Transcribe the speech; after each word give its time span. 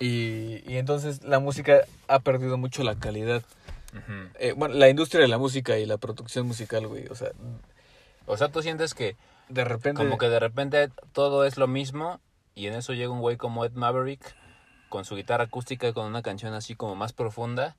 Y, 0.00 0.62
y 0.70 0.76
entonces 0.78 1.22
la 1.22 1.38
música 1.38 1.82
ha 2.08 2.18
perdido 2.20 2.56
mucho 2.58 2.82
la 2.82 2.96
calidad. 2.96 3.42
Eh, 4.40 4.54
bueno, 4.56 4.74
la 4.74 4.88
industria 4.88 5.20
de 5.20 5.28
la 5.28 5.38
música 5.38 5.78
y 5.78 5.86
la 5.86 5.98
producción 5.98 6.46
musical, 6.48 6.86
güey. 6.88 7.06
O 7.08 7.14
sea, 7.14 7.30
O 8.26 8.36
sea, 8.36 8.48
tú 8.48 8.60
sientes 8.62 8.92
que 8.94 9.16
de 9.48 9.64
repente. 9.64 10.02
como 10.02 10.18
que 10.18 10.28
de 10.28 10.40
repente 10.40 10.90
todo 11.12 11.44
es 11.44 11.56
lo 11.58 11.68
mismo 11.68 12.18
y 12.56 12.66
en 12.66 12.74
eso 12.74 12.92
llega 12.92 13.10
un 13.12 13.20
güey 13.20 13.36
como 13.36 13.64
Ed 13.64 13.72
Maverick 13.72 14.34
con 14.88 15.04
su 15.04 15.14
guitarra 15.16 15.44
acústica 15.44 15.86
y 15.88 15.92
con 15.92 16.06
una 16.06 16.22
canción 16.22 16.54
así 16.54 16.74
como 16.74 16.94
más 16.96 17.12
profunda 17.12 17.76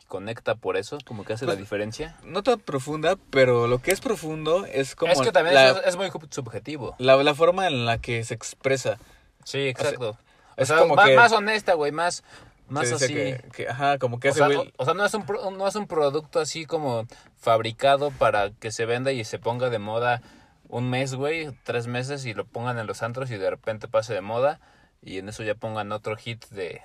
y 0.00 0.04
conecta 0.06 0.54
por 0.54 0.76
eso, 0.76 0.98
como 1.04 1.24
que 1.24 1.32
hace 1.32 1.44
la 1.44 1.52
Pues, 1.52 1.58
diferencia. 1.60 2.16
No 2.24 2.42
tan 2.44 2.60
profunda, 2.60 3.16
pero 3.30 3.66
lo 3.66 3.80
que 3.80 3.90
es 3.90 4.00
profundo 4.00 4.64
es 4.64 4.94
como. 4.94 5.12
es 5.12 5.20
que 5.20 5.32
también 5.32 5.54
la, 5.56 5.70
es, 5.70 5.76
es 5.86 5.96
muy 5.96 6.08
subjetivo. 6.30 6.94
la, 6.98 7.16
la 7.16 7.34
forma 7.34 7.66
en 7.66 7.84
la 7.84 7.98
que 7.98 8.22
se 8.22 8.34
expresa. 8.34 8.98
Sí, 9.44 9.58
exacto. 9.66 10.10
O 10.10 10.18
es 10.58 10.68
sea, 10.68 10.78
como 10.80 10.94
más, 10.96 11.06
que- 11.08 11.16
más 11.16 11.32
honesta, 11.32 11.74
güey, 11.74 11.92
más, 11.92 12.22
más 12.68 12.92
así. 12.92 13.14
Que, 13.14 13.44
que- 13.54 13.68
ajá, 13.68 13.98
como 13.98 14.20
que 14.20 14.28
O 14.28 14.30
ese 14.30 14.38
sea, 14.38 14.46
güey. 14.48 14.58
o- 14.58 14.72
o 14.76 14.84
sea, 14.84 14.94
no 14.94 15.04
es, 15.04 15.14
un, 15.14 15.24
pro- 15.24 15.50
no 15.50 15.66
es 15.66 15.74
un 15.74 15.86
producto 15.86 16.40
así 16.40 16.66
como 16.66 17.06
fabricado 17.38 18.10
para 18.10 18.50
que 18.50 18.70
se 18.70 18.84
venda 18.84 19.12
y 19.12 19.24
se 19.24 19.38
ponga 19.38 19.70
de 19.70 19.78
moda 19.78 20.20
un 20.68 20.90
mes, 20.90 21.14
güey, 21.14 21.48
tres 21.64 21.86
meses 21.86 22.26
y 22.26 22.34
lo 22.34 22.44
pongan 22.44 22.78
en 22.78 22.86
los 22.86 23.02
antros 23.02 23.30
y 23.30 23.36
de 23.38 23.48
repente 23.48 23.88
pase 23.88 24.12
de 24.12 24.20
moda 24.20 24.60
y 25.00 25.18
en 25.18 25.28
eso 25.30 25.42
ya 25.42 25.54
pongan 25.54 25.92
otro 25.92 26.16
hit 26.16 26.44
de, 26.50 26.82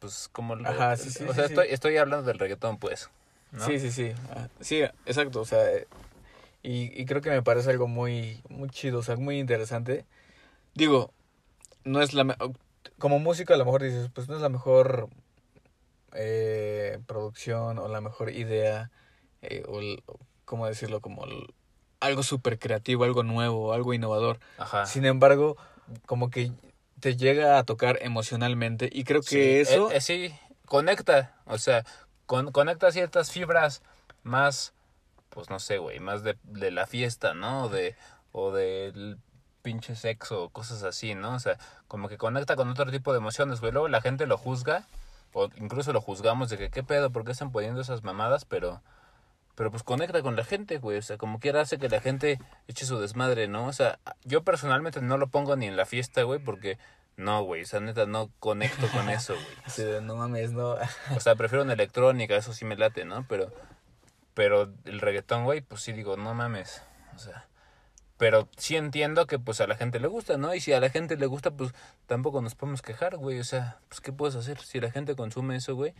pues, 0.00 0.28
como... 0.32 0.54
Ajá, 0.54 0.96
sí, 0.96 1.10
sí, 1.10 1.22
O 1.24 1.28
sí, 1.28 1.34
sea, 1.34 1.44
estoy, 1.44 1.68
estoy 1.70 1.96
hablando 1.98 2.26
del 2.26 2.38
reggaetón, 2.40 2.78
pues. 2.78 3.10
¿no? 3.52 3.64
Sí, 3.66 3.78
sí, 3.78 3.92
sí. 3.92 4.12
Ah, 4.34 4.48
Sí, 4.60 4.80
exacto. 5.06 5.40
O 5.42 5.44
sea, 5.44 5.60
y, 6.64 7.00
y 7.00 7.04
creo 7.04 7.20
que 7.20 7.30
me 7.30 7.42
parece 7.42 7.70
algo 7.70 7.86
muy, 7.86 8.40
muy 8.48 8.70
chido, 8.70 9.00
o 9.00 9.02
sea, 9.02 9.16
muy 9.16 9.38
interesante. 9.38 10.04
Digo, 10.74 11.12
no 11.84 12.00
es 12.02 12.14
la... 12.14 12.36
Como 13.02 13.18
músico 13.18 13.52
a 13.52 13.56
lo 13.56 13.64
mejor 13.64 13.82
dices, 13.82 14.10
pues 14.14 14.28
no 14.28 14.36
es 14.36 14.42
la 14.42 14.48
mejor 14.48 15.08
eh, 16.12 17.00
producción 17.08 17.80
o 17.80 17.88
la 17.88 18.00
mejor 18.00 18.30
idea, 18.30 18.92
eh, 19.40 19.64
o, 19.66 19.80
el- 19.80 20.04
cómo 20.44 20.68
decirlo, 20.68 21.00
como 21.00 21.24
el- 21.24 21.52
algo 21.98 22.22
súper 22.22 22.60
creativo, 22.60 23.02
algo 23.02 23.24
nuevo, 23.24 23.72
algo 23.72 23.92
innovador. 23.92 24.38
Ajá. 24.56 24.86
Sin 24.86 25.04
embargo, 25.04 25.56
como 26.06 26.30
que 26.30 26.52
te 27.00 27.16
llega 27.16 27.58
a 27.58 27.64
tocar 27.64 27.98
emocionalmente 28.02 28.88
y 28.92 29.02
creo 29.02 29.20
que 29.22 29.26
Sí, 29.64 29.72
eso... 29.72 29.90
eh, 29.90 29.96
eh, 29.96 30.00
sí, 30.00 30.32
conecta, 30.66 31.34
o 31.46 31.58
sea, 31.58 31.84
con, 32.26 32.52
conecta 32.52 32.92
ciertas 32.92 33.32
fibras 33.32 33.82
más, 34.22 34.74
pues 35.28 35.50
no 35.50 35.58
sé, 35.58 35.78
güey, 35.78 35.98
más 35.98 36.22
de, 36.22 36.36
de 36.44 36.70
la 36.70 36.86
fiesta, 36.86 37.34
¿no? 37.34 37.68
De, 37.68 37.96
o 38.30 38.52
del 38.52 39.18
pinche 39.62 39.96
sexo, 39.96 40.44
o 40.44 40.48
cosas 40.50 40.82
así, 40.82 41.14
¿no? 41.14 41.34
O 41.34 41.38
sea, 41.38 41.58
como 41.88 42.08
que 42.08 42.18
conecta 42.18 42.56
con 42.56 42.68
otro 42.68 42.90
tipo 42.90 43.12
de 43.12 43.18
emociones, 43.18 43.60
güey. 43.60 43.72
Luego 43.72 43.88
la 43.88 44.00
gente 44.00 44.26
lo 44.26 44.36
juzga, 44.36 44.86
o 45.32 45.48
incluso 45.56 45.92
lo 45.92 46.00
juzgamos 46.00 46.50
de 46.50 46.58
que 46.58 46.70
qué 46.70 46.82
pedo, 46.82 47.10
por 47.10 47.24
qué 47.24 47.32
están 47.32 47.52
poniendo 47.52 47.80
esas 47.80 48.02
mamadas, 48.02 48.44
pero... 48.44 48.82
Pero 49.54 49.70
pues 49.70 49.82
conecta 49.82 50.22
con 50.22 50.34
la 50.34 50.44
gente, 50.44 50.78
güey. 50.78 50.96
O 50.96 51.02
sea, 51.02 51.18
como 51.18 51.38
quiera 51.38 51.60
hace 51.60 51.76
que 51.76 51.90
la 51.90 52.00
gente 52.00 52.38
eche 52.68 52.86
su 52.86 52.98
desmadre, 52.98 53.48
¿no? 53.48 53.66
O 53.66 53.72
sea, 53.74 53.98
yo 54.24 54.42
personalmente 54.44 55.02
no 55.02 55.18
lo 55.18 55.26
pongo 55.26 55.56
ni 55.56 55.66
en 55.66 55.76
la 55.76 55.84
fiesta, 55.84 56.22
güey, 56.22 56.40
porque 56.40 56.78
no, 57.16 57.42
güey. 57.44 57.62
O 57.62 57.66
sea, 57.66 57.80
neta, 57.80 58.06
no 58.06 58.30
conecto 58.40 58.88
con 58.88 59.10
eso, 59.10 59.34
güey. 59.34 60.00
no 60.00 60.16
mames, 60.16 60.52
no. 60.52 60.76
O 61.14 61.20
sea, 61.20 61.34
prefiero 61.34 61.64
una 61.64 61.74
electrónica, 61.74 62.34
eso 62.34 62.54
sí 62.54 62.64
me 62.64 62.76
late, 62.76 63.04
¿no? 63.04 63.26
Pero, 63.28 63.52
pero 64.32 64.72
el 64.84 65.00
reggaetón, 65.00 65.44
güey, 65.44 65.60
pues 65.60 65.82
sí 65.82 65.92
digo, 65.92 66.16
no 66.16 66.32
mames. 66.32 66.82
O 67.14 67.18
sea, 67.18 67.46
pero 68.22 68.48
sí 68.56 68.76
entiendo 68.76 69.26
que 69.26 69.40
pues 69.40 69.60
a 69.60 69.66
la 69.66 69.74
gente 69.74 69.98
le 69.98 70.06
gusta, 70.06 70.36
¿no? 70.36 70.54
Y 70.54 70.60
si 70.60 70.72
a 70.72 70.78
la 70.78 70.90
gente 70.90 71.16
le 71.16 71.26
gusta, 71.26 71.50
pues 71.50 71.74
tampoco 72.06 72.40
nos 72.40 72.54
podemos 72.54 72.80
quejar, 72.80 73.16
güey. 73.16 73.40
O 73.40 73.44
sea, 73.44 73.80
pues 73.88 74.00
¿qué 74.00 74.12
puedes 74.12 74.36
hacer? 74.36 74.60
Si 74.60 74.78
la 74.78 74.92
gente 74.92 75.16
consume 75.16 75.56
eso, 75.56 75.74
güey. 75.74 75.92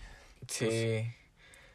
Sí. 0.46 1.04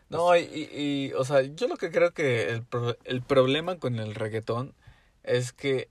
No, 0.08 0.38
y, 0.38 0.44
y, 0.44 0.70
y, 1.10 1.14
o 1.16 1.26
sea, 1.26 1.42
yo 1.42 1.68
lo 1.68 1.76
que 1.76 1.92
creo 1.92 2.14
que 2.14 2.48
el, 2.50 2.64
pro- 2.64 2.96
el 3.04 3.22
problema 3.24 3.78
con 3.78 4.00
el 4.00 4.16
reggaetón 4.16 4.74
es 5.24 5.52
que 5.52 5.90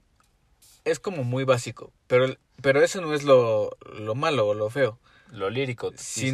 es 0.85 0.99
como 0.99 1.23
muy 1.23 1.43
básico, 1.43 1.93
pero, 2.07 2.35
pero 2.59 2.81
eso 2.81 2.99
no 2.99 3.13
es 3.13 3.21
lo, 3.21 3.69
lo 3.99 4.15
malo 4.15 4.47
o 4.47 4.53
lo 4.55 4.71
feo, 4.71 4.97
Lo 5.29 5.51
lírico. 5.51 5.91
dices. 5.91 6.33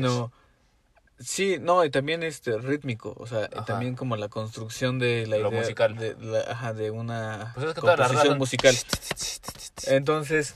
Sí, 1.19 1.57
no, 1.59 1.85
y 1.85 1.90
también 1.90 2.24
este 2.24 2.57
rítmico, 2.57 3.13
o 3.18 3.28
sea, 3.28 3.50
Ajá. 3.53 3.66
también 3.66 3.96
como 3.96 4.16
la 4.16 4.29
construcción 4.29 5.00
de 5.00 5.28
la 5.28 5.38
Lo 5.38 5.50
idea 5.50 5.62
musical. 5.62 5.96
de, 5.96 6.16
la- 6.19 6.41
ajá, 6.51 6.74
de 6.74 6.91
una 6.91 7.51
Pues 7.53 7.68
es 7.68 7.74
que 7.74 7.81
composición 7.81 8.38
musical. 8.38 8.75
Entonces, 9.88 10.56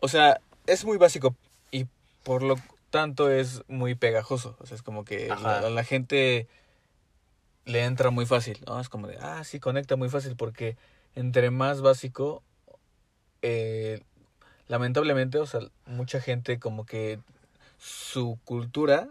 o 0.00 0.08
sea, 0.08 0.40
es 0.66 0.84
muy 0.84 0.96
básico 0.98 1.36
y 1.70 1.86
por 2.22 2.42
lo 2.42 2.56
tanto 2.90 3.30
es 3.30 3.62
muy 3.68 3.94
pegajoso. 3.94 4.56
O 4.60 4.66
sea, 4.66 4.74
es 4.76 4.82
como 4.82 5.04
que 5.04 5.28
la, 5.36 5.68
la 5.70 5.84
gente 5.84 6.48
le 7.64 7.84
entra 7.84 8.10
muy 8.10 8.26
fácil, 8.26 8.58
¿no? 8.66 8.80
Es 8.80 8.88
como 8.88 9.06
de, 9.08 9.18
ah, 9.20 9.42
sí, 9.44 9.60
conecta 9.60 9.96
muy 9.96 10.08
fácil 10.08 10.36
porque 10.36 10.76
entre 11.14 11.50
más 11.50 11.80
básico, 11.80 12.42
eh, 13.42 14.02
lamentablemente, 14.68 15.38
o 15.38 15.46
sea, 15.46 15.60
mucha 15.84 16.20
gente 16.20 16.58
como 16.58 16.86
que 16.86 17.18
su 17.78 18.38
cultura. 18.44 19.08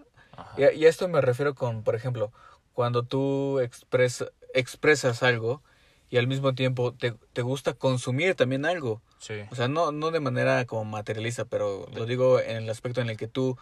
Y, 0.58 0.64
a- 0.64 0.74
y 0.74 0.86
a 0.86 0.90
esto 0.90 1.08
me 1.08 1.22
refiero 1.22 1.56
con, 1.56 1.84
por 1.84 1.96
ejemplo, 1.96 2.32
cuando 2.74 3.04
tú 3.04 3.60
expresa, 3.60 4.26
expresas 4.54 5.24
algo 5.24 5.62
y 6.10 6.18
al 6.18 6.28
mismo 6.28 6.54
tiempo 6.54 6.94
te, 6.94 7.14
te 7.34 7.42
gusta 7.42 7.74
consumir 7.74 8.36
también 8.36 8.66
algo. 8.66 9.02
Sí. 9.20 9.42
O 9.52 9.56
sea, 9.56 9.68
no, 9.68 9.92
no 9.92 10.12
de 10.12 10.20
manera 10.20 10.66
como 10.66 10.86
materialista, 10.86 11.46
pero 11.46 11.88
lo 11.94 12.06
digo 12.06 12.40
en 12.40 12.58
el 12.58 12.70
aspecto 12.70 13.02
en 13.02 13.10
el 13.10 13.18
que 13.18 13.28
tú 13.28 13.58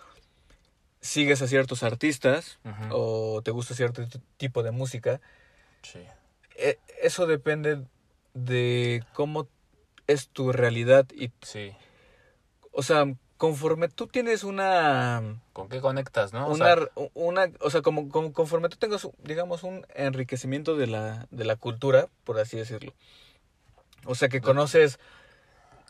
sigues 1.02 1.42
a 1.42 1.48
ciertos 1.48 1.84
artistas 1.84 2.60
o 2.92 3.42
te 3.44 3.52
gusta 3.52 3.76
cierto 3.76 4.04
tipo 4.38 4.64
de 4.64 4.72
música. 4.72 5.20
Sí. 5.82 6.00
E- 6.56 6.80
Eso 7.02 7.28
depende 7.28 7.84
de 8.34 9.04
cómo 9.14 9.48
es 10.08 10.30
tu 10.30 10.52
realidad 10.52 11.06
y, 11.14 11.32
Sí. 11.42 11.74
o 12.72 12.84
sea, 12.84 13.06
conforme 13.44 13.90
tú 13.90 14.08
tienes 14.08 14.46
una, 14.46 15.22
¿Con 15.52 15.68
qué 15.68 15.82
conectas, 15.82 16.32
no? 16.32 16.48
O 16.48 16.54
una, 16.54 16.66
sea, 16.66 16.74
r- 16.76 16.92
una, 17.14 17.52
o 17.60 17.70
sea, 17.70 17.82
como, 17.82 18.08
como 18.08 18.32
conforme 18.32 18.70
tú 18.70 18.78
tengas, 18.78 19.06
digamos, 19.22 19.64
un 19.64 19.86
enriquecimiento 19.96 20.78
de 20.78 20.88
la, 20.88 21.28
de 21.30 21.44
la 21.44 21.58
cultura, 21.58 22.08
por 22.24 22.40
así 22.40 22.56
decirlo. 22.56 22.94
O 24.06 24.16
sea, 24.16 24.30
que 24.30 24.40
conoces 24.40 24.98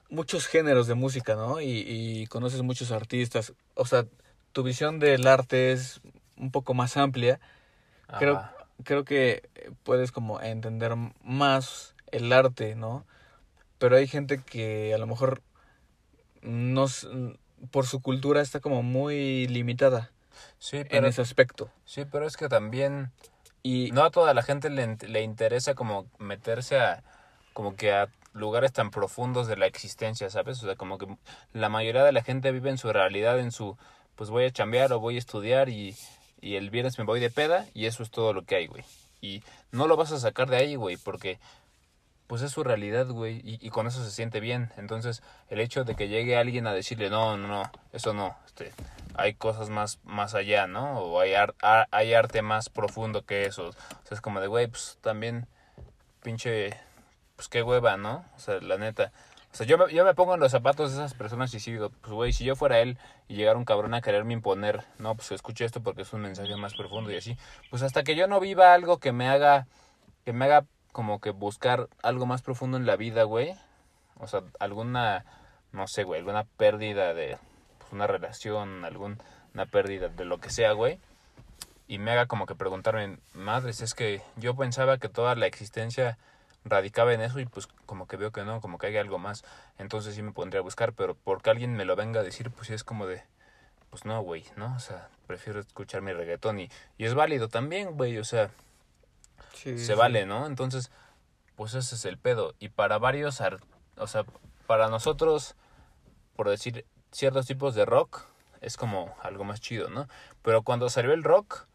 muchos 0.09 0.47
géneros 0.47 0.87
de 0.87 0.95
música, 0.95 1.35
¿no? 1.35 1.61
Y, 1.61 1.83
y 1.87 2.25
conoces 2.25 2.63
muchos 2.63 2.91
artistas. 2.91 3.53
O 3.75 3.85
sea, 3.85 4.07
tu 4.51 4.63
visión 4.63 4.97
del 4.97 5.27
arte 5.27 5.73
es 5.73 6.01
un 6.37 6.49
poco 6.49 6.73
más 6.73 6.97
amplia. 6.97 7.39
Creo, 8.17 8.37
ajá. 8.37 8.55
creo 8.83 9.05
que 9.05 9.47
puedes 9.83 10.11
como 10.11 10.41
entender 10.41 10.95
más 11.23 11.93
el 12.11 12.33
arte, 12.33 12.73
¿no? 12.73 13.05
Pero 13.77 13.95
hay 13.95 14.07
gente 14.07 14.41
que 14.41 14.91
a 14.95 14.97
lo 14.97 15.05
mejor 15.05 15.43
no, 16.43 16.87
por 17.71 17.85
su 17.87 18.01
cultura 18.01 18.41
está 18.41 18.59
como 18.59 18.83
muy 18.83 19.47
limitada 19.47 20.11
Sí, 20.59 20.77
en 20.77 20.87
pero, 20.87 21.07
ese 21.07 21.21
aspecto. 21.21 21.69
sí, 21.85 22.05
pero 22.05 22.25
es 22.25 22.37
que 22.37 22.49
también 22.49 23.11
Y 23.63 23.91
no 23.91 24.03
a 24.03 24.11
toda 24.11 24.33
la 24.33 24.43
gente 24.43 24.69
le, 24.69 24.97
le 25.07 25.21
interesa 25.21 25.73
como 25.75 26.05
meterse 26.19 26.79
a 26.79 27.03
como 27.53 27.75
que 27.75 27.93
a 27.93 28.09
lugares 28.33 28.73
tan 28.73 28.89
profundos 28.91 29.47
de 29.47 29.55
la 29.57 29.67
existencia, 29.67 30.29
¿sabes? 30.29 30.61
O 30.63 30.65
sea, 30.65 30.75
como 30.75 30.97
que 30.97 31.05
la 31.53 31.69
mayoría 31.69 32.03
de 32.03 32.11
la 32.11 32.23
gente 32.23 32.51
vive 32.51 32.69
en 32.71 32.77
su 32.79 32.91
realidad, 32.91 33.39
en 33.39 33.51
su 33.51 33.77
pues 34.15 34.29
voy 34.29 34.45
a 34.45 34.51
chambear 34.51 34.91
o 34.93 34.99
voy 34.99 35.15
a 35.15 35.19
estudiar 35.19 35.69
y, 35.69 35.95
y 36.41 36.55
el 36.55 36.69
viernes 36.71 36.97
me 36.97 37.05
voy 37.05 37.19
de 37.19 37.29
peda 37.29 37.67
y 37.73 37.85
eso 37.85 38.03
es 38.03 38.09
todo 38.11 38.33
lo 38.33 38.43
que 38.43 38.55
hay, 38.55 38.67
güey. 38.67 38.83
Y 39.21 39.43
no 39.71 39.87
lo 39.87 39.95
vas 39.97 40.11
a 40.11 40.19
sacar 40.19 40.49
de 40.49 40.57
ahí, 40.57 40.75
güey, 40.75 40.97
porque 40.97 41.39
pues 42.27 42.41
es 42.41 42.51
su 42.51 42.63
realidad, 42.63 43.07
güey, 43.07 43.41
y, 43.43 43.59
y 43.65 43.69
con 43.69 43.87
eso 43.87 44.03
se 44.03 44.11
siente 44.11 44.39
bien. 44.39 44.71
Entonces, 44.77 45.21
el 45.49 45.59
hecho 45.59 45.83
de 45.83 45.95
que 45.95 46.07
llegue 46.07 46.37
alguien 46.37 46.67
a 46.67 46.73
decirle, 46.73 47.09
no, 47.09 47.37
no, 47.37 47.47
no, 47.47 47.71
eso 47.91 48.13
no, 48.13 48.35
este, 48.45 48.71
hay 49.15 49.33
cosas 49.35 49.69
más, 49.69 49.99
más 50.03 50.33
allá, 50.33 50.67
¿no? 50.67 50.99
O 50.99 51.19
hay, 51.19 51.33
ar- 51.35 51.55
hay 51.91 52.13
arte 52.13 52.41
más 52.41 52.69
profundo 52.69 53.25
que 53.25 53.45
eso. 53.45 53.67
O 53.69 53.71
sea, 53.73 54.15
es 54.15 54.21
como 54.21 54.39
de, 54.41 54.47
güey, 54.47 54.67
pues 54.67 54.97
también, 55.01 55.47
pinche, 56.21 56.71
pues 57.35 57.49
qué 57.49 57.61
hueva, 57.63 57.97
¿no? 57.97 58.25
O 58.35 58.39
sea, 58.39 58.59
la 58.61 58.77
neta. 58.77 59.11
O 59.51 59.55
sea, 59.55 59.67
yo 59.67 59.77
me, 59.77 59.93
yo 59.93 60.03
me 60.03 60.15
pongo 60.15 60.33
en 60.33 60.39
los 60.39 60.51
zapatos 60.51 60.91
de 60.91 60.97
esas 60.97 61.13
personas 61.13 61.53
y 61.53 61.59
sí 61.59 61.71
digo, 61.71 61.91
pues 62.01 62.11
güey, 62.11 62.33
si 62.33 62.43
yo 62.43 62.55
fuera 62.55 62.79
él 62.79 62.97
y 63.27 63.35
llegara 63.35 63.57
un 63.57 63.65
cabrón 63.65 63.93
a 63.93 64.01
quererme 64.01 64.33
imponer, 64.33 64.83
no, 64.97 65.13
pues 65.15 65.31
escuche 65.31 65.63
esto 65.63 65.81
porque 65.83 66.01
es 66.01 66.11
un 66.13 66.21
mensaje 66.21 66.55
más 66.55 66.73
profundo 66.73 67.11
y 67.11 67.17
así, 67.17 67.37
pues 67.69 67.83
hasta 67.83 68.03
que 68.03 68.15
yo 68.15 68.25
no 68.27 68.39
viva 68.39 68.73
algo 68.73 68.97
que 68.97 69.11
me 69.11 69.29
haga, 69.29 69.67
que 70.25 70.33
me 70.33 70.45
haga 70.45 70.65
como 70.93 71.19
que 71.19 71.31
buscar 71.31 71.89
algo 72.01 72.25
más 72.25 72.41
profundo 72.41 72.77
en 72.77 72.85
la 72.85 72.95
vida, 72.95 73.23
güey. 73.23 73.53
O 74.19 74.27
sea, 74.27 74.43
alguna, 74.59 75.25
no 75.73 75.87
sé, 75.87 76.03
güey, 76.03 76.19
alguna 76.19 76.45
pérdida 76.45 77.13
de 77.13 77.37
pues, 77.79 77.91
una 77.91 78.07
relación, 78.07 78.85
alguna 78.85 79.17
pérdida 79.69 80.07
de 80.07 80.23
lo 80.23 80.39
que 80.39 80.49
sea, 80.49 80.71
güey. 80.71 80.99
Y 81.87 81.97
me 81.97 82.11
haga 82.11 82.27
como 82.27 82.45
que 82.45 82.55
preguntarme, 82.55 83.17
madres, 83.33 83.81
es 83.81 83.93
que 83.93 84.21
yo 84.37 84.55
pensaba 84.55 84.97
que 84.97 85.09
toda 85.09 85.35
la 85.35 85.47
existencia 85.47 86.17
radicaba 86.63 87.13
en 87.13 87.21
eso 87.21 87.39
y 87.39 87.45
pues 87.45 87.67
como 87.85 88.07
que 88.07 88.15
veo 88.15 88.31
que 88.31 88.43
no, 88.43 88.61
como 88.61 88.77
que 88.77 88.87
hay 88.87 88.97
algo 88.97 89.19
más. 89.19 89.43
Entonces 89.77 90.15
sí 90.15 90.21
me 90.21 90.31
pondría 90.31 90.61
a 90.61 90.63
buscar, 90.63 90.93
pero 90.93 91.15
porque 91.15 91.49
alguien 91.49 91.75
me 91.75 91.85
lo 91.85 91.95
venga 91.95 92.21
a 92.21 92.23
decir, 92.23 92.51
pues 92.51 92.67
sí 92.67 92.73
es 92.73 92.83
como 92.83 93.05
de, 93.05 93.23
pues 93.89 94.05
no, 94.05 94.21
güey, 94.21 94.45
¿no? 94.55 94.73
O 94.75 94.79
sea, 94.79 95.09
prefiero 95.27 95.59
escuchar 95.59 96.01
mi 96.01 96.13
reggaetón 96.13 96.59
y, 96.59 96.69
y 96.97 97.05
es 97.05 97.13
válido 97.15 97.49
también, 97.49 97.97
güey, 97.97 98.17
o 98.17 98.23
sea, 98.23 98.49
Sí, 99.53 99.77
se 99.77 99.85
sí. 99.87 99.93
vale, 99.93 100.25
¿no? 100.25 100.45
Entonces, 100.45 100.91
pues 101.55 101.73
ese 101.73 101.95
es 101.95 102.05
el 102.05 102.17
pedo. 102.17 102.53
Y 102.59 102.69
para 102.69 102.97
varios, 102.97 103.39
ar- 103.41 103.59
o 103.97 104.07
sea, 104.07 104.25
para 104.67 104.87
nosotros, 104.89 105.55
por 106.35 106.49
decir 106.49 106.85
ciertos 107.11 107.45
tipos 107.45 107.75
de 107.75 107.85
rock, 107.85 108.21
es 108.61 108.77
como 108.77 109.15
algo 109.21 109.43
más 109.43 109.61
chido, 109.61 109.89
¿no? 109.89 110.07
Pero 110.41 110.63
cuando 110.63 110.89
salió 110.89 111.13
el 111.13 111.23
rock, 111.23 111.65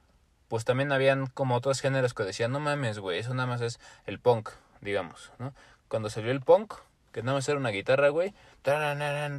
pues 0.48 0.64
también 0.64 0.90
habían 0.92 1.26
como 1.26 1.54
otros 1.56 1.80
géneros 1.80 2.14
que 2.14 2.24
decían, 2.24 2.50
no 2.50 2.60
mames, 2.60 2.98
güey, 2.98 3.18
eso 3.18 3.34
nada 3.34 3.46
más 3.46 3.60
es 3.60 3.78
el 4.06 4.18
punk, 4.18 4.50
digamos, 4.80 5.30
¿no? 5.38 5.52
Cuando 5.88 6.08
salió 6.10 6.30
el 6.32 6.40
punk, 6.40 6.74
que 7.12 7.22
nada 7.22 7.36
más 7.38 7.48
era 7.48 7.58
una 7.58 7.68
guitarra, 7.70 8.08
güey, 8.08 8.34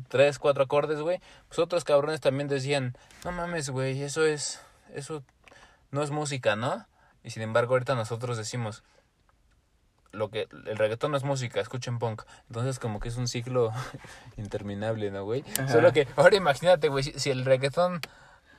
tres, 0.08 0.40
cuatro 0.40 0.64
acordes, 0.64 1.00
güey, 1.02 1.20
pues 1.48 1.60
otros 1.60 1.84
cabrones 1.84 2.22
también 2.22 2.48
decían, 2.48 2.96
no 3.24 3.32
mames, 3.32 3.70
güey, 3.70 4.02
eso 4.02 4.26
es, 4.26 4.62
eso 4.94 5.24
no 5.92 6.04
es 6.04 6.12
música, 6.12 6.56
¿no? 6.56 6.86
Y 7.30 7.32
sin 7.32 7.44
embargo, 7.44 7.76
ahorita 7.76 7.94
nosotros 7.94 8.38
decimos, 8.38 8.82
lo 10.12 10.32
que 10.32 10.48
el 10.66 10.80
reggaetón 10.80 11.12
no 11.12 11.18
es 11.18 11.24
música, 11.24 11.62
escuchen 11.62 12.00
punk. 12.00 12.24
Entonces 12.48 12.80
como 12.80 13.00
que 13.00 13.10
es 13.10 13.18
un 13.18 13.28
ciclo 13.28 13.72
interminable, 14.38 15.12
¿no, 15.12 15.24
güey? 15.26 15.44
Ajá. 15.60 15.68
Solo 15.68 15.94
que 15.94 16.08
ahora 16.16 16.36
imagínate, 16.38 16.88
güey, 16.88 17.04
si, 17.04 17.12
si 17.20 17.30
el 17.30 17.46
reggaetón 17.46 18.02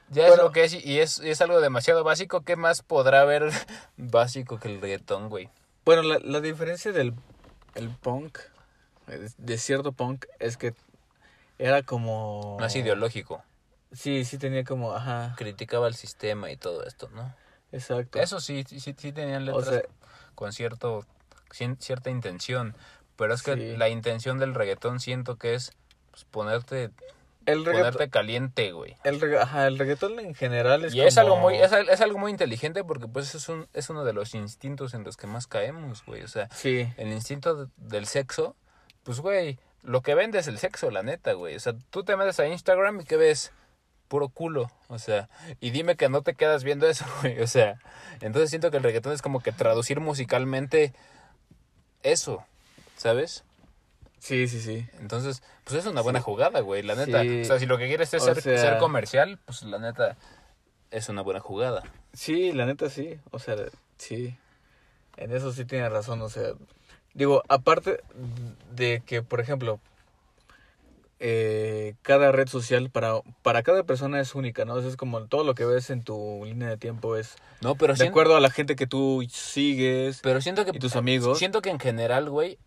ya 0.08 0.28
es 0.28 0.36
lo 0.36 0.52
que 0.52 0.62
es 0.62 0.74
y 0.74 1.00
es, 1.00 1.18
y 1.18 1.30
es 1.30 1.40
algo 1.40 1.60
demasiado 1.60 2.04
básico, 2.04 2.42
¿qué 2.42 2.54
más 2.54 2.82
podrá 2.82 3.22
haber 3.22 3.50
básico 3.96 4.60
que 4.60 4.68
el 4.68 4.80
reggaetón, 4.80 5.30
güey? 5.30 5.50
Bueno, 5.84 6.02
la, 6.02 6.20
la 6.22 6.40
diferencia 6.40 6.92
del 6.92 7.12
el 7.74 7.88
punk, 7.88 8.38
de 9.36 9.58
cierto 9.58 9.90
punk, 9.90 10.26
es 10.38 10.56
que 10.56 10.74
era 11.58 11.82
como... 11.82 12.56
Más 12.60 12.76
ideológico. 12.76 13.42
Sí, 13.90 14.24
sí 14.24 14.38
tenía 14.38 14.62
como, 14.62 14.92
ajá, 14.92 15.34
Criticaba 15.36 15.88
el 15.88 15.94
sistema 15.94 16.52
y 16.52 16.56
todo 16.56 16.86
esto, 16.86 17.08
¿no? 17.08 17.34
Exacto. 17.72 18.18
Eso 18.20 18.40
sí, 18.40 18.64
sí, 18.66 18.80
sí, 18.80 19.12
tenían 19.12 19.42
O 19.48 19.58
letras 19.58 19.66
sea, 19.68 19.82
con 20.34 20.52
cierto 20.52 21.04
cierta 21.78 22.10
intención, 22.10 22.74
pero 23.16 23.34
es 23.34 23.42
que 23.42 23.54
Sí. 23.56 23.76
la 23.76 23.88
intención 23.88 24.38
del 24.38 24.54
reggaetón 24.54 25.00
siento 25.00 25.36
que 25.36 25.54
es 25.54 25.72
pues, 26.10 26.24
ponerte 26.24 26.90
el 27.46 27.64
ponerte 27.64 28.08
caliente, 28.10 28.70
güey. 28.72 28.96
el, 29.02 29.20
regga- 29.20 29.42
ajá, 29.42 29.66
el 29.66 29.78
reggaetón 29.78 30.18
en 30.20 30.34
general 30.34 30.84
es 30.84 30.94
Y 30.94 31.00
es 31.00 31.14
como- 31.16 31.26
algo 31.26 31.36
muy 31.38 31.56
es, 31.56 31.72
es 31.72 32.00
algo 32.00 32.18
muy 32.18 32.30
inteligente 32.30 32.84
porque 32.84 33.08
pues 33.08 33.34
es 33.34 33.48
un 33.48 33.66
es 33.72 33.90
uno 33.90 34.04
de 34.04 34.12
los 34.12 34.34
instintos 34.34 34.94
en 34.94 35.02
los 35.04 35.16
que 35.16 35.26
más 35.26 35.46
caemos, 35.46 36.04
güey. 36.04 36.22
O 36.22 36.28
sea, 36.28 36.48
Sí, 36.54 36.86
el 36.96 37.08
instinto 37.08 37.54
de- 37.66 37.70
del 37.78 38.06
sexo, 38.06 38.54
pues 39.02 39.20
güey, 39.20 39.58
lo 39.82 40.02
que 40.02 40.14
vende 40.14 40.38
es 40.38 40.46
el 40.46 40.58
sexo, 40.58 40.90
la 40.90 41.02
neta, 41.02 41.32
güey. 41.32 41.56
O 41.56 41.60
sea, 41.60 41.72
tú 41.90 42.04
te 42.04 42.14
metes 42.16 42.38
a 42.38 42.46
Instagram 42.46 43.00
y 43.00 43.04
¿qué 43.04 43.16
ves? 43.16 43.52
Puro 44.10 44.28
culo, 44.28 44.68
o 44.88 44.98
sea, 44.98 45.28
y 45.60 45.70
dime 45.70 45.94
que 45.94 46.08
no 46.08 46.22
te 46.22 46.34
quedas 46.34 46.64
viendo 46.64 46.88
eso, 46.88 47.04
güey, 47.22 47.40
o 47.40 47.46
sea, 47.46 47.78
entonces 48.20 48.50
siento 48.50 48.72
que 48.72 48.78
el 48.78 48.82
reggaetón 48.82 49.12
es 49.12 49.22
como 49.22 49.38
que 49.40 49.52
traducir 49.52 50.00
musicalmente 50.00 50.92
eso, 52.02 52.44
¿sabes? 52.96 53.44
sí, 54.18 54.48
sí, 54.48 54.60
sí. 54.60 54.86
Entonces, 55.00 55.42
pues 55.64 55.76
es 55.78 55.86
una 55.86 56.00
buena 56.02 56.18
Sí. 56.18 56.24
jugada, 56.24 56.60
güey, 56.60 56.82
la 56.82 56.94
neta. 56.94 57.22
Sí. 57.22 57.40
O 57.40 57.44
sea, 57.46 57.58
si 57.58 57.64
lo 57.66 57.78
que 57.78 57.86
quieres 57.88 58.12
es 58.12 58.22
ser, 58.22 58.42
sea- 58.42 58.58
ser 58.58 58.78
comercial, 58.78 59.38
pues 59.46 59.62
la 59.62 59.78
neta 59.78 60.16
es 60.90 61.08
una 61.08 61.22
buena 61.22 61.40
jugada. 61.40 61.84
Sí, 62.12 62.52
la 62.52 62.66
neta 62.66 62.90
sí, 62.90 63.18
o 63.30 63.38
sea, 63.38 63.54
sí. 63.96 64.36
En 65.16 65.32
eso 65.32 65.52
sí 65.52 65.64
tiene 65.64 65.88
razón, 65.88 66.20
o 66.20 66.28
sea, 66.28 66.48
digo, 67.14 67.42
aparte 67.48 68.00
de 68.72 69.02
que, 69.06 69.22
por 69.22 69.40
ejemplo, 69.40 69.80
eh, 71.22 71.96
cada 72.00 72.32
red 72.32 72.48
social 72.48 72.88
para, 72.88 73.20
para 73.42 73.62
cada 73.62 73.84
persona 73.84 74.20
es 74.20 74.34
única, 74.34 74.64
¿no? 74.64 74.78
Es 74.78 74.96
como 74.96 75.26
todo 75.26 75.44
lo 75.44 75.54
que 75.54 75.66
ves 75.66 75.90
en 75.90 76.02
tu 76.02 76.42
línea 76.46 76.68
de 76.68 76.78
tiempo 76.78 77.16
es 77.16 77.36
No, 77.60 77.74
pero 77.74 77.92
de 77.92 77.98
siento, 77.98 78.12
acuerdo 78.12 78.36
a 78.36 78.40
la 78.40 78.50
gente 78.50 78.74
que 78.74 78.86
tú 78.86 79.24
sigues 79.30 80.20
pero 80.22 80.40
siento 80.40 80.64
que 80.64 80.72
y 80.74 80.78
tus 80.78 80.96
amigos. 80.96 81.38
Siento 81.38 81.60
que 81.60 81.68
en 81.68 81.78
general, 81.78 82.30
güey, 82.30 82.58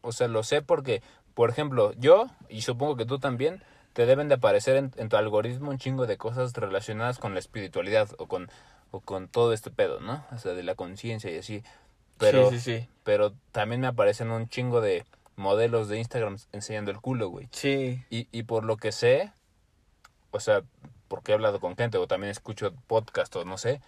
o 0.00 0.12
sea, 0.12 0.28
lo 0.28 0.42
sé 0.42 0.62
porque, 0.62 1.02
por 1.34 1.50
ejemplo, 1.50 1.92
yo, 1.98 2.30
y 2.48 2.62
supongo 2.62 2.96
que 2.96 3.04
tú 3.04 3.18
también, 3.18 3.62
te 3.92 4.06
deben 4.06 4.28
de 4.28 4.36
aparecer 4.36 4.76
en, 4.76 4.92
en 4.96 5.10
tu 5.10 5.16
algoritmo 5.16 5.70
un 5.70 5.78
chingo 5.78 6.06
de 6.06 6.16
cosas 6.16 6.54
relacionadas 6.54 7.18
con 7.18 7.34
la 7.34 7.40
espiritualidad 7.40 8.08
o 8.16 8.28
con, 8.28 8.50
o 8.92 9.00
con 9.00 9.28
todo 9.28 9.52
este 9.52 9.70
pedo, 9.70 10.00
¿no? 10.00 10.24
O 10.32 10.38
sea, 10.38 10.54
de 10.54 10.62
la 10.62 10.74
conciencia 10.74 11.30
y 11.30 11.36
así. 11.36 11.62
Pero, 12.16 12.48
sí, 12.48 12.60
sí, 12.60 12.78
sí. 12.78 12.88
pero 13.04 13.34
también 13.52 13.82
me 13.82 13.88
aparecen 13.88 14.30
un 14.30 14.48
chingo 14.48 14.80
de 14.80 15.04
modelos 15.40 15.88
de 15.88 15.98
Instagram 15.98 16.38
enseñando 16.52 16.90
el 16.92 17.00
culo, 17.00 17.28
güey. 17.28 17.48
Sí, 17.50 18.04
Y, 18.10 18.28
y 18.30 18.44
por 18.44 18.64
lo 18.64 18.76
que 18.76 18.92
sé, 18.92 19.32
o 20.30 20.38
sea, 20.38 20.62
porque 21.08 21.32
he 21.32 21.34
hablado 21.34 21.58
con 21.58 21.76
gente 21.76 21.98
o 21.98 22.06
también 22.06 22.30
escucho 22.30 22.72
podcast 22.86 23.34
o 23.34 23.44
no 23.44 23.58
sé, 23.58 23.80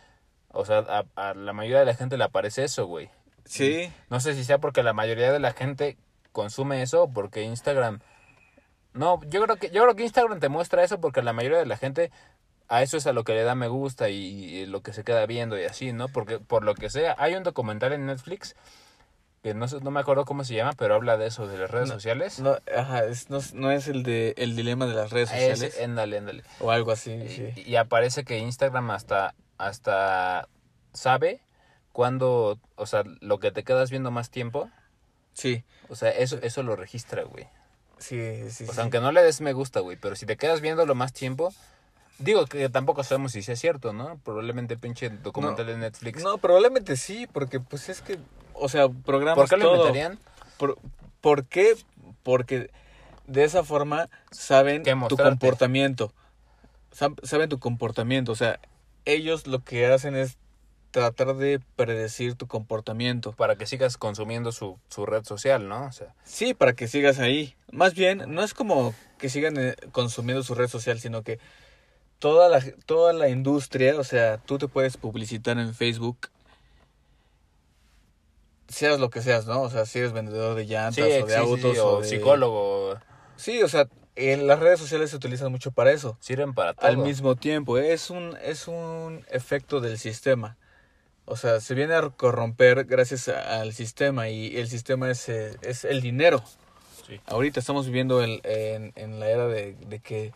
o 0.49 0.65
sea, 0.65 0.79
a, 0.79 1.05
a 1.15 1.35
la 1.35 1.53
mayoría 1.53 1.81
de 1.81 1.87
la 1.87 1.95
gente 1.95 2.17
le 2.19 2.25
aparece 2.25 2.65
eso, 2.65 2.87
güey. 2.87 3.09
sí, 3.45 3.93
No 4.11 4.19
sé 4.21 4.35
si 4.35 4.45
sea 4.45 4.59
porque 4.59 4.83
la 4.83 4.93
mayoría 4.93 5.33
de 5.33 5.39
la 5.39 5.53
gente 5.53 5.97
consume 6.33 6.83
eso 6.83 7.05
o 7.05 7.13
porque 7.13 7.43
Instagram... 7.43 8.01
No, 8.95 9.21
yo 9.29 9.43
creo 9.43 9.57
que 9.57 9.71
yo 9.71 9.83
creo 9.83 9.95
que 9.97 10.03
Instagram 10.03 10.41
te 10.41 10.51
muestra 10.51 10.85
eso 10.85 11.01
porque 11.01 11.23
la 11.23 11.33
mayoría 11.33 11.59
de 11.59 11.67
la 11.67 11.79
gente 11.79 12.11
a 12.69 12.83
eso 12.83 12.97
es 12.97 13.07
a 13.07 13.13
lo 13.13 13.25
que 13.25 13.33
le 13.35 13.43
da 13.43 13.55
me 13.55 13.69
gusta 13.69 14.11
y, 14.11 14.17
y 14.17 14.67
lo 14.67 14.83
que 14.83 14.93
se 14.93 15.05
queda 15.05 15.25
viendo 15.27 15.59
y 15.59 15.65
así, 15.65 15.93
¿no? 15.93 16.09
Porque 16.09 16.39
por 16.41 16.65
lo 16.65 16.75
que 16.75 16.91
sea, 16.91 17.15
hay 17.19 17.35
un 17.35 17.43
documental 17.43 17.93
en 17.93 18.07
Netflix 18.07 18.55
que 19.43 19.55
no 19.55 19.67
no 19.67 19.91
me 19.91 20.01
acuerdo 20.01 20.25
cómo 20.25 20.45
se 20.45 20.55
llama, 20.55 20.73
pero 20.77 20.95
habla 20.95 21.17
de 21.17 21.27
eso 21.27 21.47
de 21.49 21.59
las 21.59 21.71
redes 21.71 21.89
No, 21.89 21.95
sociales. 21.95 22.39
no, 22.39 22.57
ajá, 22.77 23.05
es, 23.05 23.29
no, 23.29 23.41
no 23.55 23.71
es 23.73 23.89
el 23.89 24.03
de 24.05 24.35
el 24.37 24.55
dilema 24.55 24.87
de 24.87 24.95
las 24.95 25.11
redes 25.11 25.31
Ah, 25.31 25.35
sociales 25.35 25.79
éndale, 25.79 26.17
éndale. 26.19 26.45
o 26.61 26.71
algo 26.71 26.93
así, 26.93 27.29
sí. 27.29 27.53
Y, 27.67 27.75
aparece 27.77 28.25
que 28.25 28.39
Instagram 28.39 28.91
hasta, 28.93 29.35
hasta 29.59 30.49
sabe 30.93 31.41
cuándo, 31.93 32.59
o 32.77 32.87
sea, 32.87 33.03
lo 33.21 33.39
que 33.41 33.51
te 33.51 33.65
quedas 33.65 33.91
viendo 33.91 34.11
más 34.11 34.31
tiempo, 34.31 34.71
Sí, 35.35 35.65
o 35.89 35.97
sea, 35.97 36.11
eso, 36.11 36.39
eso 36.43 36.63
lo 36.63 36.77
registra, 36.77 37.23
güey. 37.23 37.49
sí, 37.99 38.19
sí. 38.51 38.65
O 38.65 38.67
sí. 38.69 38.75
sea, 38.75 38.83
aunque 38.83 39.01
no 39.01 39.11
le 39.13 39.23
des 39.23 39.41
me 39.41 39.55
gusta, 39.55 39.81
güey, 39.81 39.97
pero 39.97 40.15
si 40.15 40.27
te 40.27 40.37
quedas 40.37 40.61
viéndolo 40.61 40.95
más 40.95 41.13
tiempo, 41.15 41.53
digo 42.19 42.45
que 42.47 42.69
tampoco 42.69 43.03
sabemos 43.03 43.33
si 43.33 43.43
sea 43.43 43.57
cierto, 43.57 43.93
¿no? 43.95 44.19
Probablemente 44.25 44.77
pinche 44.77 45.09
documental 45.09 45.67
de 45.67 45.79
Netflix. 45.79 46.23
No, 46.23 46.37
probablemente 46.39 46.97
sí, 46.97 47.27
porque 47.33 47.61
pues 47.61 47.89
es 47.89 48.03
que, 48.03 48.19
o 48.55 48.69
sea, 48.69 48.89
programas 48.89 49.37
¿Por 49.37 49.49
qué 49.49 49.57
lo 49.57 49.71
todo. 49.71 49.77
inventarían? 49.89 50.19
¿Por, 50.57 50.79
por 51.21 51.45
qué? 51.47 51.75
Porque 52.23 52.71
de 53.27 53.45
esa 53.45 53.65
forma 53.65 54.09
saben 54.31 54.83
¿Qué 54.83 54.95
tu 55.09 55.17
comportamiento. 55.17 56.13
Sab- 56.95 57.25
Saben 57.25 57.49
tu 57.49 57.59
comportamiento, 57.59 58.33
o 58.33 58.37
sea, 58.37 58.61
ellos 59.05 59.47
lo 59.47 59.61
que 59.65 59.87
hacen 59.87 60.15
es 60.15 60.37
tratar 60.91 61.35
de 61.37 61.59
predecir 61.77 62.35
tu 62.35 62.47
comportamiento. 62.47 63.33
Para 63.33 63.57
que 63.57 63.65
sigas 63.67 63.97
consumiendo 63.97 64.53
su, 64.53 64.79
su 64.89 65.07
red 65.07 65.25
social, 65.25 65.67
¿no? 65.69 65.87
O 65.87 65.93
sea, 65.93 66.15
Sí, 66.25 66.53
para 66.53 66.75
que 66.75 66.87
sigas 66.87 67.19
ahí. 67.19 67.55
Más 67.71 67.95
bien, 67.95 68.25
no 68.29 68.43
es 68.43 68.53
como 68.53 68.95
que 69.19 69.31
sigan 69.31 69.57
eh, 69.57 69.75
consumiendo 69.93 70.43
su 70.43 70.55
red 70.55 70.69
social, 70.69 71.01
sino 71.01 71.23
que 71.23 71.39
toda 72.19 72.49
la, 72.51 72.61
toda 72.85 73.15
la 73.15 73.31
industria, 73.31 73.99
o 73.99 74.05
sea, 74.05 74.37
tú 74.37 74.59
te 74.59 74.69
puedes 74.69 74.99
publicitar 74.99 75.59
en 75.59 75.75
Facebook, 75.75 76.29
seas 78.73 78.99
lo 78.99 79.11
que 79.11 79.23
seas, 79.23 79.47
¿no? 79.47 79.63
O 79.63 79.71
sea, 79.71 79.87
si 79.87 79.99
eres 80.01 80.13
vendedor 80.13 80.55
de 80.57 80.65
llantas 80.67 80.95
sí, 80.95 81.21
o 81.23 81.27
de 81.27 81.33
sí, 81.35 81.39
autos 81.39 81.73
sí, 81.75 81.79
o, 81.79 81.87
o 81.97 82.01
de- 82.01 82.09
psicólogo, 82.09 82.97
Sí, 83.37 83.63
o 83.63 83.69
sea, 83.69 83.89
en 84.15 84.47
las 84.47 84.59
redes 84.61 84.79
sociales 84.79 85.11
se 85.11 85.17
utilizan 85.17 85.51
mucho 85.51 85.73
para 85.73 85.91
eso. 85.93 86.17
sirven 86.21 86.55
para 86.55 86.75
todo. 86.75 86.87
Al 86.87 86.97
mismo 86.99 87.35
tiempo, 87.37 87.79
es 87.79 88.11
un, 88.11 88.37
es 88.43 88.69
un 88.69 89.25
efecto 89.31 89.81
del 89.81 89.99
sistema. 89.99 90.57
O 91.25 91.37
sea, 91.37 91.61
se 91.61 91.75
viene 91.75 91.95
a 91.95 92.03
corromper 92.11 92.85
gracias 92.85 93.29
a- 93.29 93.61
al 93.61 93.73
sistema 93.73 94.29
y 94.29 94.57
el 94.59 94.69
sistema 94.69 95.11
es, 95.11 95.29
eh, 95.29 95.57
es 95.63 95.85
el 95.85 96.01
dinero. 96.01 96.43
Sí. 97.07 97.21
Ahorita 97.27 97.59
estamos 97.61 97.87
viviendo 97.87 98.23
el- 98.23 98.41
en, 98.45 98.93
en 98.97 99.19
la 99.21 99.29
era 99.29 99.47
de, 99.47 99.75
de 99.75 99.99
que 100.01 100.33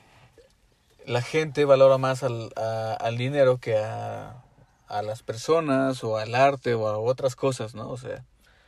la 1.05 1.23
gente 1.23 1.65
valora 1.65 1.99
más 1.99 2.23
al, 2.23 2.51
a- 2.57 2.95
al 2.95 3.17
dinero 3.19 3.59
que 3.59 3.77
a, 3.79 4.43
a 4.87 5.03
las 5.03 5.23
personas 5.23 6.05
o 6.05 6.17
al 6.17 6.35
arte 6.35 6.75
o 6.75 6.89
a 6.89 6.99
otras 6.99 7.37
cosas, 7.37 7.75
¿no? 7.75 7.89
O 7.89 7.97
sea, 7.97 8.25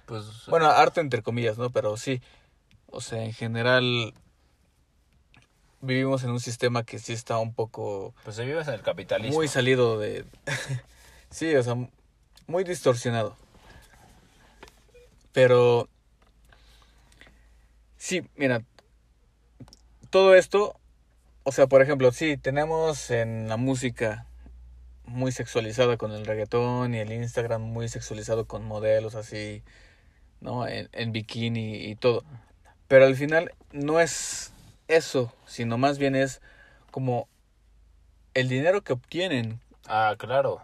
Pues, 0.06 0.24
bueno, 0.46 0.66
arte 0.66 1.00
entre 1.00 1.22
comillas, 1.22 1.58
¿no? 1.58 1.70
Pero 1.70 1.96
sí, 1.96 2.20
o 2.86 3.00
sea, 3.00 3.24
en 3.24 3.32
general 3.32 4.14
vivimos 5.80 6.24
en 6.24 6.30
un 6.30 6.40
sistema 6.40 6.82
que 6.82 6.98
sí 6.98 7.12
está 7.12 7.38
un 7.38 7.54
poco 7.54 8.14
pues 8.24 8.34
se 8.36 8.44
vive 8.44 8.60
en 8.60 8.68
el 8.68 8.82
capitalismo. 8.82 9.36
muy 9.36 9.48
salido 9.48 9.98
de... 9.98 10.24
sí, 11.30 11.54
o 11.54 11.62
sea, 11.62 11.76
muy 12.46 12.64
distorsionado. 12.64 13.36
Pero... 15.32 15.88
Sí, 17.96 18.22
mira, 18.36 18.62
todo 20.10 20.34
esto, 20.34 20.76
o 21.42 21.52
sea, 21.52 21.66
por 21.66 21.82
ejemplo, 21.82 22.12
sí, 22.12 22.36
tenemos 22.36 23.10
en 23.10 23.48
la 23.48 23.56
música 23.56 24.27
muy 25.08 25.32
sexualizada 25.32 25.96
con 25.96 26.12
el 26.12 26.24
reggaetón 26.26 26.94
y 26.94 26.98
el 26.98 27.12
Instagram 27.12 27.62
muy 27.62 27.88
sexualizado 27.88 28.46
con 28.46 28.64
modelos 28.64 29.14
así, 29.14 29.62
¿no? 30.40 30.66
En, 30.66 30.88
en 30.92 31.12
bikini 31.12 31.86
y 31.86 31.96
todo. 31.96 32.24
Pero 32.86 33.04
al 33.06 33.16
final 33.16 33.52
no 33.72 34.00
es 34.00 34.52
eso, 34.88 35.32
sino 35.46 35.76
más 35.78 35.98
bien 35.98 36.14
es 36.14 36.40
como 36.90 37.28
el 38.34 38.48
dinero 38.48 38.82
que 38.82 38.92
obtienen 38.92 39.60
Ah, 39.88 40.14
claro. 40.18 40.62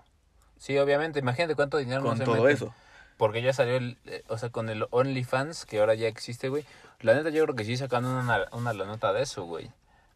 Sí, 0.58 0.76
obviamente. 0.78 1.18
Imagínate 1.18 1.54
cuánto 1.54 1.78
dinero 1.78 2.02
no 2.02 2.08
con 2.08 2.18
se 2.18 2.24
todo 2.24 2.36
meten. 2.36 2.50
eso. 2.50 2.74
Porque 3.16 3.42
ya 3.42 3.52
salió 3.52 3.76
el, 3.76 3.96
eh, 4.06 4.22
o 4.28 4.36
sea, 4.38 4.50
con 4.50 4.68
el 4.68 4.86
OnlyFans, 4.90 5.64
que 5.66 5.80
ahora 5.80 5.94
ya 5.94 6.08
existe, 6.08 6.48
güey. 6.50 6.64
La 7.00 7.14
neta, 7.14 7.30
yo 7.30 7.42
creo 7.44 7.56
que 7.56 7.64
sí 7.64 7.76
sacan 7.76 8.04
una, 8.04 8.48
una 8.52 8.72
nota 8.72 9.12
de 9.12 9.22
eso, 9.22 9.44
güey. 9.44 9.70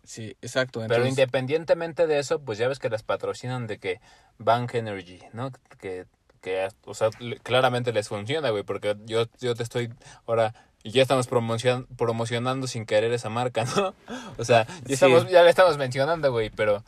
Sí, 0.08 0.34
exacto. 0.40 0.82
Pero 0.88 1.06
independientemente 1.06 2.06
de 2.06 2.18
eso, 2.18 2.40
pues 2.40 2.56
ya 2.56 2.66
ves 2.66 2.78
que 2.78 2.88
las 2.88 3.02
patrocinan 3.02 3.66
de 3.66 3.78
que 3.78 4.00
Bank 4.38 4.72
Energy, 4.74 5.20
¿no? 5.34 5.52
Que, 5.80 6.06
que 6.40 6.66
o 6.86 6.94
sea, 6.94 7.10
claramente 7.42 7.92
les 7.92 8.08
funciona, 8.08 8.48
güey, 8.48 8.62
porque 8.62 8.96
yo, 9.04 9.26
yo 9.38 9.54
te 9.54 9.62
estoy 9.62 9.92
ahora 10.26 10.54
y 10.82 10.92
ya 10.92 11.02
estamos 11.02 11.28
promocion- 11.28 11.86
promocionando 11.98 12.66
sin 12.66 12.86
querer 12.86 13.12
esa 13.12 13.28
marca, 13.28 13.64
¿no? 13.76 13.94
O 14.38 14.44
sea, 14.46 14.66
ya, 14.66 14.74
Sí. 14.86 14.92
estamos, 14.94 15.28
ya 15.28 15.42
la 15.42 15.50
estamos 15.50 15.76
mencionando, 15.76 16.32
güey, 16.32 16.48
pero 16.48 16.82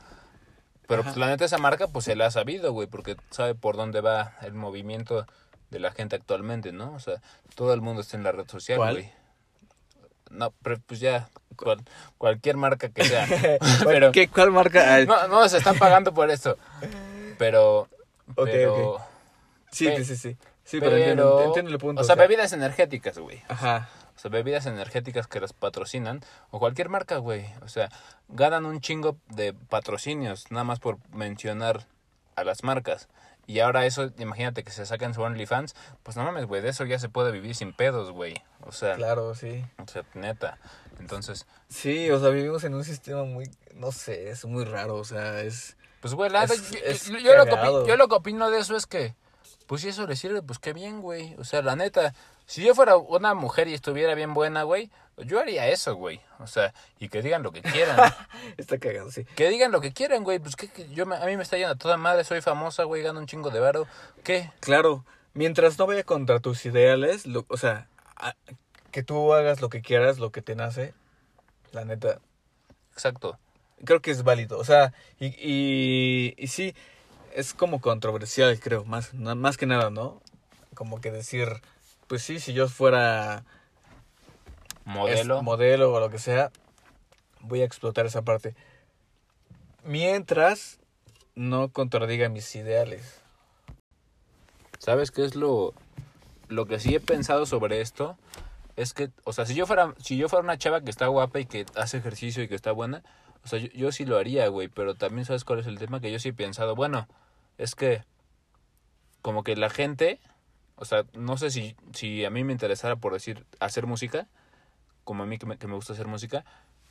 pero 0.88 1.02
pues 1.04 1.16
la 1.18 1.26
neta 1.28 1.44
esa 1.44 1.58
marca 1.58 1.88
pues 1.88 2.06
se 2.06 2.16
la 2.16 2.24
ha 2.26 2.30
sabido, 2.30 2.72
güey, 2.72 2.88
porque 2.88 3.16
sabe 3.30 3.54
por 3.54 3.76
dónde 3.76 4.00
va 4.00 4.32
el 4.40 4.54
movimiento 4.54 5.26
de 5.70 5.78
la 5.78 5.92
gente 5.92 6.16
actualmente, 6.16 6.72
¿no? 6.72 6.94
O 6.94 7.00
sea, 7.00 7.20
todo 7.54 7.74
el 7.74 7.82
mundo 7.82 8.00
está 8.00 8.16
en 8.16 8.24
la 8.24 8.32
red 8.32 8.48
social, 8.48 8.78
¿Cuál? 8.78 8.94
güey. 8.94 9.12
No, 10.30 10.52
pero 10.62 10.78
pues 10.86 11.00
ya 11.00 11.28
cual- 11.56 11.84
cualquier 12.18 12.56
marca 12.56 12.88
que 12.88 13.04
sea. 13.04 13.26
pero 13.84 14.12
¿Qué, 14.12 14.28
¿Cuál 14.28 14.50
marca? 14.52 15.04
No, 15.04 15.28
no, 15.28 15.48
se 15.48 15.58
están 15.58 15.78
pagando 15.78 16.14
por 16.14 16.30
esto. 16.30 16.56
Pero. 17.38 17.88
Ok, 18.36 18.44
pero, 18.44 18.92
ok. 18.94 19.00
sí, 19.70 19.86
pe- 19.86 19.96
sí, 19.98 20.04
sí, 20.04 20.16
sí. 20.16 20.36
Sí, 20.64 20.78
pero, 20.78 20.96
entiendo, 20.96 21.42
entiendo 21.46 21.70
el 21.72 21.78
punto. 21.78 22.00
O 22.00 22.04
sea, 22.04 22.14
bebidas 22.14 22.52
energéticas, 22.52 23.18
güey. 23.18 23.42
Ajá. 23.48 23.88
O 24.14 24.18
sea, 24.20 24.30
bebidas 24.30 24.66
energéticas 24.66 25.26
que 25.26 25.40
las 25.40 25.52
patrocinan. 25.52 26.20
O 26.50 26.60
cualquier 26.60 26.88
marca, 26.88 27.16
güey. 27.16 27.46
O 27.62 27.68
sea, 27.68 27.88
ganan 28.28 28.66
un 28.66 28.80
chingo 28.80 29.16
de 29.28 29.52
patrocinios. 29.52 30.50
Nada 30.52 30.62
más 30.62 30.78
por 30.78 30.98
mencionar 31.12 31.86
a 32.36 32.44
las 32.44 32.62
marcas. 32.62 33.08
Y 33.50 33.60
ahora 33.60 33.84
eso, 33.86 34.10
imagínate 34.18 34.62
que 34.62 34.70
se 34.70 34.86
sacan 34.86 35.12
su 35.12 35.22
OnlyFans. 35.22 35.74
Pues 36.02 36.16
no 36.16 36.22
mames, 36.24 36.46
güey. 36.46 36.62
De 36.62 36.68
eso 36.68 36.84
ya 36.84 36.98
se 36.98 37.08
puede 37.08 37.32
vivir 37.32 37.54
sin 37.56 37.72
pedos, 37.72 38.12
güey. 38.12 38.40
O 38.62 38.70
sea, 38.72 38.94
Claro, 38.94 39.34
sí. 39.34 39.64
o 39.82 39.88
sea, 39.88 40.04
neta. 40.14 40.58
Entonces, 41.00 41.46
Sí, 41.68 42.10
o 42.10 42.20
sea, 42.20 42.28
vivimos 42.30 42.62
en 42.64 42.74
un 42.74 42.84
sistema 42.84 43.24
muy, 43.24 43.50
no 43.74 43.90
sé, 43.92 44.30
es 44.30 44.44
muy 44.44 44.64
raro, 44.64 44.96
o 44.96 45.04
sea, 45.04 45.40
es... 45.42 45.76
Pues, 46.00 46.14
güey, 46.14 46.30
la 46.30 46.44
Es- 46.44 46.70
yo, 46.70 46.78
es 46.84 47.06
yo- 47.08 47.18
yo 47.18 47.36
lo 47.36 47.44
que 47.44 47.88
yo 47.88 47.96
lo 47.96 48.08
que 48.08 48.14
opino 48.14 48.50
de 48.50 48.58
eso 48.60 48.76
es 48.76 48.86
que, 48.86 49.14
pues 49.66 49.82
si 49.82 49.88
eso 49.88 50.06
le 50.06 50.16
sirve, 50.16 50.42
pues 50.42 50.58
qué 50.58 50.72
bien, 50.72 51.00
güey. 51.00 51.34
O 51.38 51.44
sea, 51.44 51.62
la 51.62 51.76
neta, 51.76 52.14
si 52.46 52.64
yo 52.64 52.74
fuera 52.74 52.96
una 52.96 53.34
mujer 53.34 53.68
y 53.68 53.74
estuviera 53.74 54.14
bien 54.14 54.32
buena, 54.34 54.62
güey, 54.64 54.90
yo 55.22 55.40
haría 55.40 55.68
eso, 55.68 55.94
güey. 55.94 56.20
O 56.38 56.46
sea, 56.46 56.72
y 56.98 57.08
que 57.08 57.22
digan 57.22 57.42
lo 57.42 57.52
que 57.52 57.62
quieran. 57.62 57.98
Está 58.56 58.78
cagado, 58.78 59.10
sí. 59.10 59.24
que 59.36 59.48
digan 59.48 59.72
lo 59.72 59.80
que 59.80 59.92
quieran, 59.92 60.24
güey. 60.24 60.38
Pues 60.38 60.56
que, 60.56 60.68
que 60.68 60.88
yo 60.90 61.06
me- 61.06 61.16
a 61.16 61.24
mí 61.26 61.36
me 61.36 61.42
está 61.42 61.56
yendo 61.56 61.72
a 61.72 61.78
toda 61.78 61.96
madre, 61.96 62.24
soy 62.24 62.40
famosa, 62.40 62.84
güey, 62.84 63.02
gano 63.02 63.20
un 63.20 63.26
chingo 63.26 63.50
de 63.50 63.60
varo. 63.60 63.86
¿Qué? 64.24 64.50
Claro, 64.60 65.04
mientras 65.34 65.78
no 65.78 65.86
vaya 65.86 66.04
contra 66.04 66.40
tus 66.40 66.64
ideales, 66.66 67.26
lo- 67.26 67.44
o 67.48 67.56
sea, 67.56 67.86
a- 68.16 68.34
que 68.90 69.02
tú 69.02 69.32
hagas 69.34 69.60
lo 69.60 69.68
que 69.68 69.82
quieras, 69.82 70.18
lo 70.18 70.32
que 70.32 70.42
te 70.42 70.54
nace, 70.56 70.94
la 71.72 71.84
neta, 71.84 72.18
Exacto. 72.92 73.38
creo 73.84 74.00
que 74.02 74.10
es 74.10 74.24
válido, 74.24 74.58
o 74.58 74.64
sea, 74.64 74.92
y, 75.20 75.26
y, 75.38 76.34
y 76.36 76.46
sí, 76.48 76.74
es 77.32 77.54
como 77.54 77.80
controversial, 77.80 78.58
creo, 78.58 78.84
más, 78.84 79.14
más 79.14 79.56
que 79.56 79.66
nada, 79.66 79.90
¿no? 79.90 80.20
Como 80.74 81.00
que 81.00 81.12
decir, 81.12 81.48
pues 82.08 82.22
sí, 82.24 82.40
si 82.40 82.52
yo 82.52 82.66
fuera 82.68 83.44
Modelo. 84.90 85.38
es 85.38 85.42
modelo 85.42 85.92
o 85.92 86.00
lo 86.00 86.10
que 86.10 86.18
sea, 86.18 86.50
voy 87.40 87.62
a 87.62 87.64
explotar 87.64 88.06
esa 88.06 88.22
parte. 88.22 88.54
Mientras 89.84 90.80
no 91.34 91.70
contradiga 91.70 92.28
mis 92.28 92.54
ideales. 92.54 93.20
¿Sabes 94.78 95.10
qué 95.10 95.24
es 95.24 95.34
lo, 95.34 95.74
lo 96.48 96.66
que 96.66 96.78
sí 96.78 96.94
he 96.94 97.00
pensado 97.00 97.46
sobre 97.46 97.80
esto? 97.80 98.16
Es 98.76 98.94
que, 98.94 99.10
o 99.24 99.32
sea, 99.32 99.46
si 99.46 99.54
yo 99.54 99.66
fuera, 99.66 99.94
si 99.98 100.16
yo 100.16 100.28
fuera 100.28 100.42
una 100.42 100.58
chava 100.58 100.80
que 100.80 100.90
está 100.90 101.06
guapa 101.06 101.40
y 101.40 101.46
que 101.46 101.66
hace 101.76 101.98
ejercicio 101.98 102.42
y 102.42 102.48
que 102.48 102.54
está 102.54 102.72
buena, 102.72 103.02
o 103.44 103.48
sea, 103.48 103.58
yo, 103.58 103.68
yo 103.68 103.92
sí 103.92 104.04
lo 104.04 104.18
haría, 104.18 104.48
güey, 104.48 104.68
pero 104.68 104.94
también 104.94 105.24
sabes 105.24 105.44
cuál 105.44 105.60
es 105.60 105.66
el 105.66 105.78
tema 105.78 106.00
que 106.00 106.10
yo 106.12 106.18
sí 106.18 106.30
he 106.30 106.32
pensado, 106.32 106.74
bueno, 106.74 107.08
es 107.58 107.74
que 107.74 108.04
como 109.22 109.44
que 109.44 109.56
la 109.56 109.70
gente, 109.70 110.18
o 110.76 110.84
sea, 110.84 111.04
no 111.12 111.36
sé 111.36 111.50
si, 111.50 111.76
si 111.92 112.24
a 112.24 112.30
mí 112.30 112.44
me 112.44 112.52
interesara 112.52 112.96
por 112.96 113.12
decir 113.12 113.44
hacer 113.60 113.86
música, 113.86 114.28
como 115.10 115.24
a 115.24 115.26
mí 115.26 115.38
que 115.38 115.46
me, 115.46 115.58
que 115.58 115.66
me 115.66 115.74
gusta 115.74 115.92
hacer 115.92 116.06
música, 116.06 116.44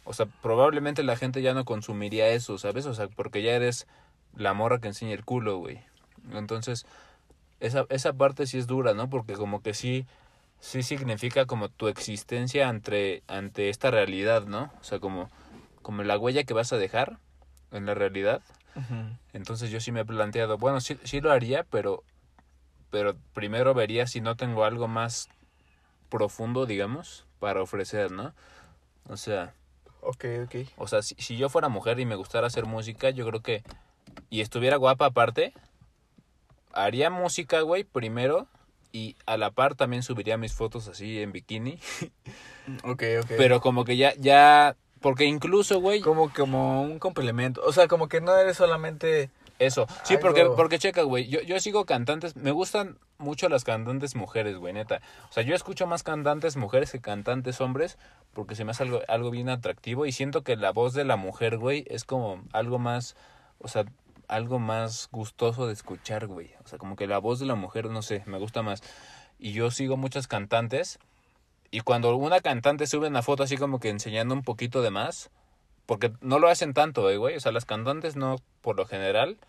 o 0.03 0.11
sea, 0.11 0.25
probablemente 0.25 1.03
la 1.03 1.15
gente 1.15 1.41
ya 1.41 1.53
no 1.53 1.63
consumiría 1.63 2.27
eso, 2.27 2.57
¿sabes? 2.57 2.85
O 2.85 2.93
sea, 2.93 3.07
porque 3.07 3.41
ya 3.41 3.53
eres 3.53 3.87
la 4.35 4.53
morra 4.53 4.79
que 4.79 4.89
enseña 4.89 5.13
el 5.13 5.23
culo, 5.23 5.57
güey. 5.59 5.79
Entonces, 6.33 6.85
esa, 7.61 7.85
esa 7.87 8.11
parte 8.11 8.45
sí 8.45 8.57
es 8.57 8.67
dura, 8.67 8.93
¿no? 8.93 9.09
Porque 9.09 9.35
como 9.35 9.61
que 9.61 9.73
sí, 9.73 10.05
sí 10.59 10.83
significa 10.83 11.45
como 11.45 11.69
tu 11.69 11.87
existencia 11.87 12.67
ante, 12.67 13.23
ante 13.27 13.69
esta 13.69 13.89
realidad, 13.89 14.43
¿no? 14.47 14.69
O 14.81 14.83
sea, 14.83 14.99
como, 14.99 15.29
como 15.81 16.03
la 16.03 16.17
huella 16.17 16.43
que 16.43 16.53
vas 16.53 16.73
a 16.73 16.77
dejar 16.77 17.19
en 17.71 17.85
la 17.85 17.93
realidad. 17.93 18.41
Entonces 19.31 19.71
yo 19.71 19.79
sí 19.79 19.93
me 19.93 20.01
he 20.01 20.05
planteado, 20.05 20.57
bueno, 20.57 20.81
sí, 20.81 20.99
sí 21.05 21.21
lo 21.21 21.31
haría, 21.31 21.63
pero, 21.63 22.03
pero 22.89 23.15
primero 23.31 23.73
vería 23.73 24.07
si 24.07 24.19
no 24.19 24.35
tengo 24.35 24.65
algo 24.65 24.89
más 24.89 25.29
profundo, 26.09 26.65
digamos, 26.65 27.25
para 27.39 27.61
ofrecer, 27.61 28.11
¿no? 28.11 28.33
O 29.07 29.17
sea, 29.17 29.53
Ok, 30.01 30.25
ok. 30.45 30.55
o 30.77 30.87
sea, 30.87 31.01
si, 31.01 31.15
si 31.15 31.37
yo 31.37 31.49
fuera 31.49 31.69
mujer 31.69 31.99
y 31.99 32.05
me 32.05 32.15
gustara 32.15 32.47
hacer 32.47 32.65
música, 32.65 33.09
yo 33.09 33.25
creo 33.27 33.41
que... 33.41 33.63
Y 34.29 34.41
estuviera 34.41 34.77
guapa 34.77 35.05
aparte, 35.05 35.53
haría 36.73 37.09
música, 37.09 37.61
güey, 37.61 37.83
primero. 37.83 38.47
Y 38.91 39.15
a 39.25 39.37
la 39.37 39.51
par 39.51 39.75
también 39.75 40.01
subiría 40.01 40.37
mis 40.37 40.53
fotos 40.53 40.87
así 40.87 41.21
en 41.21 41.31
bikini. 41.31 41.79
Ok, 42.83 43.01
ok. 43.23 43.31
Pero 43.35 43.61
como 43.61 43.83
que 43.83 43.97
ya, 43.97 44.13
ya... 44.17 44.75
Porque 45.01 45.25
incluso, 45.25 45.79
güey... 45.79 46.01
como, 46.01 46.31
como 46.31 46.83
un 46.83 46.99
complemento. 46.99 47.63
O 47.65 47.73
sea, 47.73 47.87
como 47.87 48.07
que 48.07 48.21
no 48.21 48.35
eres 48.37 48.57
solamente... 48.57 49.31
Eso. 49.59 49.85
Sí, 50.03 50.15
Algo- 50.15 50.21
porque, 50.21 50.45
porque 50.45 50.79
checa, 50.79 51.03
güey. 51.03 51.27
Yo, 51.27 51.41
yo 51.41 51.59
sigo 51.59 51.85
cantantes. 51.85 52.35
Me 52.35 52.51
gustan 52.51 52.97
mucho 53.17 53.49
las 53.49 53.65
cantantes 53.65 54.15
mujeres, 54.15 54.57
güey, 54.57 54.73
neta. 54.73 55.01
O 55.29 55.33
sea, 55.33 55.43
yo 55.43 55.53
escucho 55.53 55.85
más 55.85 56.01
cantantes 56.03 56.55
mujeres 56.55 56.91
que 56.91 57.01
cantantes 57.01 57.59
hombres 57.61 57.97
porque 58.33 58.55
se 58.55 58.63
me 58.63 58.71
hace 58.71 58.83
algo, 58.83 59.01
algo 59.07 59.31
bien 59.31 59.49
atractivo 59.49 60.05
y 60.05 60.11
siento 60.13 60.43
que 60.43 60.55
la 60.55 60.71
voz 60.71 60.93
de 60.93 61.03
la 61.03 61.17
mujer, 61.17 61.57
güey, 61.57 61.85
es 61.89 62.05
como 62.05 62.41
algo 62.53 62.79
más, 62.79 63.15
o 63.59 63.67
sea, 63.67 63.83
algo 64.29 64.59
más 64.59 65.09
gustoso 65.11 65.67
de 65.67 65.73
escuchar, 65.73 66.27
güey. 66.27 66.51
O 66.63 66.67
sea, 66.67 66.77
como 66.79 66.95
que 66.95 67.07
la 67.07 67.17
voz 67.17 67.39
de 67.39 67.45
la 67.45 67.55
mujer, 67.55 67.89
no 67.89 68.01
sé, 68.01 68.23
me 68.27 68.37
gusta 68.37 68.61
más. 68.61 68.81
Y 69.39 69.51
yo 69.53 69.71
sigo 69.71 69.97
muchas 69.97 70.27
cantantes 70.27 70.99
y 71.71 71.81
cuando 71.81 72.15
una 72.15 72.39
cantante 72.39 72.87
sube 72.87 73.07
una 73.07 73.21
foto 73.23 73.43
así 73.43 73.57
como 73.57 73.79
que 73.79 73.89
enseñando 73.89 74.33
un 74.33 74.43
poquito 74.43 74.81
de 74.81 74.91
más, 74.91 75.29
porque 75.89 76.13
no 76.21 76.37
lo 76.37 76.49
hacen 76.49 76.75
tanto, 76.75 77.09
eh, 77.09 77.17
güey. 77.17 77.35
O 77.35 77.39
sea, 77.39 77.51
las 77.51 77.65
cantantes 77.65 78.15
no, 78.15 78.35
por 78.61 78.77
lo 78.77 78.85
general, 78.85 79.39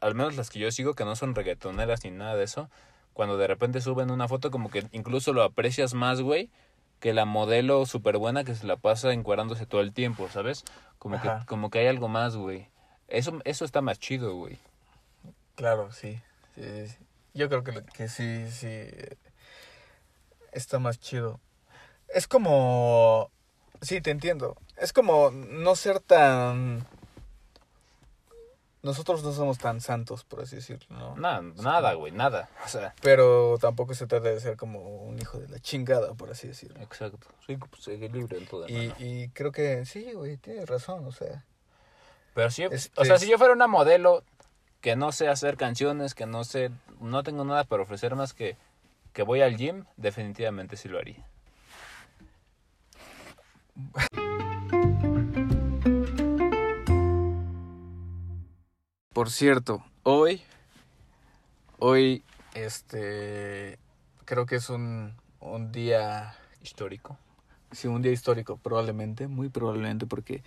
al 0.00 0.14
menos 0.14 0.36
las 0.36 0.48
que 0.48 0.60
yo 0.60 0.70
sigo, 0.70 0.94
que 0.94 1.04
no 1.04 1.16
son 1.16 1.34
reggaetoneras 1.34 2.04
ni 2.04 2.12
nada 2.12 2.36
de 2.36 2.44
eso, 2.44 2.70
cuando 3.12 3.36
de 3.36 3.48
repente 3.48 3.80
suben 3.80 4.12
una 4.12 4.28
foto, 4.28 4.52
como 4.52 4.70
que 4.70 4.86
incluso 4.92 5.32
lo 5.32 5.42
aprecias 5.42 5.94
más, 5.94 6.20
güey, 6.20 6.48
que 7.00 7.12
la 7.12 7.24
modelo 7.24 7.86
súper 7.86 8.18
buena 8.18 8.44
que 8.44 8.54
se 8.54 8.68
la 8.68 8.76
pasa 8.76 9.12
encuerándose 9.12 9.66
todo 9.66 9.80
el 9.80 9.92
tiempo, 9.92 10.28
¿sabes? 10.28 10.62
Como 11.00 11.20
que, 11.20 11.28
como 11.48 11.70
que 11.70 11.80
hay 11.80 11.88
algo 11.88 12.06
más, 12.06 12.36
güey. 12.36 12.68
Eso, 13.08 13.40
eso 13.42 13.64
está 13.64 13.80
más 13.80 13.98
chido, 13.98 14.36
güey. 14.36 14.58
Claro, 15.56 15.90
sí. 15.90 16.20
sí, 16.54 16.62
sí, 16.62 16.86
sí. 16.86 17.06
Yo 17.34 17.48
creo 17.48 17.64
que, 17.64 17.82
que 17.92 18.08
sí, 18.08 18.48
sí. 18.52 18.86
Está 20.52 20.78
más 20.78 21.00
chido. 21.00 21.40
Es 22.14 22.28
como... 22.28 23.32
Sí, 23.80 24.00
te 24.00 24.10
entiendo. 24.10 24.56
Es 24.76 24.92
como 24.92 25.30
no 25.30 25.74
ser 25.76 26.00
tan... 26.00 26.86
Nosotros 28.82 29.22
no 29.22 29.32
somos 29.32 29.58
tan 29.58 29.82
santos, 29.82 30.24
por 30.24 30.40
así 30.40 30.56
decirlo, 30.56 30.86
¿no? 30.96 31.14
Nada, 31.16 31.42
nada, 31.42 31.92
güey, 31.92 32.12
nada. 32.12 32.48
O 32.64 32.68
sea, 32.68 32.94
Pero 33.02 33.58
tampoco 33.60 33.92
se 33.92 34.06
trata 34.06 34.30
de 34.30 34.40
ser 34.40 34.56
como 34.56 34.80
un 35.04 35.18
hijo 35.20 35.38
de 35.38 35.48
la 35.48 35.58
chingada, 35.60 36.14
por 36.14 36.30
así 36.30 36.48
decirlo. 36.48 36.80
exacto. 36.80 37.26
Sí, 37.46 37.58
pues 37.58 37.86
equilibrio 37.88 38.38
en 38.38 38.46
todo. 38.46 38.66
Y, 38.68 38.90
y 38.98 39.28
creo 39.30 39.52
que 39.52 39.84
sí, 39.84 40.12
güey, 40.14 40.38
tienes 40.38 40.66
razón, 40.66 41.04
o 41.04 41.12
sea... 41.12 41.44
Pero 42.32 42.50
sí, 42.50 42.62
Este 42.70 42.98
o 43.00 43.04
sea, 43.04 43.16
es- 43.16 43.20
si 43.20 43.28
yo 43.28 43.36
fuera 43.36 43.52
una 43.52 43.66
modelo 43.66 44.24
que 44.80 44.96
no 44.96 45.12
sé 45.12 45.28
hacer 45.28 45.58
canciones, 45.58 46.14
que 46.14 46.24
no 46.24 46.44
sé, 46.44 46.70
no 47.00 47.22
tengo 47.22 47.44
nada 47.44 47.64
para 47.64 47.82
ofrecer 47.82 48.14
más 48.14 48.32
que 48.32 48.56
que 49.12 49.24
voy 49.24 49.42
al 49.42 49.56
gym, 49.56 49.84
definitivamente 49.96 50.76
sí 50.76 50.88
lo 50.88 50.98
haría. 50.98 51.26
Por 59.12 59.30
cierto, 59.30 59.84
hoy, 60.02 60.42
hoy, 61.78 62.22
este, 62.54 63.78
creo 64.24 64.46
que 64.46 64.56
es 64.56 64.70
un, 64.70 65.14
un 65.40 65.72
día, 65.72 66.34
Histórico. 66.62 67.18
sí, 67.72 67.88
un 67.88 68.02
día 68.02 68.12
histórico, 68.12 68.56
probablemente, 68.56 69.28
muy 69.28 69.48
probablemente, 69.48 70.06
porque 70.06 70.42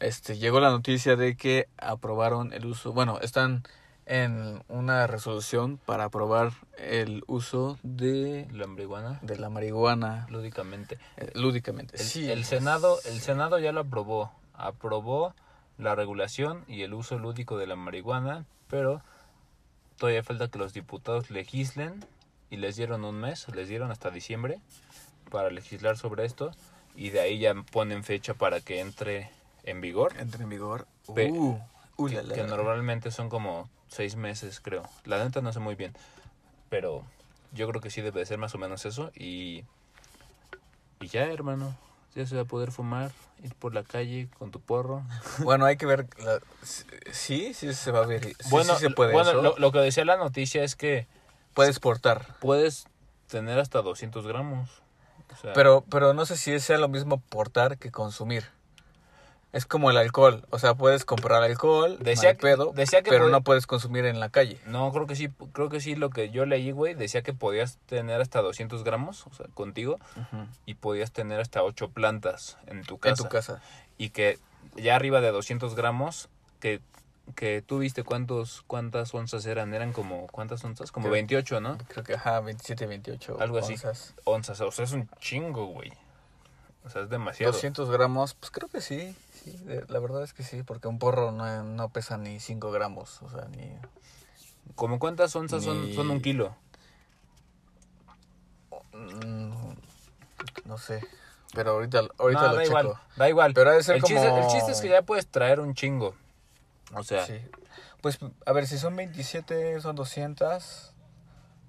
este, 0.00 0.36
llegó 0.36 0.60
la 0.60 0.70
noticia 0.70 1.16
de 1.16 1.36
que 1.36 1.68
aprobaron 1.78 2.52
el 2.52 2.66
uso, 2.66 2.92
bueno, 2.92 3.18
están 3.20 3.62
en 4.06 4.62
una 4.68 5.06
resolución 5.08 5.78
para 5.84 6.04
aprobar 6.04 6.52
el 6.78 7.24
uso 7.26 7.78
de, 7.82 8.46
La 8.52 8.66
marihuana, 8.66 9.18
de 9.22 9.36
la 9.36 9.50
marihuana 9.50 10.26
lúdicamente. 10.30 10.98
eh, 11.16 11.30
lúdicamente. 11.34 11.96
El, 11.96 12.04
sí, 12.04 12.30
el 12.30 12.44
Senado, 12.44 12.98
el 13.04 13.20
Senado 13.20 13.58
ya 13.58 13.72
lo 13.72 13.80
aprobó. 13.80 14.32
Aprobó 14.54 15.34
la 15.76 15.94
regulación 15.94 16.64
y 16.68 16.82
el 16.82 16.94
uso 16.94 17.18
lúdico 17.18 17.58
de 17.58 17.66
la 17.66 17.76
marihuana, 17.76 18.46
pero 18.68 19.02
todavía 19.98 20.22
falta 20.22 20.48
que 20.48 20.58
los 20.58 20.72
diputados 20.72 21.30
legislen 21.30 22.04
y 22.48 22.56
les 22.56 22.76
dieron 22.76 23.04
un 23.04 23.16
mes, 23.20 23.46
les 23.54 23.68
dieron 23.68 23.90
hasta 23.90 24.10
diciembre 24.10 24.60
para 25.30 25.50
legislar 25.50 25.96
sobre 25.96 26.24
esto 26.24 26.52
y 26.94 27.10
de 27.10 27.20
ahí 27.20 27.38
ya 27.40 27.54
ponen 27.72 28.04
fecha 28.04 28.34
para 28.34 28.60
que 28.60 28.80
entre 28.80 29.30
en 29.64 29.80
vigor, 29.80 30.14
entra 30.18 30.44
en 30.44 30.48
vigor. 30.48 30.86
Uh, 31.08 31.58
uh, 31.96 32.06
que, 32.08 32.14
la, 32.14 32.22
la. 32.22 32.34
que 32.34 32.44
normalmente 32.44 33.10
son 33.10 33.28
como 33.28 33.68
seis 33.88 34.16
meses, 34.16 34.60
creo. 34.60 34.82
La 35.04 35.22
neta 35.22 35.40
no 35.40 35.52
sé 35.52 35.60
muy 35.60 35.74
bien, 35.74 35.94
pero 36.68 37.04
yo 37.52 37.68
creo 37.68 37.80
que 37.80 37.90
sí 37.90 38.00
debe 38.02 38.20
de 38.20 38.26
ser 38.26 38.38
más 38.38 38.54
o 38.54 38.58
menos 38.58 38.84
eso 38.84 39.10
y 39.14 39.64
y 41.00 41.08
ya, 41.08 41.24
hermano, 41.24 41.76
ya 42.14 42.26
se 42.26 42.36
va 42.36 42.42
a 42.42 42.46
poder 42.46 42.72
fumar, 42.72 43.10
ir 43.44 43.54
por 43.54 43.74
la 43.74 43.82
calle 43.82 44.28
con 44.38 44.50
tu 44.50 44.60
porro. 44.60 45.02
Bueno, 45.44 45.66
hay 45.66 45.76
que 45.76 45.86
ver. 45.86 46.06
la- 46.18 46.40
sí, 47.12 47.52
sí 47.54 47.74
se 47.74 47.90
va 47.90 48.00
a 48.00 48.06
ver. 48.06 48.24
Sí, 48.24 48.34
bueno, 48.50 48.74
sí 48.74 48.80
se 48.80 48.90
puede. 48.90 49.12
bueno 49.12 49.30
eso. 49.30 49.42
lo, 49.42 49.56
lo 49.58 49.72
que 49.72 49.78
decía 49.80 50.04
la 50.04 50.16
noticia 50.16 50.64
es 50.64 50.74
que 50.76 51.06
Puedes 51.54 51.78
portar. 51.80 52.26
puedes 52.40 52.86
tener 53.28 53.58
hasta 53.58 53.82
200 53.82 54.26
gramos. 54.26 54.68
O 55.32 55.36
sea, 55.36 55.52
Pero, 55.52 55.84
pero 55.90 56.14
no 56.14 56.24
sé 56.24 56.36
si 56.36 56.58
sea 56.60 56.78
lo 56.78 56.88
mismo 56.88 57.18
portar 57.20 57.78
que 57.78 57.90
consumir. 57.90 58.44
Es 59.52 59.64
como 59.64 59.90
el 59.90 59.96
alcohol. 59.96 60.44
O 60.50 60.58
sea, 60.58 60.74
puedes 60.74 61.04
comprar 61.04 61.42
alcohol, 61.42 61.96
Decía 62.00 62.34
que- 62.34 62.42
pedo, 62.42 62.72
decía 62.74 63.02
que 63.02 63.10
pero 63.10 63.24
puede- 63.24 63.32
no 63.32 63.40
puedes 63.42 63.66
consumir 63.66 64.04
en 64.04 64.20
la 64.20 64.28
calle. 64.28 64.60
No, 64.66 64.92
creo 64.92 65.06
que 65.06 65.16
sí, 65.16 65.28
creo 65.52 65.68
que 65.70 65.80
sí, 65.80 65.94
lo 65.96 66.10
que 66.10 66.30
yo 66.30 66.44
leí, 66.44 66.72
güey, 66.72 66.94
decía 66.94 67.22
que 67.22 67.32
podías 67.32 67.78
tener 67.86 68.20
hasta 68.20 68.42
200 68.42 68.84
gramos, 68.84 69.26
o 69.26 69.32
sea, 69.32 69.46
contigo, 69.54 69.98
y 70.66 70.74
podías 70.74 71.10
tener 71.12 71.40
hasta 71.40 71.62
8 71.62 71.88
plantas 71.90 72.58
en 72.66 72.82
tu 72.84 72.98
casa. 72.98 73.12
En 73.12 73.16
tu 73.16 73.28
casa. 73.30 73.62
Y 73.96 74.10
que 74.10 74.38
ya 74.76 74.94
arriba 74.96 75.20
de 75.22 75.30
200 75.30 75.74
gramos, 75.74 76.28
que, 76.60 76.80
que 77.34 77.62
tú 77.62 77.78
viste 77.78 78.02
cuántos, 78.02 78.62
cuántas 78.66 79.14
onzas 79.14 79.46
eran, 79.46 79.72
eran 79.72 79.92
como, 79.94 80.26
¿cuántas 80.26 80.62
onzas? 80.64 80.92
Como 80.92 81.04
Creo- 81.04 81.12
28, 81.14 81.60
¿no? 81.60 81.78
Creo 81.88 82.04
que, 82.04 82.14
ajá, 82.14 82.40
27, 82.40 82.86
28. 82.86 83.38
Algo 83.40 83.58
así. 83.58 83.72
onzas. 83.72 84.14
Onzas, 84.24 84.60
o 84.60 84.70
sea, 84.70 84.84
es 84.84 84.92
un 84.92 85.08
chingo, 85.18 85.66
güey. 85.66 85.92
O 86.84 86.90
sea, 86.90 87.02
es 87.02 87.10
demasiado. 87.10 87.52
200 87.52 87.90
gramos, 87.90 88.34
pues 88.34 88.50
creo 88.52 88.68
que 88.68 88.80
sí. 88.80 89.16
Sí 89.52 89.64
de- 89.64 89.84
la 89.88 89.98
verdad 89.98 90.22
es 90.22 90.32
que 90.32 90.42
sí, 90.42 90.62
porque 90.62 90.88
un 90.88 90.98
porro 90.98 91.32
no, 91.32 91.62
no 91.62 91.88
pesa 91.90 92.16
ni 92.18 92.40
5 92.40 92.70
gramos. 92.70 93.22
O 93.22 93.28
sea, 93.30 93.46
ni. 93.48 93.72
¿Como 94.74 94.98
cuántas 94.98 95.34
onzas 95.36 95.62
son, 95.64 95.86
Ni- 95.86 95.94
son 95.94 96.10
un 96.10 96.20
kilo? 96.20 96.56
mm, 98.92 99.72
no 100.64 100.78
sé. 100.78 101.00
Pero 101.54 101.72
ahorita, 101.72 102.02
ahorita 102.18 102.40
No, 102.42 102.48
lo 102.48 102.54
da 102.56 102.62
checo. 102.64 102.78
igual, 102.80 102.94
da 103.16 103.28
igual. 103.28 103.54
Pero 103.54 103.70
ha 103.70 103.74
de 103.74 103.82
ser 103.82 103.96
el, 103.96 104.02
chiste, 104.02 104.28
como- 104.28 104.38
el 104.44 104.46
chiste 104.48 104.72
es 104.72 104.80
que 104.80 104.88
ya 104.88 105.02
puedes 105.02 105.26
traer 105.26 105.60
un 105.60 105.74
chingo. 105.74 106.14
O 106.94 107.02
sea, 107.02 107.24
Sí. 107.26 107.40
Pues, 108.02 108.18
a 108.44 108.52
ver, 108.52 108.66
si 108.66 108.78
son 108.78 108.94
27, 108.94 109.80
son 109.80 109.96
200. 109.96 110.92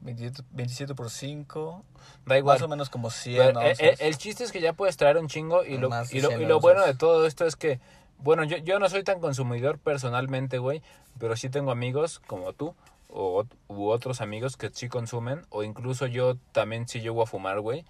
27, 0.02 0.44
27 0.52 0.96
por 0.96 1.10
5. 1.10 1.84
da 2.26 2.38
igual. 2.38 2.56
Más 2.56 2.62
o 2.64 2.68
menos 2.68 2.90
como 2.90 3.10
100 3.10 3.38
Pero, 3.38 3.62
eh, 3.62 3.70
onzas. 3.72 3.80
eh, 3.80 3.96
el 4.00 4.18
chiste 4.18 4.44
es 4.44 4.52
que 4.52 4.62
ya 4.62 4.74
puedes 4.74 4.98
traer 4.98 5.18
un 5.18 5.28
chingo 5.28 5.64
y 5.66 5.78
lo, 5.78 5.88
y 6.12 6.20
lo, 6.22 6.30
100 6.30 6.42
y 6.42 6.46
lo 6.46 6.60
bueno 6.60 6.86
de 6.86 6.94
todo 6.96 7.26
esto 7.26 7.46
es 7.46 7.56
que, 7.56 7.80
bueno, 8.20 8.44
yo, 8.44 8.58
yo 8.58 8.80
no 8.80 8.90
soy 8.90 9.04
tan 9.04 9.20
consumidor 9.20 9.80
personalmente, 9.80 10.58
güey, 10.60 10.82
pero 11.20 11.36
sí 11.36 11.50
tengo 11.50 11.72
amigos 11.72 12.20
como 12.28 12.54
tú 12.54 12.76
o, 13.10 13.46
u 13.68 13.88
otros 13.90 14.22
amigos 14.22 14.58
que 14.58 14.70
sí 14.70 14.88
consumen 14.90 15.46
o 15.50 15.64
incluso 15.64 16.06
yo 16.08 16.36
también 16.52 16.88
sí 16.88 17.02
llego 17.02 17.22
a 17.24 17.26
fumar, 17.28 17.60
güey, 17.62 17.86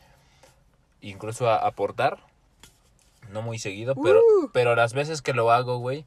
incluso 1.02 1.50
a 1.50 1.58
aportar, 1.58 2.20
no 3.32 3.42
muy 3.42 3.60
seguido, 3.60 3.96
pero, 3.96 4.20
Uh. 4.20 4.50
pero 4.54 4.76
las 4.76 4.94
veces 4.94 5.22
que 5.22 5.34
lo 5.34 5.52
hago, 5.52 5.78
güey, 5.78 6.06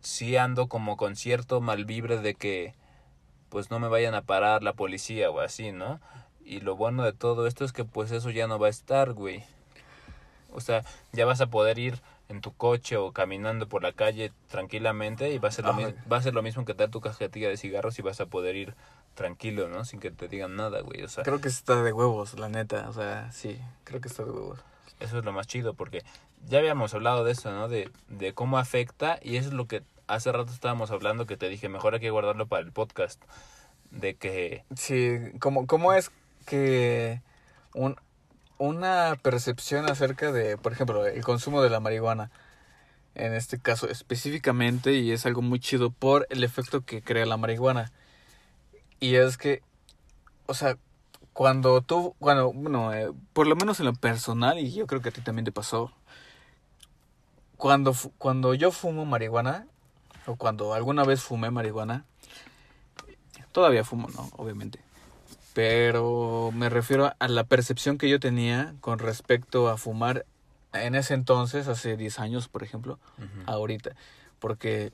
sí 0.00 0.36
ando 0.36 0.68
como 0.68 0.96
con 0.96 1.16
cierto 1.16 1.60
malvibre 1.60 2.18
de 2.18 2.34
que 2.34 2.74
pues 3.56 3.70
no 3.70 3.78
me 3.78 3.88
vayan 3.88 4.14
a 4.14 4.20
parar 4.20 4.62
la 4.62 4.74
policía 4.74 5.30
o 5.30 5.40
así, 5.40 5.72
¿no? 5.72 5.98
Y 6.44 6.60
lo 6.60 6.76
bueno 6.76 7.04
de 7.04 7.14
todo 7.14 7.46
esto 7.46 7.64
es 7.64 7.72
que 7.72 7.86
pues 7.86 8.10
eso 8.10 8.28
ya 8.28 8.46
no 8.46 8.58
va 8.58 8.66
a 8.66 8.68
estar, 8.68 9.14
güey. 9.14 9.42
O 10.52 10.60
sea, 10.60 10.84
ya 11.14 11.24
vas 11.24 11.40
a 11.40 11.46
poder 11.46 11.78
ir 11.78 12.02
en 12.28 12.42
tu 12.42 12.52
coche 12.52 12.98
o 12.98 13.12
caminando 13.12 13.66
por 13.66 13.82
la 13.82 13.92
calle 13.92 14.30
tranquilamente 14.48 15.32
y 15.32 15.38
va 15.38 15.48
a 15.48 15.52
ser 15.52 15.64
lo, 15.64 15.72
mi- 15.72 15.94
va 16.12 16.18
a 16.18 16.22
ser 16.22 16.34
lo 16.34 16.42
mismo 16.42 16.66
que 16.66 16.74
tener 16.74 16.90
tu 16.90 17.00
cajetilla 17.00 17.48
de 17.48 17.56
cigarros 17.56 17.98
y 17.98 18.02
vas 18.02 18.20
a 18.20 18.26
poder 18.26 18.56
ir 18.56 18.74
tranquilo, 19.14 19.68
¿no? 19.68 19.86
Sin 19.86 20.00
que 20.00 20.10
te 20.10 20.28
digan 20.28 20.54
nada, 20.54 20.82
güey. 20.82 21.02
O 21.02 21.08
sea, 21.08 21.24
Creo 21.24 21.40
que 21.40 21.48
está 21.48 21.82
de 21.82 21.94
huevos, 21.94 22.38
la 22.38 22.50
neta. 22.50 22.90
O 22.90 22.92
sea, 22.92 23.32
sí, 23.32 23.58
creo 23.84 24.02
que 24.02 24.08
está 24.08 24.22
de 24.22 24.32
huevos. 24.32 24.58
eso 25.00 25.18
es 25.18 25.24
lo 25.24 25.32
más 25.32 25.46
chido 25.46 25.72
porque 25.72 26.04
ya 26.46 26.58
habíamos 26.58 26.92
hablado 26.92 27.24
de 27.24 27.32
eso, 27.32 27.50
¿no? 27.52 27.68
De, 27.68 27.90
de 28.08 28.34
cómo 28.34 28.58
afecta 28.58 29.18
y 29.22 29.36
eso 29.36 29.48
es 29.48 29.54
lo 29.54 29.66
que 29.66 29.82
hace 30.06 30.32
rato 30.32 30.52
estábamos 30.52 30.90
hablando 30.90 31.26
que 31.26 31.36
te 31.36 31.48
dije, 31.48 31.68
mejor 31.68 31.94
hay 31.94 32.00
que 32.00 32.10
guardarlo 32.10 32.46
para 32.46 32.62
el 32.62 32.72
podcast. 32.72 33.22
De 33.90 34.14
que 34.14 34.64
Sí, 34.74 35.16
¿cómo, 35.38 35.66
cómo 35.66 35.92
es 35.92 36.10
que 36.46 37.22
un, 37.74 37.96
una 38.58 39.16
percepción 39.22 39.88
acerca 39.90 40.32
de, 40.32 40.56
por 40.56 40.72
ejemplo, 40.72 41.06
el 41.06 41.22
consumo 41.24 41.62
de 41.62 41.70
la 41.70 41.80
marihuana, 41.80 42.30
en 43.14 43.34
este 43.34 43.58
caso 43.58 43.88
específicamente, 43.88 44.94
y 44.94 45.12
es 45.12 45.26
algo 45.26 45.42
muy 45.42 45.60
chido 45.60 45.90
por 45.90 46.26
el 46.30 46.44
efecto 46.44 46.84
que 46.84 47.02
crea 47.02 47.26
la 47.26 47.36
marihuana. 47.36 47.92
Y 49.00 49.16
es 49.16 49.36
que, 49.36 49.62
o 50.46 50.54
sea, 50.54 50.78
cuando 51.32 51.82
tú, 51.82 52.14
bueno, 52.18 52.52
eh, 52.94 53.12
por 53.32 53.46
lo 53.46 53.56
menos 53.56 53.78
en 53.80 53.86
lo 53.86 53.94
personal, 53.94 54.58
y 54.58 54.72
yo 54.72 54.86
creo 54.86 55.02
que 55.02 55.10
a 55.10 55.12
ti 55.12 55.20
también 55.20 55.44
te 55.44 55.52
pasó, 55.52 55.92
cuando, 57.56 57.94
cuando 58.18 58.54
yo 58.54 58.70
fumo 58.70 59.04
marihuana, 59.04 59.66
o 60.26 60.36
cuando 60.36 60.74
alguna 60.74 61.04
vez 61.04 61.22
fumé 61.22 61.50
marihuana, 61.50 62.04
todavía 63.52 63.84
fumo, 63.84 64.08
¿no? 64.14 64.28
Obviamente. 64.36 64.80
Pero 65.54 66.50
me 66.54 66.68
refiero 66.68 67.12
a 67.18 67.28
la 67.28 67.44
percepción 67.44 67.96
que 67.96 68.08
yo 68.10 68.20
tenía 68.20 68.74
con 68.80 68.98
respecto 68.98 69.68
a 69.68 69.78
fumar 69.78 70.26
en 70.72 70.94
ese 70.94 71.14
entonces, 71.14 71.68
hace 71.68 71.96
10 71.96 72.18
años, 72.18 72.48
por 72.48 72.62
ejemplo, 72.62 72.98
ahorita. 73.46 73.92
Porque, 74.38 74.92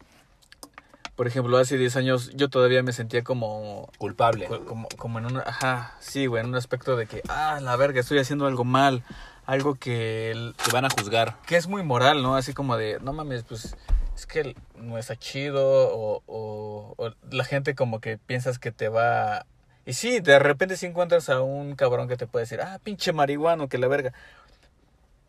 por 1.16 1.26
ejemplo, 1.26 1.56
hace 1.58 1.76
10 1.76 1.96
años 1.96 2.30
yo 2.34 2.48
todavía 2.48 2.84
me 2.84 2.92
sentía 2.92 3.24
como 3.24 3.90
culpable. 3.98 4.46
Co- 4.46 4.64
como, 4.64 4.88
como 4.96 5.18
en 5.18 5.26
un, 5.26 5.38
ajá, 5.38 5.96
sí, 5.98 6.26
güey, 6.26 6.42
en 6.44 6.50
un 6.50 6.54
aspecto 6.54 6.94
de 6.94 7.06
que, 7.06 7.22
ah, 7.28 7.58
la 7.60 7.74
verga, 7.74 7.98
estoy 8.00 8.18
haciendo 8.20 8.46
algo 8.46 8.62
mal, 8.64 9.02
algo 9.44 9.74
que, 9.74 10.30
el- 10.30 10.54
Te 10.64 10.70
van 10.70 10.84
a 10.84 10.88
juzgar. 10.90 11.38
que 11.46 11.56
es 11.56 11.66
muy 11.66 11.82
moral, 11.82 12.22
¿no? 12.22 12.36
Así 12.36 12.52
como 12.54 12.76
de, 12.76 13.00
no 13.00 13.12
mames, 13.12 13.42
pues, 13.42 13.76
es 14.14 14.26
que 14.26 14.54
no 14.76 14.98
está 14.98 15.16
chido, 15.16 15.62
o, 15.64 16.22
o, 16.26 17.10
la 17.30 17.44
gente 17.44 17.74
como 17.74 18.00
que 18.00 18.18
piensas 18.18 18.58
que 18.58 18.72
te 18.72 18.88
va... 18.88 19.46
Y 19.84 19.94
sí, 19.94 20.20
de 20.20 20.38
repente 20.38 20.76
si 20.76 20.86
encuentras 20.86 21.28
a 21.28 21.42
un 21.42 21.74
cabrón 21.74 22.08
que 22.08 22.16
te 22.16 22.26
puede 22.26 22.44
decir, 22.44 22.60
ah, 22.60 22.78
pinche 22.82 23.12
marihuano, 23.12 23.68
que 23.68 23.78
la 23.78 23.88
verga. 23.88 24.12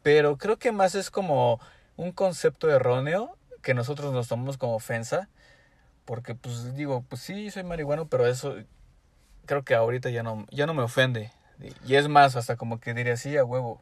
Pero 0.04 0.38
creo 0.38 0.58
que 0.58 0.72
más 0.72 0.96
es 0.96 1.10
como 1.10 1.60
un 1.96 2.12
concepto 2.12 2.70
erróneo 2.70 3.38
que 3.62 3.74
nosotros 3.74 4.14
nos 4.14 4.28
tomamos 4.28 4.58
como 4.58 4.76
ofensa. 4.76 5.30
Porque, 6.06 6.36
pues, 6.36 6.76
digo, 6.76 7.04
pues 7.10 7.22
sí, 7.22 7.50
soy 7.50 7.64
marihuano, 7.64 8.08
pero 8.08 8.28
eso 8.28 8.56
creo 9.46 9.64
que 9.64 9.76
ahorita 9.76 10.10
ya 10.10 10.22
no, 10.22 10.46
ya 10.52 10.66
no 10.66 10.74
me 10.74 10.84
ofende. 10.84 11.32
Y 11.86 11.96
es 11.96 12.08
más, 12.10 12.36
hasta 12.36 12.58
como 12.58 12.80
que 12.80 12.94
diría, 12.94 13.18
sí, 13.18 13.38
a 13.38 13.46
huevo. 13.46 13.82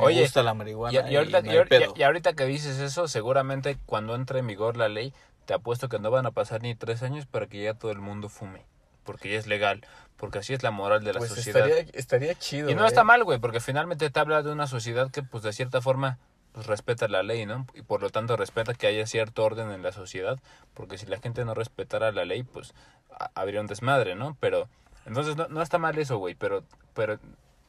Me 0.00 0.06
Oye, 0.06 0.22
gusta 0.22 0.42
la 0.42 0.52
Y, 0.52 0.54
marihuana. 0.54 1.10
y 1.10 1.16
ahorita, 1.16 1.40
y 1.40 1.42
no 1.42 2.16
y 2.30 2.34
que 2.34 2.44
dices 2.46 2.78
eso, 2.78 3.08
seguramente 3.08 3.76
cuando 3.86 4.14
entre 4.14 4.40
en 4.40 4.46
vigor 4.46 4.76
la 4.76 4.88
ley, 4.88 5.12
te 5.46 5.54
apuesto 5.54 5.88
que 5.88 5.98
no 5.98 6.10
van 6.10 6.26
a 6.26 6.30
pasar 6.30 6.62
ni 6.62 6.74
tres 6.74 7.02
años 7.02 7.26
para 7.26 7.46
que 7.46 7.62
ya 7.62 7.74
todo 7.74 7.90
el 7.90 7.98
mundo 8.00 8.28
fume. 8.28 8.64
Porque 9.04 9.30
ya 9.32 9.38
es 9.38 9.46
legal. 9.46 9.84
Porque 10.16 10.38
así 10.38 10.52
es 10.52 10.62
la 10.62 10.70
moral 10.70 11.02
de 11.02 11.12
la 11.14 11.18
pues 11.18 11.30
sociedad. 11.30 11.66
estaría, 11.66 11.90
estaría 11.98 12.34
chido. 12.34 12.70
Y 12.70 12.74
no 12.74 12.84
¿eh? 12.84 12.88
está 12.88 13.04
mal, 13.04 13.24
güey, 13.24 13.38
porque 13.38 13.60
finalmente 13.60 14.10
te 14.10 14.20
habla 14.20 14.42
de 14.42 14.52
una 14.52 14.66
sociedad 14.66 15.10
que, 15.10 15.22
pues, 15.22 15.42
de 15.42 15.52
cierta 15.52 15.80
forma, 15.80 16.18
pues, 16.52 16.66
respeta 16.66 17.08
la 17.08 17.22
ley, 17.22 17.46
¿no? 17.46 17.66
Y 17.74 17.82
por 17.82 18.02
lo 18.02 18.10
tanto 18.10 18.36
respeta 18.36 18.74
que 18.74 18.86
haya 18.86 19.06
cierto 19.06 19.42
orden 19.42 19.70
en 19.72 19.82
la 19.82 19.92
sociedad, 19.92 20.38
porque 20.74 20.98
si 20.98 21.06
la 21.06 21.18
gente 21.18 21.44
no 21.44 21.54
respetara 21.54 22.12
la 22.12 22.24
ley, 22.26 22.42
pues, 22.42 22.74
ha- 23.18 23.30
habría 23.34 23.60
un 23.62 23.66
desmadre, 23.66 24.14
¿no? 24.14 24.36
Pero, 24.40 24.68
entonces, 25.06 25.36
no, 25.36 25.48
no 25.48 25.62
está 25.62 25.78
mal 25.78 25.98
eso, 25.98 26.18
güey, 26.18 26.34
pero, 26.34 26.62
pero 26.94 27.18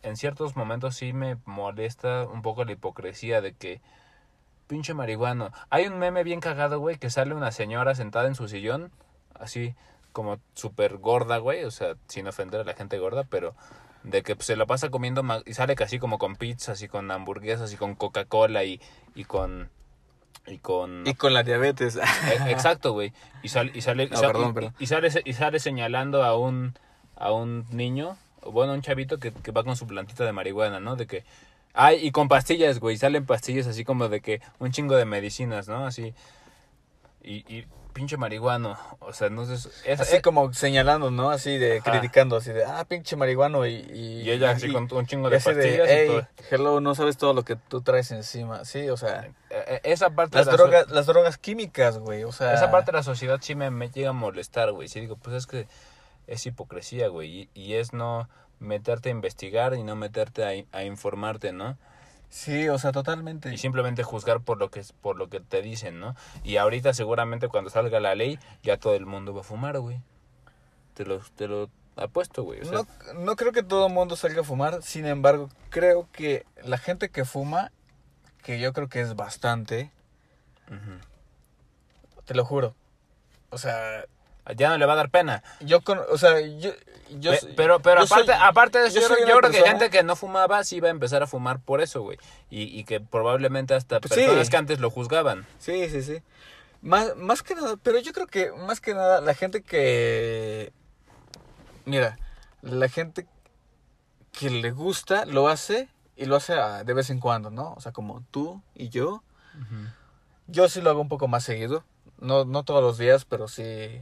en 0.03 0.17
ciertos 0.17 0.55
momentos 0.55 0.95
sí 0.95 1.13
me 1.13 1.37
molesta 1.45 2.23
un 2.23 2.41
poco 2.41 2.63
la 2.65 2.71
hipocresía 2.71 3.41
de 3.41 3.53
que, 3.53 3.81
pinche 4.67 4.93
marihuano. 4.93 5.51
Hay 5.69 5.87
un 5.87 5.99
meme 5.99 6.23
bien 6.23 6.39
cagado, 6.39 6.79
güey, 6.79 6.97
que 6.97 7.09
sale 7.09 7.33
una 7.35 7.51
señora 7.51 7.93
sentada 7.95 8.27
en 8.27 8.35
su 8.35 8.47
sillón, 8.47 8.91
así 9.39 9.75
como 10.13 10.39
súper 10.55 10.97
gorda, 10.97 11.37
güey, 11.37 11.63
o 11.63 11.71
sea, 11.71 11.95
sin 12.07 12.27
ofender 12.27 12.61
a 12.61 12.63
la 12.63 12.73
gente 12.73 12.97
gorda, 12.99 13.23
pero 13.25 13.53
de 14.03 14.23
que 14.23 14.35
pues, 14.35 14.47
se 14.47 14.55
la 14.55 14.65
pasa 14.65 14.89
comiendo 14.89 15.23
y 15.45 15.53
sale 15.53 15.75
casi 15.75 15.99
como 15.99 16.17
con 16.17 16.35
pizzas 16.35 16.81
y 16.81 16.87
con 16.87 17.11
hamburguesas 17.11 17.71
y 17.73 17.77
con 17.77 17.95
Coca-Cola 17.95 18.63
y, 18.63 18.81
y 19.15 19.25
con 19.25 19.69
y 20.47 20.57
con... 20.57 21.05
Y 21.05 21.13
con 21.13 21.33
la 21.35 21.43
diabetes. 21.43 21.97
E- 21.97 22.51
Exacto, 22.51 22.93
güey. 22.93 23.13
Y, 23.43 23.49
sale 23.49 23.71
y, 23.75 23.81
sale, 23.81 24.05
y, 24.05 24.09
No, 24.09 24.17
sal- 24.17 24.31
perdón, 24.31 24.49
y- 24.49 24.53
perdón. 24.53 24.75
y 24.79 24.85
sale, 24.87 25.09
y 25.23 25.33
sale 25.33 25.59
señalando 25.59 26.23
a 26.23 26.35
un, 26.35 26.73
a 27.15 27.31
un 27.31 27.65
niño, 27.69 28.17
bueno, 28.45 28.73
un 28.73 28.81
chavito 28.81 29.19
que, 29.19 29.31
que 29.31 29.51
va 29.51 29.63
con 29.63 29.75
su 29.75 29.85
plantita 29.87 30.23
de 30.25 30.31
marihuana, 30.31 30.79
¿no? 30.79 30.95
De 30.95 31.07
que... 31.07 31.23
Ay, 31.73 32.05
y 32.05 32.11
con 32.11 32.27
pastillas, 32.27 32.79
güey. 32.79 32.97
Salen 32.97 33.25
pastillas 33.25 33.65
así 33.67 33.85
como 33.85 34.09
de 34.09 34.19
que 34.21 34.41
un 34.59 34.71
chingo 34.71 34.95
de 34.97 35.05
medicinas, 35.05 35.67
¿no? 35.69 35.85
Así. 35.85 36.13
Y, 37.23 37.45
y 37.53 37.65
pinche 37.93 38.17
marihuano. 38.17 38.77
O 38.99 39.13
sea, 39.13 39.29
no 39.29 39.45
sé. 39.45 39.53
Es, 39.85 39.99
Así 40.01 40.15
es- 40.17 40.21
como 40.21 40.51
señalando, 40.53 41.11
¿no? 41.11 41.29
Así 41.29 41.57
de 41.57 41.77
Ajá. 41.79 41.91
criticando, 41.91 42.35
así 42.37 42.51
de, 42.51 42.65
ah, 42.65 42.83
pinche 42.85 43.15
marihuano 43.15 43.65
y... 43.65 43.75
Y, 43.75 44.21
y 44.23 44.31
ella 44.31 44.51
así 44.51 44.67
y- 44.67 44.73
con 44.73 44.87
un 44.91 45.05
chingo 45.05 45.29
de 45.29 45.39
pastillas 45.39 45.87
de, 45.87 46.03
y 46.03 46.07
todo. 46.07 46.19
"Ey, 46.19 46.25
hello, 46.49 46.81
no 46.81 46.95
sabes 46.95 47.17
todo 47.17 47.33
lo 47.33 47.43
que 47.43 47.55
tú 47.55 47.81
traes 47.81 48.11
encima. 48.11 48.65
Sí, 48.65 48.89
o 48.89 48.97
sea, 48.97 49.25
Eh, 49.49 49.63
eh, 49.67 49.81
Esa 49.83 50.09
parte 50.09 50.37
las 50.37 50.47
de 50.47 50.51
la 50.53 50.57
so- 50.57 50.63
drogas, 50.63 50.89
las 50.89 51.05
drogas 51.05 51.37
químicas, 51.37 51.99
güey, 51.99 52.23
o 52.23 52.31
sea... 52.31 52.53
Esa 52.53 52.71
parte 52.71 52.91
de 52.91 52.97
la 52.97 53.03
sociedad 53.03 53.39
sí 53.41 53.55
me, 53.55 53.69
me 53.71 53.89
llega 53.89 54.09
a 54.09 54.13
molestar, 54.13 54.71
güey. 54.71 54.87
Sí 54.87 54.99
digo, 54.99 55.15
pues 55.17 55.35
es 55.35 55.47
que 55.47 55.67
es 56.31 56.45
hipocresía, 56.45 57.09
güey. 57.09 57.41
Y, 57.41 57.49
y 57.53 57.73
es 57.73 57.93
no 57.93 58.29
meterte 58.59 59.09
a 59.09 59.11
investigar 59.11 59.73
y 59.73 59.83
no 59.83 59.95
meterte 59.95 60.43
a, 60.45 60.77
a 60.77 60.83
informarte, 60.83 61.51
¿no? 61.51 61.77
Sí, 62.29 62.69
o 62.69 62.77
sea, 62.77 62.93
totalmente. 62.93 63.53
Y 63.53 63.57
simplemente 63.57 64.03
juzgar 64.03 64.39
por 64.39 64.57
lo 64.57 64.71
que 64.71 64.81
por 65.01 65.17
lo 65.17 65.29
que 65.29 65.41
te 65.41 65.61
dicen, 65.61 65.99
¿no? 65.99 66.15
Y 66.43 66.57
ahorita 66.57 66.93
seguramente 66.93 67.49
cuando 67.49 67.69
salga 67.69 67.99
la 67.99 68.15
ley 68.15 68.39
ya 68.63 68.77
todo 68.77 68.95
el 68.95 69.05
mundo 69.05 69.33
va 69.33 69.41
a 69.41 69.43
fumar, 69.43 69.79
güey. 69.79 69.99
Te 70.93 71.05
lo, 71.05 71.19
te 71.19 71.47
lo 71.47 71.69
apuesto, 71.97 72.43
güey. 72.43 72.61
O 72.61 72.65
sea, 72.65 72.71
No, 73.13 73.19
no 73.19 73.35
creo 73.35 73.51
que 73.51 73.63
todo 73.63 73.87
el 73.87 73.93
mundo 73.93 74.15
salga 74.15 74.41
a 74.41 74.45
fumar, 74.45 74.81
sin 74.81 75.05
embargo, 75.05 75.49
creo 75.69 76.07
que 76.13 76.45
la 76.63 76.77
gente 76.77 77.09
que 77.09 77.25
fuma, 77.25 77.71
que 78.43 78.59
yo 78.59 78.71
creo 78.71 78.87
que 78.87 79.01
es 79.01 79.15
bastante, 79.15 79.91
te 82.23 82.33
lo 82.33 82.45
juro. 82.45 82.75
O 83.49 83.57
sea, 83.57 84.05
ya 84.55 84.69
no 84.69 84.77
le 84.77 84.85
va 84.85 84.93
a 84.93 84.97
dar 84.97 85.09
pena. 85.09 85.43
yo 85.59 85.81
con, 85.81 85.99
o 86.09 86.17
sea, 86.17 86.39
yo, 86.39 86.71
yo 87.19 87.31
pero 87.55 87.79
pero 87.81 88.01
yo 88.01 88.07
soy- 88.07 88.23
aparte, 88.23 88.33
aparte 88.43 88.79
de 88.79 88.87
eso, 88.87 88.99
yo 89.01 89.07
creo- 89.39 89.51
que 89.51 89.61
gente 89.63 89.89
que 89.89 90.03
no 90.03 90.15
fumaba 90.15 90.63
sí 90.63 90.77
iba 90.77 90.87
a 90.87 90.91
empezar 90.91 91.23
a 91.23 91.27
fumar 91.27 91.59
por 91.59 91.81
eso, 91.81 92.01
güey. 92.01 92.17
Y, 92.49 92.63
y 92.63 92.83
que 92.83 92.99
probablemente 93.01 93.73
hasta 93.73 93.99
Pues 93.99 94.13
sí. 94.13 94.21
personas 94.21 94.49
que 94.49 94.57
antes 94.57 94.79
lo 94.79 94.89
juzgaban. 94.89 95.45
Sí, 95.59 95.89
sí, 95.89 96.01
sí. 96.03 96.21
Más, 96.81 97.15
más 97.15 97.43
que 97.43 97.53
nada, 97.55 97.75
pero 97.81 97.99
yo 97.99 98.11
creo 98.13 98.27
que 98.27 98.51
más 98.51 98.81
que 98.81 98.93
nada 98.93 99.21
la 99.21 99.33
gente 99.35 99.61
que... 99.61 100.71
Mira, 101.85 102.17
la 102.61 102.89
gente 102.89 103.27
que 104.31 104.49
le 104.49 104.71
gusta 104.71 105.25
lo 105.25 105.47
hace 105.47 105.89
y 106.15 106.25
lo 106.25 106.35
hace 106.37 106.53
de 106.53 106.93
vez 106.93 107.09
en 107.09 107.19
cuando, 107.19 107.49
¿no? 107.51 107.73
O 107.73 107.81
sea, 107.81 107.91
como 107.91 108.23
tú 108.31 108.61
y 108.75 108.89
yo. 108.89 109.23
Yo 110.47 110.69
sí 110.69 110.81
lo 110.81 110.89
hago 110.89 111.01
un 111.01 111.09
poco 111.09 111.27
más 111.27 111.43
seguido. 111.43 111.83
No, 112.19 112.45
no 112.45 112.63
todos 112.63 112.81
los 112.83 112.97
días, 112.97 113.25
pero 113.25 113.47
sí 113.47 114.01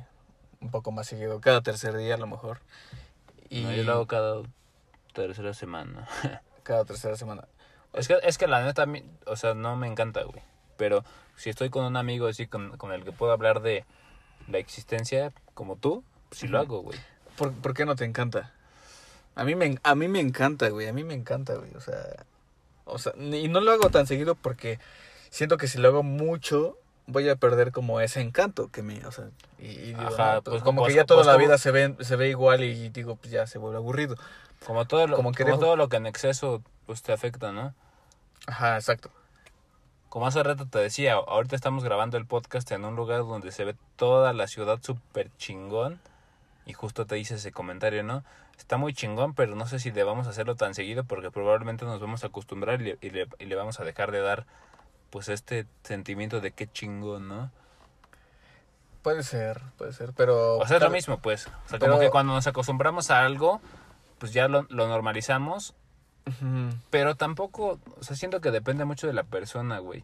un 0.62 0.72
poco 0.72 0.91
más 0.91 1.08
seguido. 1.08 1.41
Cada 1.41 1.62
tercer 1.62 1.95
día 1.98 2.15
a 2.15 2.17
lo 2.17 2.28
mejor. 2.28 2.60
Y 3.50 3.63
No, 3.63 3.74
yo 3.74 3.84
lo 3.84 3.93
hago 3.93 4.08
cada 4.08 4.41
tercera 5.13 5.54
semana. 5.54 6.08
cada 6.63 6.86
tercera 6.86 7.15
semana. 7.15 7.48
es, 7.93 8.08
que, 8.08 8.17
es 8.24 8.38
que 8.38 8.48
la 8.48 8.63
neta, 8.63 8.86
o 9.26 9.36
sea, 9.36 9.54
no 9.54 9.76
me 9.76 9.88
encanta, 9.88 10.24
güey. 10.24 10.41
Pero 10.78 11.04
si 11.36 11.50
estoy 11.50 11.69
con 11.69 11.86
un 11.86 11.98
amigo 11.98 12.28
así 12.28 12.48
con, 12.48 12.78
con 12.78 12.91
el 12.91 13.04
que 13.04 13.12
puedo 13.12 13.32
hablar 13.32 13.62
de 13.62 13.86
la 14.48 14.58
existencia 14.58 15.34
como 15.54 15.76
tú, 15.76 16.04
sí 16.32 16.48
lo 16.48 16.60
hago, 16.60 16.82
güey. 16.82 17.00
¿Por, 17.38 17.54
por 17.54 17.74
qué 17.74 17.86
no 17.86 17.95
te 17.95 18.06
encanta? 18.06 18.54
A 19.36 19.43
mí 19.43 19.56
me, 19.56 19.78
a 19.84 19.95
mí 19.95 20.08
me 20.08 20.19
encanta, 20.19 20.69
güey. 20.69 20.88
A 20.88 20.93
mí 20.93 21.04
me 21.04 21.13
encanta, 21.13 21.56
güey. 21.56 21.74
O 21.76 21.82
sea, 21.82 22.26
o 22.86 22.98
sea, 22.98 23.13
y 23.17 23.48
no 23.48 23.62
lo 23.62 23.72
hago 23.72 23.89
tan 23.89 24.08
seguido 24.08 24.36
porque 24.36 24.80
siento 25.30 25.58
que 25.58 25.67
si 25.67 25.78
lo 25.78 25.88
hago 25.88 26.04
mucho 26.04 26.78
voy 27.12 27.28
a 27.30 27.36
perder 27.36 27.72
como 27.72 28.00
ese 28.02 28.22
encanto 28.22 28.69
que 28.72 28.82
me, 28.82 29.06
o 29.06 29.12
sea, 29.12 29.26
y, 29.60 29.65
y 29.67 29.78
digo, 29.93 30.02
Ajá, 30.02 30.36
no, 30.36 30.41
pues, 30.43 30.63
como 30.63 30.82
pues, 30.82 30.93
que 30.93 30.98
ya 30.98 31.06
toda 31.06 31.19
pues, 31.19 31.28
la 31.28 31.34
como- 31.34 31.45
vida 31.45 31.58
se 31.58 31.72
ve 31.72 31.95
se 32.00 32.15
ve 32.15 32.30
igual 32.30 32.63
y 32.63 32.89
digo, 32.89 33.15
pues 33.15 33.32
ya 33.32 33.45
se 33.48 33.58
vuelve 33.58 33.78
aburrido. 33.78 34.15
Como 34.65 34.86
todo 34.86 35.08
lo, 35.08 35.15
Como 35.15 35.30
como 35.30 35.36
que 35.36 35.45
dejo- 35.45 35.60
todo 35.60 35.76
lo 35.76 35.89
que 35.89 35.98
en 35.98 36.06
exceso 36.06 36.62
pues 36.86 37.02
te 37.02 37.12
afecta, 37.13 37.52
¿no? 37.52 37.74
Ajá, 38.48 38.76
exacto. 38.76 39.10
Como 40.10 40.26
hace 40.26 40.41
rato 40.41 40.65
te 40.65 40.80
decía, 40.80 41.13
ahorita 41.13 41.56
estamos 41.56 41.84
grabando 41.84 42.17
el 42.17 42.26
podcast 42.26 42.72
en 42.72 42.84
un 42.84 42.95
lugar 42.95 43.19
donde 43.19 43.52
se 43.52 43.63
ve 43.63 43.76
toda 43.95 44.34
la 44.34 44.48
ciudad 44.48 44.80
súper 44.82 45.30
chingón. 45.38 46.00
Y 46.65 46.74
justo 46.74 47.06
te 47.06 47.17
hice 47.19 47.36
ese 47.36 47.52
comentario, 47.52 48.04
¿no? 48.04 48.24
Está 48.58 48.78
muy 48.78 48.93
chingón, 48.93 49.34
pero 49.34 49.56
no 49.56 49.65
sé 49.67 49.80
si 49.80 49.91
debamos 49.91 50.28
hacerlo 50.28 50.56
tan 50.56 50.74
seguido 50.76 51.04
porque 51.04 51.32
probablemente 51.32 51.86
nos 51.86 52.00
vamos 52.00 52.24
a 52.24 52.28
acostumbrar 52.28 52.82
y 52.82 52.84
le, 52.86 52.98
y 53.02 53.10
le, 53.12 53.28
y 53.39 53.45
le 53.45 53.56
vamos 53.56 53.80
a 53.80 53.84
dejar 53.86 54.12
de 54.12 54.19
dar 54.22 54.45
pues 55.10 55.30
este 55.30 55.65
sentimiento 55.84 56.41
de 56.41 56.52
qué 56.52 56.67
chingón, 56.72 57.28
¿no? 57.28 57.52
Puede 59.02 59.24
ser, 59.24 59.62
puede 59.78 59.93
ser, 59.93 60.13
pero 60.13 60.58
O 60.58 60.67
sea, 60.67 60.78
es 60.78 60.84
lo 60.84 60.89
mismo, 60.89 61.19
pues. 61.19 61.48
O 61.48 61.69
sea, 61.69 61.80
Pero- 61.80 61.93
como 61.93 62.00
que 62.00 62.10
cuando 62.10 62.34
nos 62.34 62.48
acostumbramos 62.48 63.12
a 63.12 63.24
algo, 63.26 63.62
pues 64.17 64.34
ya 64.34 64.48
lo, 64.48 64.63
lo 64.69 64.88
normalizamos. 64.88 65.74
Pero 66.91 67.15
tampoco, 67.15 67.80
o 68.00 68.04
sea, 68.04 68.15
siento 68.15 68.39
que 68.39 68.52
depende 68.52 68.86
mucho 68.86 69.08
de 69.08 69.13
la 69.13 69.24
persona, 69.24 69.80
güey. 69.80 70.04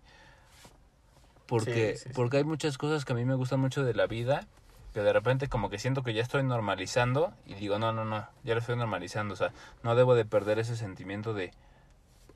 Porque, 1.46 1.92
Sí, 1.98 2.04
sí, 2.04 2.10
sí. 2.10 2.14
porque 2.16 2.38
hay 2.38 2.44
muchas 2.44 2.78
cosas 2.80 3.06
que 3.06 3.14
a 3.14 3.16
mí 3.16 3.26
me 3.26 3.36
gustan 3.36 3.60
mucho 3.60 3.84
de 3.84 3.94
la 3.94 4.08
vida, 4.08 4.48
que 4.94 5.02
de 5.02 5.14
repente 5.14 5.50
como 5.50 5.70
que 5.70 5.78
siento 5.78 6.02
que 6.02 6.14
ya 6.16 6.24
estoy 6.24 6.42
normalizando 6.42 7.32
y 7.46 7.54
digo, 7.54 7.78
no, 7.78 7.92
no, 7.94 8.06
no, 8.06 8.28
ya 8.44 8.56
lo 8.56 8.60
estoy 8.62 8.76
normalizando, 8.76 9.34
o 9.36 9.38
sea, 9.38 9.52
no 9.84 9.94
debo 9.96 10.16
de 10.16 10.26
perder 10.26 10.58
ese 10.58 10.76
sentimiento 10.76 11.34
de 11.36 11.52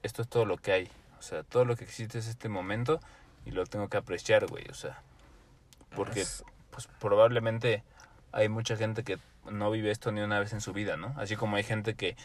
esto 0.03 0.21
es 0.21 0.27
todo 0.27 0.45
lo 0.45 0.57
que 0.57 0.71
hay, 0.73 0.91
o 1.19 1.21
sea, 1.21 1.43
todo 1.43 1.65
lo 1.65 1.75
que 1.75 1.83
existe 1.83 2.17
es 2.17 2.27
este 2.27 2.49
momento 2.49 2.99
y 3.45 3.51
lo 3.51 3.65
tengo 3.65 3.87
que 3.89 3.97
apreciar, 3.97 4.47
güey, 4.47 4.65
o 4.69 4.73
sea, 4.73 5.01
porque 5.95 6.21
Es- 6.21 6.43
pues 6.71 6.87
probablemente 6.99 7.83
hay 8.31 8.47
mucha 8.49 8.75
gente 8.77 9.03
que 9.03 9.17
no 9.49 9.69
vive 9.71 9.91
esto 9.91 10.11
ni 10.11 10.21
una 10.21 10.39
vez 10.39 10.53
en 10.53 10.61
su 10.61 10.71
vida, 10.73 10.97
¿no? 10.97 11.13
Así 11.17 11.35
como 11.35 11.55
hay 11.57 11.63
gente 11.63 11.95
que, 11.95 12.15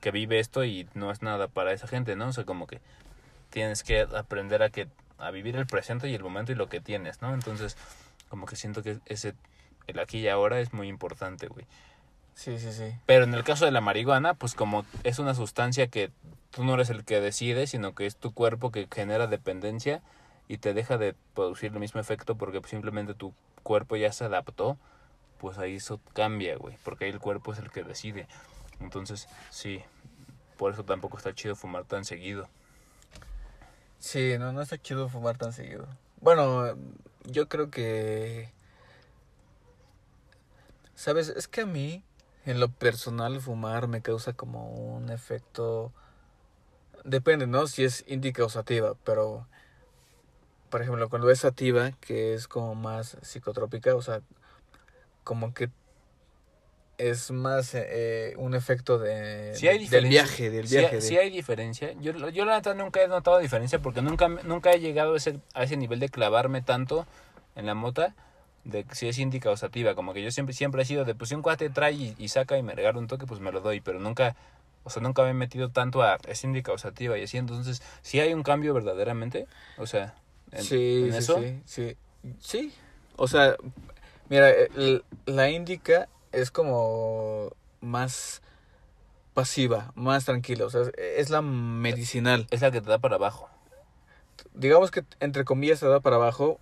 que 0.00 0.10
vive 0.10 0.40
esto 0.40 0.64
y 0.64 0.88
no 0.94 1.10
es 1.10 1.22
nada 1.22 1.48
para 1.48 1.72
esa 1.72 1.86
gente, 1.86 2.16
¿no? 2.16 2.28
O 2.28 2.32
sea, 2.32 2.44
como 2.44 2.66
que 2.66 2.80
tienes 3.50 3.82
que 3.82 4.00
aprender 4.00 4.62
a 4.62 4.70
que 4.70 4.88
a 5.18 5.30
vivir 5.30 5.56
el 5.56 5.66
presente 5.66 6.08
y 6.08 6.14
el 6.14 6.22
momento 6.22 6.52
y 6.52 6.54
lo 6.54 6.68
que 6.68 6.80
tienes, 6.80 7.22
¿no? 7.22 7.32
Entonces, 7.34 7.76
como 8.28 8.46
que 8.46 8.56
siento 8.56 8.82
que 8.82 8.98
ese 9.06 9.34
el 9.86 9.98
aquí 10.00 10.18
y 10.18 10.28
ahora 10.28 10.60
es 10.60 10.72
muy 10.72 10.88
importante, 10.88 11.46
güey. 11.46 11.66
Sí, 12.38 12.56
sí, 12.60 12.72
sí. 12.72 12.94
Pero 13.04 13.24
en 13.24 13.34
el 13.34 13.42
caso 13.42 13.64
de 13.64 13.72
la 13.72 13.80
marihuana, 13.80 14.34
pues 14.34 14.54
como 14.54 14.86
es 15.02 15.18
una 15.18 15.34
sustancia 15.34 15.88
que 15.88 16.12
tú 16.52 16.62
no 16.62 16.74
eres 16.74 16.88
el 16.88 17.04
que 17.04 17.20
decide, 17.20 17.66
sino 17.66 17.96
que 17.96 18.06
es 18.06 18.14
tu 18.14 18.32
cuerpo 18.32 18.70
que 18.70 18.86
genera 18.94 19.26
dependencia 19.26 20.02
y 20.46 20.58
te 20.58 20.72
deja 20.72 20.98
de 20.98 21.16
producir 21.34 21.72
el 21.72 21.80
mismo 21.80 22.00
efecto 22.00 22.36
porque 22.36 22.62
simplemente 22.64 23.14
tu 23.14 23.34
cuerpo 23.64 23.96
ya 23.96 24.12
se 24.12 24.22
adaptó, 24.22 24.78
pues 25.38 25.58
ahí 25.58 25.74
eso 25.74 26.00
cambia, 26.12 26.54
güey, 26.56 26.76
porque 26.84 27.06
ahí 27.06 27.10
el 27.10 27.18
cuerpo 27.18 27.52
es 27.52 27.58
el 27.58 27.72
que 27.72 27.82
decide. 27.82 28.28
Entonces, 28.78 29.26
sí, 29.50 29.82
por 30.56 30.72
eso 30.72 30.84
tampoco 30.84 31.16
está 31.16 31.34
chido 31.34 31.56
fumar 31.56 31.86
tan 31.86 32.04
seguido. 32.04 32.48
Sí, 33.98 34.36
no, 34.38 34.52
no 34.52 34.62
está 34.62 34.80
chido 34.80 35.08
fumar 35.08 35.36
tan 35.38 35.52
seguido. 35.52 35.88
Bueno, 36.20 36.76
yo 37.24 37.48
creo 37.48 37.68
que... 37.68 38.52
Sabes, 40.94 41.30
es 41.30 41.48
que 41.48 41.62
a 41.62 41.66
mí, 41.66 42.04
en 42.50 42.60
lo 42.60 42.68
personal, 42.68 43.40
fumar 43.40 43.88
me 43.88 44.02
causa 44.02 44.32
como 44.32 44.70
un 44.70 45.10
efecto... 45.10 45.92
Depende, 47.04 47.46
¿no? 47.46 47.66
Si 47.66 47.84
es 47.84 48.04
indica 48.08 48.44
o 48.44 48.48
sativa, 48.48 48.94
pero... 49.04 49.46
Por 50.70 50.82
ejemplo, 50.82 51.08
cuando 51.08 51.30
es 51.30 51.40
sativa, 51.40 51.92
que 52.00 52.34
es 52.34 52.46
como 52.48 52.74
más 52.74 53.16
psicotrópica, 53.22 53.94
o 53.94 54.02
sea, 54.02 54.20
como 55.24 55.54
que 55.54 55.70
es 56.98 57.30
más 57.30 57.74
eh, 57.74 58.34
un 58.36 58.54
efecto 58.54 58.98
de, 58.98 59.54
Sí 59.54 59.68
hay 59.68 59.86
del 59.86 60.06
viaje, 60.06 60.50
del 60.50 60.66
Sí 60.66 60.76
viaje. 60.76 60.96
hay- 60.96 61.00
de- 61.00 61.06
sí 61.08 61.16
hay 61.16 61.30
diferencia. 61.30 61.92
Yo, 62.00 62.12
yo 62.30 62.44
la 62.44 62.56
neta 62.56 62.74
nunca 62.74 63.00
he 63.02 63.08
notado 63.08 63.38
diferencia 63.38 63.78
porque 63.80 64.02
nunca, 64.02 64.28
nunca 64.28 64.72
he 64.72 64.80
llegado 64.80 65.14
a 65.14 65.16
ese, 65.16 65.40
a 65.54 65.62
ese 65.62 65.76
nivel 65.76 66.00
de 66.00 66.08
clavarme 66.08 66.60
tanto 66.60 67.06
en 67.54 67.66
la 67.66 67.74
mota 67.74 68.14
de 68.68 68.84
si 68.92 69.08
es 69.08 69.18
índica 69.18 69.50
o 69.50 69.56
sativa. 69.56 69.94
Como 69.94 70.12
que 70.12 70.22
yo 70.22 70.30
siempre, 70.30 70.54
siempre 70.54 70.82
he 70.82 70.84
sido 70.84 71.04
de, 71.04 71.14
pues 71.14 71.30
si 71.30 71.34
un 71.34 71.42
cuate 71.42 71.70
trae 71.70 71.92
y, 71.92 72.14
y 72.18 72.28
saca 72.28 72.56
y 72.58 72.62
me 72.62 72.74
regala 72.74 72.98
un 72.98 73.06
toque, 73.06 73.26
pues 73.26 73.40
me 73.40 73.50
lo 73.50 73.60
doy. 73.60 73.80
Pero 73.80 73.98
nunca, 73.98 74.36
o 74.84 74.90
sea, 74.90 75.02
nunca 75.02 75.22
me 75.24 75.30
he 75.30 75.34
metido 75.34 75.70
tanto 75.70 76.02
a 76.02 76.18
es 76.28 76.44
índica 76.44 76.72
o 76.72 76.78
sativa 76.78 77.18
y 77.18 77.24
así. 77.24 77.38
Entonces, 77.38 77.82
si 78.02 78.20
hay 78.20 78.34
un 78.34 78.42
cambio 78.42 78.74
verdaderamente, 78.74 79.46
o 79.78 79.86
sea, 79.86 80.14
en, 80.52 80.62
sí, 80.62 81.04
en 81.06 81.12
sí, 81.12 81.18
eso. 81.18 81.40
sí, 81.40 81.62
sí. 81.64 81.96
Sí. 82.40 82.74
O 83.16 83.26
sea, 83.26 83.56
mira, 84.28 84.52
la 85.26 85.50
índica 85.50 86.08
es 86.32 86.50
como 86.50 87.52
más 87.80 88.42
pasiva, 89.32 89.92
más 89.94 90.26
tranquila. 90.26 90.66
O 90.66 90.70
sea, 90.70 90.82
es, 90.82 90.92
es 90.96 91.30
la 91.30 91.40
medicinal. 91.42 92.46
Es 92.50 92.60
la 92.60 92.70
que 92.70 92.80
te 92.80 92.90
da 92.90 92.98
para 92.98 93.16
abajo. 93.16 93.48
Digamos 94.54 94.90
que 94.90 95.04
entre 95.20 95.44
comillas 95.44 95.78
se 95.78 95.86
da 95.86 96.00
para 96.00 96.16
abajo, 96.16 96.60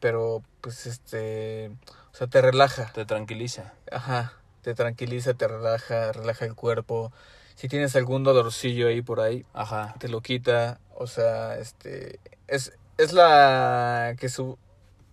pero 0.00 0.42
pues 0.60 0.86
este, 0.86 1.70
o 2.12 2.14
sea, 2.16 2.26
te 2.26 2.40
relaja. 2.42 2.92
Te 2.92 3.04
tranquiliza. 3.04 3.72
Ajá, 3.90 4.32
te 4.62 4.74
tranquiliza, 4.74 5.34
te 5.34 5.46
relaja, 5.48 6.12
relaja 6.12 6.44
el 6.44 6.54
cuerpo. 6.54 7.12
Si 7.54 7.68
tienes 7.68 7.96
algún 7.96 8.22
dolorcillo 8.24 8.88
ahí 8.88 9.00
por 9.02 9.20
ahí, 9.20 9.44
Ajá. 9.54 9.94
te 9.98 10.08
lo 10.08 10.20
quita. 10.20 10.78
O 10.94 11.06
sea, 11.06 11.56
este, 11.58 12.20
es, 12.48 12.72
es 12.98 13.12
la 13.12 14.14
que 14.18 14.28
su, 14.28 14.58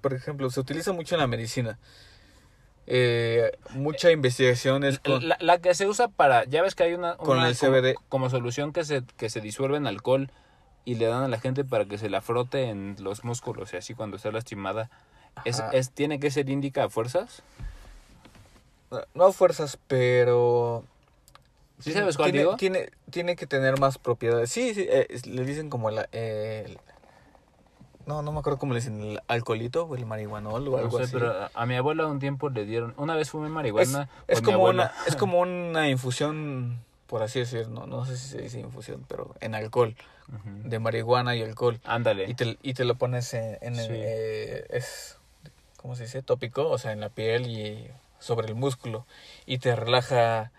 por 0.02 0.13
ejemplo, 0.13 0.49
se 0.49 0.60
utiliza 0.60 0.91
mucho 0.93 1.15
en 1.15 1.21
la 1.21 1.28
medicina. 1.28 1.78
Eh, 2.86 3.52
mucha 3.76 4.12
investigación 4.12 4.84
es 4.84 4.99
con, 4.99 5.26
La, 5.28 5.38
la 5.39 5.60
que 5.60 5.73
se 5.73 5.88
usa 5.88 6.10
para, 6.10 6.43
ya 6.43 6.62
ves 6.62 6.76
que 6.76 6.84
hay 6.84 6.93
una, 6.93 7.15
Con 7.15 7.39
el 7.41 7.58
como- 7.58 7.71
CBD. 7.73 7.95
Como, 8.10 8.30
solución 8.30 8.73
que 8.73 8.84
se, 8.84 9.04
que 9.17 9.30
se 9.30 9.39
disuelve 9.39 9.78
en 9.78 9.88
alcohol 9.88 10.30
y 10.86 10.96
le 10.96 11.06
dan 11.06 11.24
a 11.24 11.28
la 11.28 11.39
gente 11.39 11.63
para 11.63 11.86
que 11.86 11.98
se 11.98 12.10
la 12.10 12.22
frote 12.22 12.69
en 12.69 12.96
los 13.00 13.24
músculos 13.24 13.74
y 13.74 13.78
así 13.78 13.93
cuando 13.93 14.17
está 14.17 14.32
lastimada. 14.32 14.89
¿Es, 15.46 15.63
es, 15.72 15.91
¿Tiene 15.91 16.19
que 16.19 16.30
ser 16.32 16.50
índica 16.50 16.84
a 16.86 16.89
fuerzas? 16.89 17.41
no 19.15 19.26
a 19.26 19.32
fuerzas, 19.34 19.78
pero 19.88 20.84
¿Sí 21.80 21.91
sabes 21.91 22.15
cuál 22.15 22.32
tiene, 22.32 22.39
digo? 22.46 22.58
tiene 22.58 22.89
tiene 23.10 23.36
que 23.36 23.48
tener 23.48 23.80
más 23.80 23.98
propiedades. 23.98 24.52
Sí, 24.52 24.74
sí, 24.74 24.86
eh, 24.88 25.08
le 25.26 25.43
dicen 25.46 25.69
como 25.69 25.89
la 25.89 26.08
el- 26.12 26.78
no, 28.06 28.22
no 28.22 28.32
me 28.34 28.39
acuerdo 28.39 28.60
cómo 28.60 28.74
le 28.74 28.80
dicen, 28.82 29.02
el 29.02 29.19
alcoholito 29.28 29.86
o 29.86 29.96
el 29.96 30.06
marihuanol 30.06 30.67
o 30.67 30.72
No 30.72 30.78
algo 30.78 30.98
sé, 30.98 31.04
así. 31.04 31.13
pero 31.13 31.50
a, 31.54 31.65
mi 31.65 31.76
abuela 31.76 32.06
un 32.06 32.19
tiempo 32.19 32.50
le 32.50 32.65
dieron, 32.65 32.93
una 32.98 33.15
vez 33.15 33.30
fumé 33.30 33.48
marihuana 33.50 34.10
es 34.28 34.41
como 34.41 34.65
una 34.65 34.91
es 35.08 35.15
como 35.15 35.39
una 35.39 35.89
infusión, 35.89 36.80
por 37.13 37.21
así 37.21 37.38
decir, 37.38 37.67
no, 37.69 37.86
no 37.86 38.08
sé 38.08 38.17
si 38.17 38.28
se 38.28 38.41
dice 38.41 38.60
infusión, 38.60 39.06
pero 39.08 39.36
en 39.39 39.54
alcohol, 39.54 39.95
de 40.63 40.80
marihuana 40.80 41.36
y 41.36 41.43
alcohol. 41.43 41.80
Ándale. 41.86 42.28
Y 42.28 42.34
te, 42.34 42.58
y 42.63 42.73
te 42.73 42.86
lo 42.86 42.95
pones 42.95 43.36
en, 43.36 43.60
en 43.62 43.78
el- 43.78 43.91
eh, 43.91 44.65
es, 44.71 45.19
¿cómo 45.78 45.95
se 45.95 46.06
dice? 46.06 46.23
Tópico, 46.23 46.67
o 46.67 46.80
sea, 46.80 46.91
en 46.91 47.02
la 47.02 47.10
piel 47.10 47.45
y 47.47 47.88
sobre 48.17 48.47
el 48.47 48.56
músculo. 48.56 49.06
Y 49.45 49.60
te 49.60 49.76
relaja, 49.76 50.52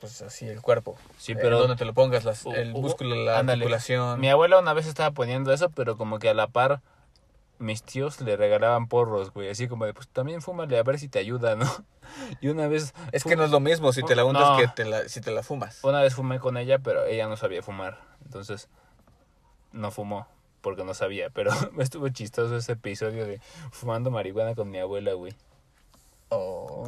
pues 0.00 0.20
así, 0.22 0.48
el 0.48 0.60
cuerpo. 0.62 0.96
Sí, 1.16 1.30
Eh, 1.30 1.38
pero- 1.40 1.60
donde 1.60 1.76
te 1.76 1.84
lo 1.84 1.94
pongas, 1.94 2.24
las- 2.24 2.44
Uh, 2.44 2.52
el 2.54 2.74
uh, 2.74 2.80
músculo, 2.80 3.14
la 3.14 3.38
ándale. 3.38 3.60
articulación. 3.62 4.18
Mi 4.18 4.30
abuela 4.30 4.58
una 4.58 4.72
vez 4.72 4.86
estaba 4.88 5.12
poniendo 5.12 5.52
eso, 5.52 5.70
pero 5.70 5.96
como 5.96 6.18
que 6.18 6.28
a 6.28 6.34
la 6.34 6.48
par 6.48 6.80
mis 7.60 7.82
tíos 7.82 8.20
le 8.20 8.36
regalaban 8.36 8.88
porros, 8.88 9.32
güey. 9.32 9.50
Así 9.50 9.68
como 9.68 9.84
de, 9.84 9.94
pues 9.94 10.08
también 10.08 10.40
fúmale 10.40 10.78
a 10.78 10.82
ver 10.82 10.98
si 10.98 11.08
te 11.08 11.18
ayuda, 11.18 11.54
¿no? 11.54 11.66
Y 12.40 12.48
una 12.48 12.66
vez... 12.66 12.92
Es 13.12 13.22
que 13.22 13.36
no 13.36 13.44
es 13.44 13.50
lo 13.50 13.60
mismo 13.60 13.92
si 13.92 14.02
te 14.02 14.16
la 14.16 14.24
No. 14.24 14.56
que 14.56 14.66
te 14.66 14.84
la, 14.84 15.08
si 15.08 15.20
te 15.20 15.30
la 15.30 15.42
fumas. 15.44 15.84
Una 15.84 16.00
vez 16.00 16.14
fumé 16.14 16.40
con 16.40 16.56
ella, 16.56 16.78
pero 16.80 17.04
ella 17.04 17.28
no 17.28 17.36
sabía 17.36 17.62
fumar. 17.62 18.00
Entonces, 18.24 18.68
no 19.72 19.90
fumó 19.90 20.26
porque 20.60 20.84
no 20.84 20.94
sabía. 20.94 21.30
Pero 21.30 21.52
me 21.72 21.82
estuvo 21.84 22.08
chistoso 22.08 22.56
ese 22.56 22.72
episodio 22.72 23.26
de 23.26 23.40
fumando 23.70 24.10
marihuana 24.10 24.54
con 24.54 24.70
mi 24.70 24.78
abuela, 24.78 25.12
güey. 25.12 25.34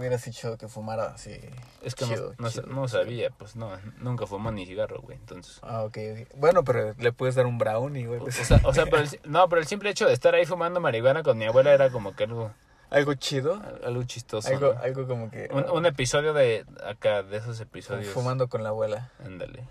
Hubieras 0.03 0.25
dicho 0.25 0.59
que 0.59 0.67
fumara 0.67 1.13
así. 1.15 1.39
Es 1.81 1.95
que 1.95 2.05
no- 2.07 2.11
chido, 2.11 2.35
no, 2.39 2.51
chido, 2.51 2.67
no 2.67 2.89
sabía, 2.89 3.31
pues 3.31 3.55
no, 3.55 3.71
nunca 3.99 4.27
fumó 4.27 4.51
ni 4.51 4.67
cigarro, 4.67 5.01
güey. 5.01 5.17
Entonces... 5.17 5.61
Ah, 5.63 5.85
ok. 5.85 5.97
Bueno, 6.35 6.65
pero 6.65 6.93
le 6.99 7.13
puedes 7.13 7.37
dar 7.37 7.47
un 7.47 7.57
brownie, 7.57 8.05
güey. 8.07 8.19
O 8.21 8.31
sea, 8.33 8.61
o 8.65 8.75
sea, 8.75 8.87
pero 8.87 8.99
el, 8.99 9.09
no, 9.25 9.49
pero 9.49 9.61
el 9.61 9.69
simple 9.69 9.91
hecho 9.91 10.07
de 10.09 10.13
estar 10.13 10.35
ahí 10.35 10.45
fumando 10.45 10.81
marihuana 10.81 11.23
con 11.23 11.39
mi 11.39 11.45
abuela 11.45 11.73
era 11.73 11.91
como 11.91 12.17
que 12.17 12.25
algo, 12.25 12.51
algo 12.91 13.15
chido. 13.15 13.63
algo 13.85 14.03
chistoso. 14.03 14.49
Algo, 14.49 14.75
¿no? 14.75 14.81
algo 14.81 15.07
como 15.07 15.31
que... 15.31 15.49
Un, 15.53 15.71
un 15.71 15.87
episodio 15.87 16.33
de 16.33 16.67
acá, 16.85 17.23
de 17.23 17.37
esos 17.37 17.61
episodios. 17.61 18.13
Fumando 18.13 18.49
con 18.49 18.65
la 18.65 18.71
abuela. 18.71 19.13
Ándale. 19.25 19.63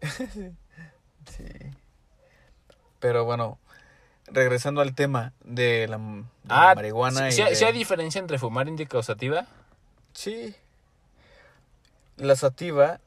Sí. 1.30 1.44
Pero 2.98 3.24
bueno, 3.24 3.58
regresando 4.32 4.80
al 4.80 4.94
tema 4.94 5.32
de 5.44 5.86
la, 5.88 5.98
de 5.98 6.24
la 6.48 6.70
Ah, 6.70 6.74
marihuana 6.74 7.20
¿sí, 7.20 7.26
y 7.28 7.32
sí- 7.32 7.42
de- 7.50 7.54
sí 7.56 7.64
hay 7.64 7.72
diferencia 7.72 8.18
entre 8.18 8.38
fumar 8.38 8.68
indica 8.68 8.98
o 8.98 9.02
sativa? 9.02 9.46
Sí. 10.14 10.54
La 12.16 12.36
sativa 12.36 13.00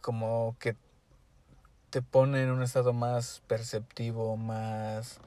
como 0.00 0.56
que 0.58 0.76
te 1.90 2.02
pone 2.02 2.42
en 2.42 2.50
un 2.50 2.62
estado 2.62 2.92
más 2.92 3.42
perceptivo, 3.46 4.36
más 4.36 5.18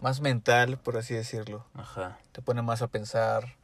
más 0.00 0.20
mental, 0.20 0.78
por 0.78 0.96
así 0.96 1.12
decirlo. 1.14 1.64
Ajá. 1.74 2.18
Te 2.32 2.40
pone 2.40 2.62
más 2.62 2.82
a 2.82 2.86
pensar. 2.88 3.56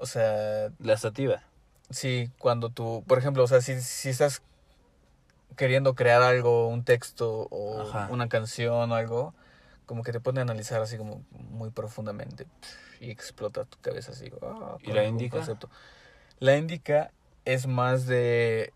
O 0.00 0.06
sea, 0.06 0.70
La 0.78 0.96
sativa. 0.96 1.42
Sí, 1.90 2.30
cuando 2.38 2.70
tú, 2.70 3.04
por 3.06 3.18
ejemplo, 3.18 3.42
o 3.44 3.46
sea, 3.46 3.60
si, 3.60 3.80
si 3.82 4.08
estás 4.08 4.42
queriendo 5.56 5.94
crear 5.94 6.22
algo, 6.22 6.68
un 6.68 6.84
texto 6.84 7.48
o 7.50 7.82
Ajá. 7.82 8.08
una 8.10 8.28
canción 8.28 8.92
o 8.92 8.94
algo, 8.94 9.34
como 9.88 10.04
que 10.04 10.12
te 10.12 10.20
pone 10.20 10.38
a 10.38 10.42
analizar 10.42 10.80
así 10.82 10.96
como 10.98 11.24
muy 11.30 11.70
profundamente 11.70 12.46
y 13.00 13.10
explota 13.10 13.64
tu 13.64 13.78
cabeza 13.80 14.12
así. 14.12 14.30
ah, 14.42 14.76
¿Y 14.82 14.92
la 14.92 15.04
indica? 15.04 15.38
concepto. 15.38 15.68
La 16.38 16.56
indica 16.56 17.10
es 17.46 17.66
más 17.66 18.06
de 18.06 18.72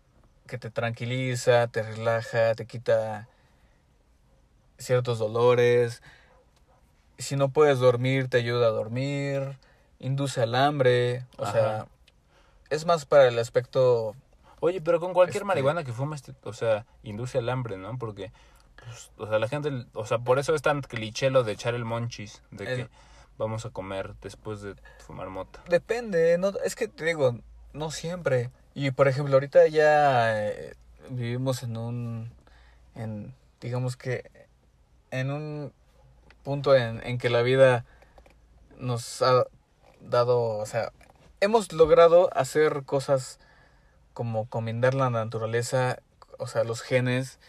que 0.47 0.57
te 0.57 0.71
tranquiliza, 0.71 1.67
te 1.67 1.83
relaja, 1.83 2.55
te 2.55 2.65
quita 2.65 3.29
ciertos 4.79 5.19
dolores. 5.19 6.01
Si 7.19 7.35
no 7.35 7.49
puedes 7.49 7.77
dormir, 7.79 8.27
te 8.27 8.37
ayuda 8.37 8.67
a 8.67 8.71
dormir, 8.71 9.57
induce 9.99 10.41
al 10.41 10.55
hambre, 10.55 11.25
o 11.37 11.43
Ajá. 11.43 11.51
sea, 11.53 11.87
es 12.71 12.85
más 12.85 13.05
para 13.05 13.27
el 13.27 13.37
aspecto 13.37 14.15
Oye, 14.61 14.79
pero 14.81 14.99
con 15.01 15.13
cualquier 15.13 15.41
Este- 15.41 15.45
marihuana 15.45 15.83
que 15.83 15.91
fumes, 15.91 16.23
o 16.43 16.53
sea, 16.53 16.85
induce 17.03 17.37
al 17.37 17.49
hambre, 17.49 17.77
¿no? 17.77 17.97
Porque, 17.97 18.31
pues, 18.85 19.11
o 19.17 19.27
sea, 19.27 19.39
la 19.39 19.47
gente, 19.47 19.69
o 19.93 20.05
sea, 20.05 20.19
por 20.19 20.39
eso 20.39 20.55
es 20.55 20.61
tan 20.61 20.81
cliché 20.81 21.29
lo 21.29 21.43
de 21.43 21.53
echar 21.53 21.75
el 21.75 21.85
monchis, 21.85 22.41
de 22.51 22.65
que 22.65 22.89
vamos 23.37 23.65
a 23.65 23.69
comer 23.69 24.15
después 24.21 24.61
de 24.61 24.75
fumar 24.99 25.29
mota. 25.29 25.63
Depende, 25.67 26.37
no, 26.37 26.49
es 26.63 26.75
que 26.75 26.87
te 26.87 27.05
digo, 27.05 27.39
no 27.73 27.91
siempre. 27.91 28.51
Y 28.73 28.91
por 28.91 29.07
ejemplo, 29.07 29.35
ahorita 29.35 29.67
ya 29.67 30.47
eh, 30.47 30.75
vivimos 31.09 31.63
en 31.63 31.77
un, 31.77 32.31
en, 32.95 33.33
digamos 33.61 33.97
que, 33.97 34.29
en 35.11 35.31
un 35.31 35.73
punto 36.43 36.75
en, 36.75 37.05
en 37.05 37.17
que 37.17 37.29
la 37.29 37.41
vida 37.41 37.85
nos 38.77 39.21
ha 39.21 39.45
dado, 40.01 40.57
o 40.57 40.65
sea, 40.65 40.91
hemos 41.39 41.71
logrado 41.71 42.29
hacer 42.35 42.83
cosas 42.83 43.39
como 44.13 44.47
combinar 44.47 44.93
la 44.93 45.09
naturaleza, 45.09 45.99
o 46.37 46.47
sea, 46.47 46.63
los 46.63 46.81
genes 46.81 47.39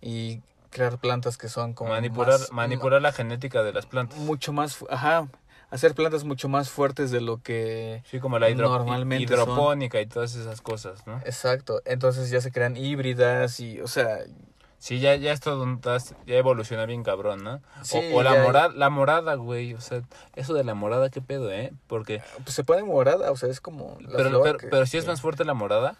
y 0.00 0.40
crear 0.72 0.98
plantas 0.98 1.38
que 1.38 1.48
son 1.48 1.74
como 1.74 1.90
manipular 1.90 2.40
más- 2.40 2.50
manipular 2.52 3.00
la 3.00 3.12
genética 3.12 3.62
de 3.62 3.72
las 3.72 3.86
plantas. 3.86 4.18
mucho 4.18 4.52
más, 4.52 4.84
ajá, 4.90 5.28
hacer 5.70 5.94
plantas 5.94 6.24
mucho 6.24 6.48
más 6.48 6.68
fuertes 6.70 7.10
de 7.12 7.20
lo 7.20 7.40
que 7.42 8.02
Sí, 8.10 8.18
como 8.18 8.38
la 8.40 8.50
hidro- 8.50 8.68
Normalmente 8.68 9.22
hidropónica 9.22 10.00
y 10.00 10.06
todas 10.06 10.34
esas 10.34 10.60
cosas, 10.60 11.06
¿no? 11.06 11.18
Exacto, 11.24 11.80
entonces 11.84 12.30
ya 12.30 12.40
se 12.40 12.50
crean 12.50 12.76
híbridas 12.76 13.60
y, 13.60 13.80
o 13.80 13.86
sea, 13.86 14.18
Sí, 14.78 14.98
ya, 14.98 15.14
ya 15.14 15.30
es 15.30 15.38
todo 15.38 15.62
un 15.62 15.80
tas- 15.80 16.16
ya 16.26 16.34
evolucionó 16.34 16.84
bien 16.88 17.04
cabrón, 17.04 17.44
¿no? 17.44 17.62
Sí, 17.84 17.98
o, 18.12 18.16
o 18.18 18.22
la 18.24 18.32
ya- 18.34 18.42
morada, 18.42 18.68
la 18.74 18.90
morada, 18.90 19.34
güey, 19.36 19.74
o 19.74 19.80
sea, 19.80 20.02
eso 20.34 20.54
de 20.54 20.64
la 20.64 20.74
morada, 20.74 21.08
qué 21.08 21.20
pedo, 21.22 21.52
¿eh? 21.52 21.72
Porque, 21.86 22.20
pues 22.42 22.56
se 22.56 22.64
pone 22.64 22.82
morada, 22.82 23.30
o 23.30 23.36
sea, 23.36 23.48
es 23.48 23.60
como 23.60 23.96
la 24.00 24.16
pero, 24.16 24.42
pero, 24.42 24.58
que- 24.58 24.66
pero 24.66 24.84
si 24.86 24.96
es 24.98 25.06
más 25.06 25.20
fuerte 25.20 25.44
la 25.44 25.54
morada, 25.54 25.96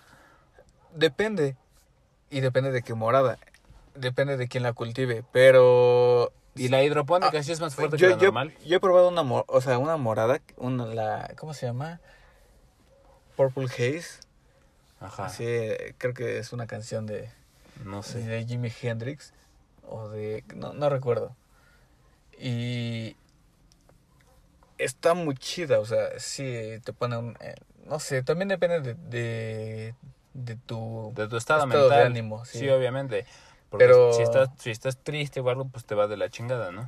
Depende, 0.94 1.56
y 2.28 2.40
depende 2.40 2.70
de 2.72 2.82
qué 2.82 2.94
morada, 2.94 3.38
depende 3.94 4.36
de 4.36 4.48
quién 4.48 4.62
la 4.62 4.72
cultive, 4.72 5.24
pero... 5.32 6.32
y 6.54 6.68
la 6.68 6.82
hidropónica 6.82 7.38
Ah, 7.38 7.42
sí 7.42 7.52
es 7.52 7.60
más 7.60 7.74
fuerte 7.74 7.96
yo, 7.96 8.08
que 8.08 8.14
la 8.14 8.18
yo- 8.18 8.24
normal. 8.26 8.54
yo 8.64 8.76
he 8.76 8.80
probado 8.80 9.08
una, 9.08 9.22
o 9.22 9.60
sea, 9.60 9.78
una 9.78 9.96
morada, 9.96 10.40
una, 10.56 10.86
la, 10.86 11.32
¿cómo 11.36 11.54
se 11.54 11.66
llama? 11.66 12.00
Purple 13.36 13.64
Haze, 13.66 14.20
Ajá, 15.00 15.28
sí, 15.30 15.44
creo 15.98 16.14
que 16.14 16.38
es 16.38 16.52
una 16.52 16.66
canción 16.66 17.06
de, 17.06 17.28
no 17.84 18.02
sé. 18.02 18.20
de 18.20 18.44
Jimi 18.46 18.70
Hendrix 18.82 19.32
o 19.88 20.08
de 20.08 20.44
no, 20.54 20.72
no 20.74 20.88
recuerdo 20.88 21.34
y 22.38 23.16
está 24.78 25.14
muy 25.14 25.34
chida 25.36 25.80
o 25.80 25.84
sea 25.84 26.18
sí 26.18 26.78
te 26.84 26.92
pone 26.92 27.16
un 27.16 27.36
eh, 27.40 27.54
no 27.86 27.98
sé 28.00 28.22
también 28.22 28.48
depende 28.48 28.80
de 28.80 28.94
de, 28.94 29.94
de 30.34 30.56
tu 30.56 31.12
De 31.14 31.26
tu 31.28 31.36
estado, 31.36 31.64
Estado 31.64 31.84
de 31.90 31.96
mental. 31.96 32.06
ánimo, 32.12 32.44
sí. 32.44 32.60
sí. 32.60 32.68
obviamente. 32.70 33.26
Porque 33.72 33.86
Pero- 33.86 34.12
si 34.12 34.22
estás, 34.22 34.50
si 34.58 34.70
estás 34.70 34.98
triste 34.98 35.40
o 35.40 35.48
algo, 35.48 35.64
pues 35.66 35.84
te 35.86 35.94
va 35.94 36.06
de 36.06 36.16
la 36.18 36.28
chingada, 36.28 36.70
¿no? 36.70 36.86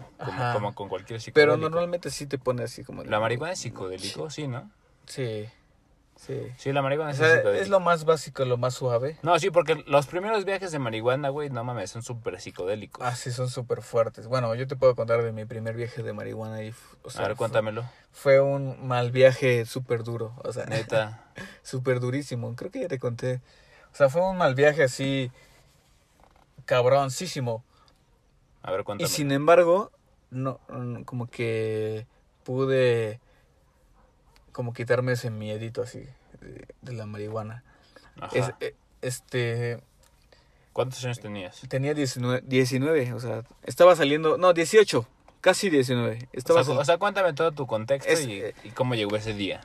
Como, 0.53 0.75
con 0.75 0.89
cualquier 0.89 1.19
pero 1.33 1.53
psicodélico. 1.55 1.59
normalmente 1.71 2.11
sí 2.11 2.27
te 2.27 2.39
pone 2.39 2.63
así 2.63 2.85
como 2.85 3.03
La 3.05 3.19
marihuana 3.19 3.55
es 3.55 3.59
psicodélico, 3.61 4.29
sí, 4.31 4.47
¿no? 4.47 4.71
sí 5.07 5.49
sí 6.17 6.47
Sí, 6.59 6.73
la 6.73 6.81
marihuana 6.83 7.11
o 7.11 7.13
es 7.13 7.19
sea, 7.19 7.29
psicodélico. 7.37 7.63
es 7.63 7.69
lo 7.71 7.81
más 7.81 8.05
básico 8.05 8.45
lo 8.45 8.57
más 8.59 8.75
suave 8.75 9.19
No, 9.23 9.37
sí, 9.39 9.51
porque 9.51 9.83
los 9.87 10.07
primeros 10.07 10.45
viajes 10.45 10.71
de 10.73 10.79
marihuana, 10.79 11.29
güey, 11.31 11.51
no 11.51 11.65
mames, 11.65 11.91
son 11.91 12.03
súper 12.03 12.41
psicodélicos. 12.41 13.03
ah 13.05 13.15
sí 13.17 13.33
son 13.33 13.49
súper 13.49 13.81
fuertes 13.83 14.27
bueno 14.29 14.55
yo 14.55 14.67
te 14.69 14.77
puedo 14.77 14.95
contar 14.95 15.23
de 15.23 15.33
mi 15.33 15.45
primer 15.47 15.75
viaje 15.75 16.03
de 16.03 16.13
marihuana 16.13 16.63
y 16.63 16.73
o 17.03 17.11
sea, 17.11 17.25
A 17.25 17.29
ver, 17.29 17.37
cuéntamelo. 17.37 17.85
fue 18.13 18.41
un 18.41 18.87
mal 18.87 19.11
viaje 19.11 19.65
súper 19.67 20.05
duro 20.05 20.35
o 20.45 20.53
sea 20.53 20.67
Neta. 20.67 21.25
súper 21.63 21.99
durísimo. 21.99 22.55
Creo 22.55 22.71
que 22.71 22.81
ya 22.83 22.89
te 22.89 22.99
conté. 22.99 23.41
O 23.93 23.97
sea, 23.97 24.09
fue 24.09 24.23
un 24.23 24.37
mal 24.37 24.55
viaje 24.55 24.83
así 24.85 25.31
cabroncísimo. 26.65 27.65
A 28.63 28.71
ver, 28.71 28.81
Y 28.81 28.85
cuéntamelo. 28.85 29.15
sin 29.15 29.33
embargo, 29.33 29.91
no, 30.31 30.61
mm, 30.69 31.03
como 31.03 31.27
que 31.29 32.07
pude 32.45 33.21
como 34.53 34.73
quitarme 34.73 35.13
ese 35.13 35.31
miedito 35.31 35.83
así 35.83 36.01
de, 36.41 36.67
de 36.83 36.93
la 36.93 37.07
marihuana. 37.07 37.65
Ajá. 38.21 38.37
Es- 38.37 38.53
eh, 38.61 38.75
este 39.03 39.81
¿Cuántos 40.73 41.05
años 41.05 41.21
tenías? 41.21 41.61
Tenía 41.69 41.95
19, 41.95 42.43
19, 42.47 43.13
o 43.13 43.21
sea, 43.21 43.45
estaba 43.63 43.95
saliendo, 43.95 44.39
no, 44.39 44.53
18, 44.53 45.07
casi 45.41 45.71
19. 45.71 46.29
Estaba, 46.33 46.61
o, 46.61 46.65
sea, 46.65 46.73
sal- 46.75 46.83
o 46.83 46.85
sea, 46.85 46.99
cuéntame 46.99 47.33
todo 47.33 47.53
tu 47.53 47.67
contexto 47.67 48.11
Es- 48.13 48.27
y, 48.27 48.41
eh, 48.41 48.55
y 48.65 48.71
cómo 48.71 48.95
llegó 48.95 49.15
ese 49.17 49.35
día. 49.35 49.61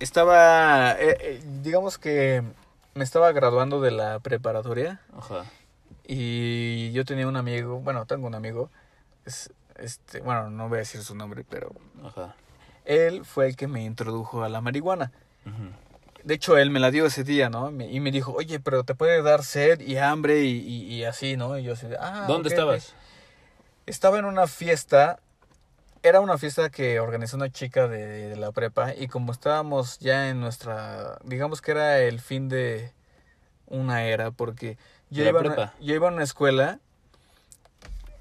estaba 0.00 0.92
eh, 0.92 1.16
eh, 1.20 1.42
digamos 1.62 1.98
que 1.98 2.42
me 2.94 3.04
estaba 3.04 3.32
graduando 3.32 3.80
de 3.80 3.90
la 3.90 4.18
preparatoria 4.20 5.00
Ajá. 5.16 5.44
Y 6.06 6.92
yo 6.92 7.04
tenía 7.04 7.26
un 7.26 7.36
amigo, 7.36 7.80
bueno, 7.80 8.06
tengo 8.06 8.26
un 8.26 8.34
amigo, 8.34 8.70
es, 9.24 9.50
este, 9.76 10.20
bueno, 10.20 10.50
no 10.50 10.68
voy 10.68 10.76
a 10.76 10.78
decir 10.80 11.02
su 11.02 11.14
nombre, 11.14 11.44
pero 11.48 11.72
Ajá. 12.04 12.34
él 12.84 13.24
fue 13.24 13.48
el 13.48 13.56
que 13.56 13.66
me 13.66 13.84
introdujo 13.84 14.42
a 14.44 14.48
la 14.48 14.60
marihuana. 14.60 15.12
De 16.24 16.34
hecho, 16.34 16.58
él 16.58 16.70
me 16.70 16.80
la 16.80 16.90
dio 16.90 17.06
ese 17.06 17.22
día, 17.22 17.50
¿no? 17.50 17.70
Y 17.70 18.00
me 18.00 18.10
dijo, 18.10 18.32
oye, 18.32 18.58
pero 18.58 18.82
te 18.82 18.96
puede 18.96 19.22
dar 19.22 19.44
sed 19.44 19.78
y 19.80 19.96
hambre 19.98 20.42
y, 20.42 20.58
y- 20.58 20.94
y 20.96 21.04
así, 21.04 21.36
¿no? 21.36 21.56
Y 21.56 21.62
yo 21.62 21.74
así, 21.74 21.86
ah, 22.00 22.24
¿Dónde 22.26 22.48
estabas? 22.48 22.88
ok". 22.88 22.96
Estaba 23.86 24.18
en 24.18 24.24
una 24.24 24.48
fiesta, 24.48 25.20
era 26.02 26.20
una 26.20 26.36
fiesta 26.36 26.68
que 26.70 26.98
organizó 26.98 27.36
una 27.36 27.50
chica 27.50 27.86
de, 27.86 28.28
de 28.30 28.36
la 28.36 28.50
prepa 28.50 28.92
y 28.94 29.06
como 29.06 29.30
estábamos 29.30 30.00
ya 30.00 30.28
en 30.28 30.40
nuestra, 30.40 31.18
digamos 31.22 31.60
que 31.62 31.70
era 31.70 32.00
el 32.00 32.18
fin 32.20 32.48
de 32.48 32.92
una 33.68 34.04
era, 34.04 34.32
porque 34.32 34.78
yo, 35.10 35.18
¿De 35.18 35.24
la 35.24 35.30
iba, 35.30 35.38
a 35.40 35.42
una- 35.42 35.54
prepa? 35.54 35.74
yo 35.80 35.94
iba 35.94 36.08
a 36.08 36.12
una 36.12 36.22
escuela 36.22 36.78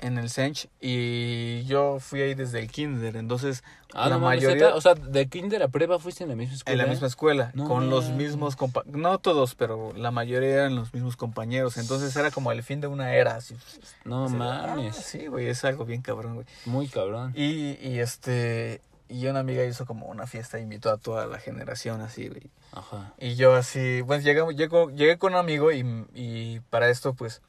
en 0.01 0.17
el 0.19 0.29
Sench 0.29 0.67
y 0.81 1.63
yo 1.65 1.99
fui 1.99 2.21
ahí 2.21 2.35
desde 2.35 2.59
el 2.59 2.69
kinder, 2.69 3.15
entonces 3.15 3.63
Ah, 3.93 4.09
la 4.09 4.15
no 4.17 4.25
mayoría... 4.25 4.75
O 4.75 4.81
sea, 4.81 4.93
de 4.93 5.27
kinder 5.29 5.63
a 5.63 5.69
prepa 5.69 5.99
fuiste 5.99 6.23
en 6.23 6.29
la 6.29 6.35
misma 6.35 6.55
escuela. 6.55 6.73
En 6.83 6.85
la 6.85 6.91
misma 6.91 7.07
escuela, 7.07 7.51
No 7.55 7.63
con 7.65 7.89
los 7.89 8.09
mismos 8.09 8.55
compañeros, 8.57 8.99
no 9.01 9.17
todos, 9.19 9.55
pero 9.55 9.93
la 9.95 10.11
mayoría 10.11 10.49
eran 10.49 10.75
los 10.75 10.93
mismos 10.93 11.15
compañeros, 11.15 11.77
entonces 11.77 12.13
era 12.17 12.29
como 12.29 12.51
el 12.51 12.61
fin 12.61 12.81
de 12.81 12.87
una 12.87 13.13
era, 13.15 13.35
así. 13.37 13.55
No 14.03 14.25
Así 14.25 14.35
mames. 14.35 14.97
"Ah, 14.97 15.01
sí, 15.01 15.27
güey, 15.27 15.47
es 15.47 15.63
algo 15.63 15.85
bien 15.85 16.01
cabrón, 16.01 16.35
güey. 16.35 16.45
Muy 16.65 16.87
cabrón. 16.89 17.31
Y, 17.35 17.77
y 17.81 17.99
este, 17.99 18.81
y 19.07 19.27
una 19.27 19.39
amiga 19.39 19.63
hizo 19.65 19.85
como 19.85 20.07
una 20.07 20.25
fiesta, 20.27 20.59
invitó 20.59 20.89
a 20.89 20.97
toda 20.97 21.27
la 21.27 21.39
generación, 21.39 22.01
así, 22.01 22.27
güey. 22.27 22.49
Ajá. 22.71 23.13
Y 23.19 23.35
yo 23.35 23.53
así, 23.55 24.01
pues 24.05 24.23
llegamos, 24.23 24.55
llego, 24.55 24.89
llegué 24.89 25.17
con 25.17 25.33
un 25.33 25.39
amigo 25.39 25.71
y, 25.71 25.85
y 26.13 26.59
para 26.69 26.89
esto, 26.89 27.13
pues, 27.13 27.41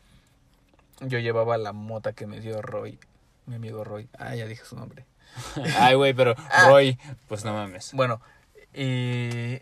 yo 1.00 1.18
llevaba 1.18 1.58
la 1.58 1.72
mota 1.72 2.12
que 2.12 2.26
me 2.26 2.40
dio 2.40 2.62
Roy, 2.62 2.98
mi 3.46 3.56
amigo 3.56 3.84
Roy. 3.84 4.08
Ah, 4.18 4.34
ya 4.34 4.46
dije 4.46 4.64
su 4.64 4.76
nombre. 4.76 5.06
Ay, 5.78 5.94
güey, 5.94 6.14
pero 6.14 6.34
Ah. 6.50 6.68
Roy, 6.68 6.98
pues 7.28 7.44
no 7.44 7.52
mames. 7.52 7.92
Bueno, 7.92 8.20
y 8.74 9.60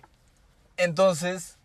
entonces, 0.77 1.59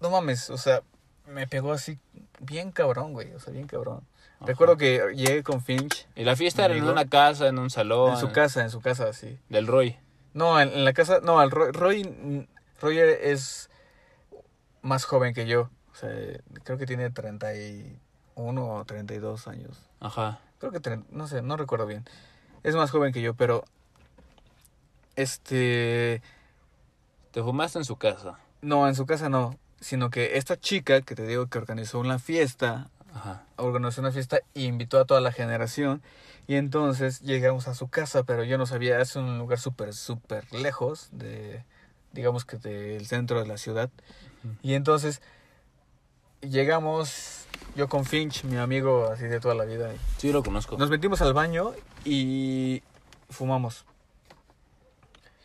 no 0.00 0.10
mames, 0.10 0.50
o 0.50 0.58
sea, 0.58 0.82
me 1.26 1.46
pegó 1.46 1.72
así 1.72 1.98
bien 2.40 2.70
cabrón, 2.72 3.12
güey, 3.12 3.32
o 3.32 3.40
sea, 3.40 3.52
bien 3.52 3.66
cabrón. 3.66 4.06
Ajá. 4.36 4.46
Recuerdo 4.46 4.76
que 4.76 5.00
llegué 5.14 5.42
con 5.42 5.62
Finch 5.62 6.06
Y 6.16 6.24
la 6.24 6.36
fiesta 6.36 6.64
era 6.64 6.74
en 6.74 6.84
una 6.84 7.06
casa, 7.06 7.48
en 7.48 7.58
un 7.58 7.70
salón. 7.70 8.12
en 8.12 8.18
su 8.18 8.30
casa, 8.32 8.62
en 8.62 8.70
su 8.70 8.80
casa, 8.80 9.12
sí. 9.12 9.38
Del 9.48 9.66
Roy. 9.66 9.96
No, 10.34 10.60
en, 10.60 10.70
en 10.70 10.84
la 10.84 10.92
casa, 10.92 11.20
no, 11.22 11.38
al 11.40 11.50
Roy, 11.50 11.70
Roy, 11.72 12.48
Roy 12.80 12.98
es 12.98 13.70
más 14.82 15.04
joven 15.04 15.32
que 15.32 15.46
yo, 15.46 15.70
o 15.92 15.94
sea, 15.94 16.10
creo 16.64 16.76
que 16.76 16.86
tiene 16.86 17.08
31 17.10 17.96
o 18.74 18.84
32 18.84 19.46
años. 19.48 19.78
Ajá. 20.00 20.40
Creo 20.58 20.72
que, 20.72 20.80
tre- 20.82 21.04
no 21.10 21.26
sé, 21.28 21.40
no 21.40 21.56
recuerdo 21.56 21.86
bien. 21.86 22.04
Es 22.64 22.74
más 22.74 22.90
joven 22.90 23.12
que 23.12 23.22
yo, 23.22 23.34
pero, 23.34 23.64
este, 25.16 26.20
Te 27.30 27.42
fumaste 27.42 27.78
en 27.78 27.84
su 27.84 27.96
casa. 27.96 28.38
No, 28.62 28.88
en 28.88 28.94
su 28.94 29.06
casa 29.06 29.28
no, 29.28 29.58
sino 29.80 30.10
que 30.10 30.36
esta 30.38 30.56
chica 30.58 31.00
que 31.02 31.14
te 31.14 31.26
digo 31.26 31.46
que 31.46 31.58
organizó 31.58 31.98
una 32.00 32.18
fiesta, 32.18 32.90
Ajá. 33.14 33.44
organizó 33.56 34.00
una 34.00 34.10
fiesta 34.12 34.40
e 34.54 34.62
invitó 34.62 34.98
a 34.98 35.04
toda 35.04 35.20
la 35.20 35.30
generación 35.32 36.02
y 36.48 36.56
entonces 36.56 37.20
llegamos 37.20 37.68
a 37.68 37.74
su 37.74 37.88
casa, 37.88 38.24
pero 38.24 38.44
yo 38.44 38.58
no 38.58 38.66
sabía, 38.66 39.00
es 39.00 39.16
un 39.16 39.38
lugar 39.38 39.58
súper, 39.58 39.94
súper 39.94 40.52
lejos 40.52 41.08
de, 41.12 41.64
digamos 42.12 42.44
que 42.44 42.56
del 42.58 43.06
centro 43.06 43.40
de 43.40 43.46
la 43.46 43.56
ciudad. 43.56 43.88
Y 44.62 44.74
entonces 44.74 45.22
llegamos, 46.40 47.46
yo 47.76 47.88
con 47.88 48.04
Finch, 48.04 48.44
mi 48.44 48.56
amigo 48.56 49.06
así 49.10 49.24
de 49.24 49.40
toda 49.40 49.54
la 49.54 49.64
vida, 49.64 49.90
Sí, 50.18 50.32
lo 50.32 50.42
conozco. 50.42 50.76
nos 50.76 50.90
metimos 50.90 51.22
al 51.22 51.32
baño 51.32 51.72
y 52.04 52.82
fumamos. 53.30 53.86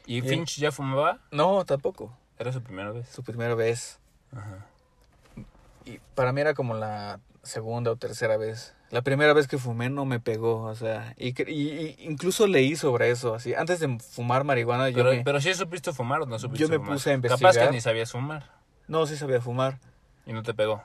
¿Y 0.05 0.17
y- 0.17 0.21
Finch 0.21 0.57
ya 0.57 0.71
fumaba? 0.71 1.19
No, 1.31 1.63
tampoco, 1.65 2.11
Era 2.37 2.51
su 2.51 2.61
primera 2.61 2.91
vez. 2.91 3.07
su 3.09 3.23
primera 3.23 3.55
vez. 3.55 3.99
Ajá. 4.35 4.65
Y 5.85 5.99
para 6.15 6.33
mí 6.33 6.41
era 6.41 6.53
como 6.53 6.73
la 6.73 7.19
segunda 7.43 7.91
o 7.91 7.95
tercera 7.95 8.37
vez. 8.37 8.75
La 8.91 9.01
primera 9.03 9.33
vez 9.33 9.47
que 9.47 9.57
fumé 9.59 9.89
no 9.89 10.05
me 10.05 10.19
pegó, 10.19 10.63
o 10.63 10.75
sea, 10.75 11.13
y, 11.17 11.29
y- 11.43 11.51
y 11.51 11.95
incluso 11.99 12.47
leí 12.47 12.75
sobre 12.75 13.11
eso, 13.11 13.35
así. 13.35 13.53
Antes 13.53 13.79
de 13.79 13.99
fumar 13.99 14.43
marihuana, 14.43 14.89
yo 14.89 14.95
Pero, 14.97 15.11
me... 15.11 15.23
pero 15.23 15.39
sí 15.41 15.53
supiste 15.53 15.93
fumar 15.93 16.21
o 16.21 16.25
no 16.25 16.39
supiste 16.39 16.63
Yo 16.63 16.69
me 16.69 16.77
fumar? 16.77 16.93
puse 16.93 17.11
a 17.11 17.15
Capaz 17.15 17.27
que 17.29 17.33
investigar. 17.43 17.71
ni 17.71 17.81
sabías 17.81 18.11
fumar 18.11 18.49
No, 18.87 19.05
sí 19.05 19.15
sabía 19.15 19.41
fumar. 19.41 19.77
y 20.25 20.33
no 20.33 20.41
te 20.43 20.53
pegó. 20.55 20.81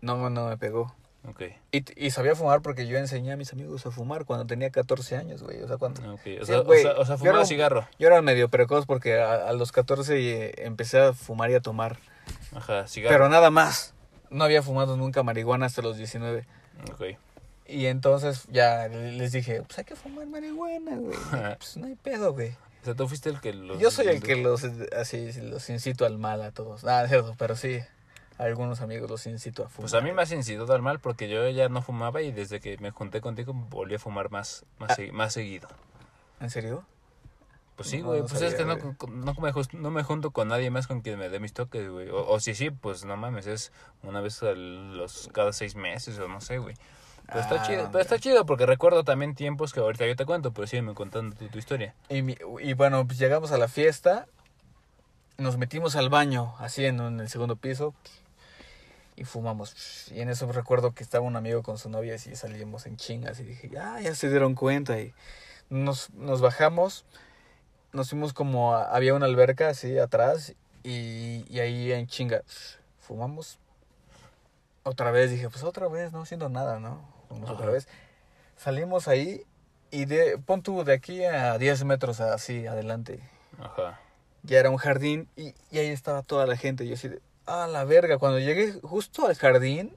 No, 0.00 0.30
no 0.30 0.48
me 0.48 0.56
pegó. 0.56 0.94
Ok. 1.28 1.42
Y, 1.72 2.06
y 2.06 2.10
sabía 2.12 2.36
fumar 2.36 2.62
porque 2.62 2.86
yo 2.86 2.96
enseñé 2.96 3.32
a 3.32 3.36
mis 3.36 3.52
amigos 3.52 3.84
a 3.84 3.90
fumar 3.90 4.24
cuando 4.24 4.46
tenía 4.46 4.70
14 4.70 5.16
años, 5.16 5.42
güey. 5.42 5.60
O 5.60 5.66
sea, 5.66 5.76
cuando... 5.76 6.00
Ok. 6.14 6.20
O 6.40 6.44
Sí, 6.44 6.52
sea, 6.52 6.60
o 6.60 6.72
sea, 6.74 6.92
o 6.92 7.04
sea, 7.04 7.14
yo 7.16 7.18
fumaba 7.18 7.38
era 7.38 7.44
cigarro. 7.46 7.88
Yo 7.98 8.06
era 8.06 8.22
medio 8.22 8.48
precoz 8.48 8.86
porque 8.86 9.18
a, 9.20 9.48
a 9.48 9.52
los 9.52 9.72
14 9.72 10.14
eh, 10.16 10.54
empecé 10.58 11.00
a 11.00 11.12
fumar 11.12 11.50
y 11.50 11.54
a 11.54 11.60
tomar. 11.60 11.98
Ajá, 12.54 12.86
cigarro. 12.86 13.12
Pero 13.16 13.28
nada 13.28 13.50
más. 13.50 13.94
No 14.30 14.44
había 14.44 14.62
fumado 14.62 14.96
nunca 14.96 15.22
marihuana 15.22 15.66
hasta 15.66 15.82
los 15.82 15.96
19. 15.96 16.44
Ok. 16.92 17.02
Y 17.66 17.86
entonces 17.86 18.44
ya 18.50 18.88
les 18.88 19.32
dije, 19.32 19.62
pues 19.62 19.78
hay 19.78 19.84
que 19.84 19.94
fumar 19.96 20.26
marihuana, 20.26 20.96
güey. 20.96 21.16
Pues 21.58 21.76
no 21.76 21.86
hay 21.86 21.94
pedo, 21.96 22.32
güey. 22.32 22.50
O 22.82 22.84
sea, 22.84 22.94
tú 22.94 23.08
fuiste 23.08 23.28
el 23.28 23.40
que 23.40 23.52
los... 23.52 23.78
Yo 23.78 23.90
soy 23.90 24.06
el 24.06 24.22
que 24.22 24.36
los, 24.36 24.64
así, 24.96 25.32
los 25.42 25.68
incito 25.68 26.06
al 26.06 26.16
mal 26.18 26.40
a 26.42 26.52
todos. 26.52 26.84
Nada, 26.84 27.04
es 27.04 27.10
cierto, 27.10 27.34
pero 27.36 27.56
sí, 27.56 27.80
a 28.38 28.44
algunos 28.44 28.80
amigos 28.80 29.10
los 29.10 29.26
incito 29.26 29.64
a 29.64 29.68
fumar. 29.68 29.90
Pues 29.90 29.94
a 29.94 30.00
mí 30.00 30.12
me 30.12 30.22
has 30.22 30.32
incitado 30.32 30.72
al 30.72 30.80
mal 30.80 30.98
porque 31.00 31.28
yo 31.28 31.46
ya 31.50 31.68
no 31.68 31.82
fumaba 31.82 32.22
y 32.22 32.30
desde 32.32 32.60
que 32.60 32.78
me 32.78 32.90
junté 32.92 33.20
contigo 33.20 33.52
volví 33.52 33.96
a 33.96 33.98
fumar 33.98 34.30
más, 34.30 34.64
más, 34.78 34.90
Ah. 34.92 34.96
segui- 34.96 35.12
más 35.12 35.32
seguido. 35.34 35.68
¿En 36.40 36.48
serio? 36.50 36.84
Pues 37.78 37.88
sí, 37.90 38.02
No, 38.02 38.08
güey. 38.08 38.20
no 38.22 38.26
pues 38.26 38.42
es 38.42 38.54
que 38.54 38.62
sabía, 38.62 38.74
no, 38.74 38.96
no, 39.08 39.34
me, 39.40 39.52
no 39.80 39.90
me 39.90 40.02
junto 40.02 40.32
con 40.32 40.48
nadie 40.48 40.68
más 40.70 40.86
con 40.88 41.00
quien 41.00 41.18
me 41.18 41.28
dé 41.30 41.38
mis 41.40 41.52
toques, 41.54 41.88
güey. 41.88 42.10
O, 42.10 42.26
o 42.28 42.40
si 42.40 42.54
sí, 42.54 42.70
pues 42.70 43.04
no 43.04 43.16
mames, 43.16 43.46
es 43.46 43.72
una 44.02 44.20
vez 44.20 44.42
a 44.42 44.52
los, 44.52 45.30
cada 45.32 45.52
seis 45.52 45.76
meses 45.76 46.18
o 46.18 46.26
no 46.28 46.40
sé, 46.40 46.58
güey. 46.58 46.74
Pero 47.28 47.38
está 47.40 47.54
Ah, 47.56 47.62
chido, 47.62 47.78
pero 47.78 47.88
mira. 47.90 48.00
está 48.00 48.18
chido 48.18 48.44
porque 48.46 48.66
recuerdo 48.66 49.04
también 49.04 49.34
tiempos 49.36 49.72
que 49.72 49.78
ahorita 49.80 50.06
yo 50.06 50.16
te 50.16 50.26
cuento, 50.26 50.52
pero 50.52 50.66
sígueme 50.66 50.92
contando 50.94 51.36
tu, 51.36 51.46
tu 51.48 51.58
historia. 51.58 51.94
Y, 52.08 52.22
mi- 52.22 52.36
y 52.60 52.72
bueno, 52.72 53.06
pues 53.06 53.18
llegamos 53.18 53.52
a 53.52 53.58
la 53.58 53.68
fiesta, 53.68 54.26
nos 55.36 55.56
metimos 55.56 55.94
al 55.94 56.08
baño, 56.08 56.54
así 56.58 56.84
en, 56.84 56.98
en 57.00 57.20
el 57.20 57.28
segundo 57.28 57.54
piso, 57.54 57.94
y 59.14 59.22
fumamos. 59.24 60.10
Y 60.10 60.20
en 60.20 60.30
eso 60.30 60.50
recuerdo 60.50 60.92
que 60.94 61.04
estaba 61.04 61.24
un 61.24 61.36
amigo 61.36 61.62
con 61.62 61.78
su 61.78 61.88
novia 61.90 62.14
y 62.16 62.18
salíamos 62.18 62.86
en 62.86 62.96
chingas. 62.96 63.38
Y 63.40 63.44
dije, 63.44 63.70
ah, 63.78 64.00
ya 64.00 64.14
se 64.14 64.30
dieron 64.30 64.54
cuenta. 64.54 64.98
Y 65.00 65.12
nos, 65.70 66.10
nos 66.14 66.40
bajamos, 66.40 67.04
nos 67.92 68.10
fuimos 68.10 68.32
como, 68.32 68.74
a- 68.74 68.94
había 68.94 69.14
una 69.14 69.26
alberca 69.26 69.68
así 69.68 69.98
atrás, 69.98 70.54
y, 70.84 71.44
y 71.48 71.60
ahí 71.60 71.92
en 71.92 72.06
chinga, 72.06 72.42
fumamos. 73.00 73.58
Otra 74.84 75.10
vez, 75.10 75.30
dije, 75.30 75.48
pues 75.50 75.64
otra 75.64 75.88
vez, 75.88 76.12
no 76.12 76.22
haciendo 76.22 76.48
nada, 76.48 76.78
¿no? 76.80 77.00
Fumamos 77.28 77.50
otra 77.50 77.66
vez. 77.70 77.88
Salimos 78.56 79.06
ahí 79.08 79.42
y 79.90 80.04
de, 80.06 80.38
pon 80.38 80.62
tú 80.62 80.82
de 80.84 80.94
aquí 80.94 81.24
a 81.24 81.58
10 81.58 81.84
metros 81.84 82.20
así 82.20 82.66
adelante. 82.66 83.20
Ajá. 83.58 84.00
Ya 84.44 84.58
era 84.60 84.70
un 84.70 84.76
jardín 84.78 85.28
y, 85.36 85.54
y 85.70 85.78
ahí 85.78 85.88
estaba 85.88 86.22
toda 86.22 86.46
la 86.46 86.56
gente. 86.56 86.84
Y 86.84 86.88
yo 86.88 86.94
así 86.94 87.08
de, 87.08 87.20
ah, 87.46 87.66
la 87.70 87.84
verga. 87.84 88.18
Cuando 88.18 88.38
llegué 88.38 88.72
justo 88.82 89.26
al 89.26 89.34
jardín, 89.36 89.94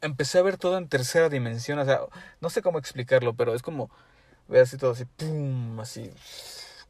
empecé 0.00 0.38
a 0.38 0.42
ver 0.42 0.56
todo 0.56 0.78
en 0.78 0.88
tercera 0.88 1.28
dimensión. 1.28 1.78
O 1.78 1.84
sea, 1.84 2.00
no 2.40 2.48
sé 2.48 2.62
cómo 2.62 2.78
explicarlo, 2.78 3.34
pero 3.34 3.54
es 3.54 3.62
como 3.62 3.90
ver 4.48 4.62
así 4.62 4.78
todo 4.78 4.92
así, 4.92 5.04
pum, 5.04 5.78
así. 5.80 6.10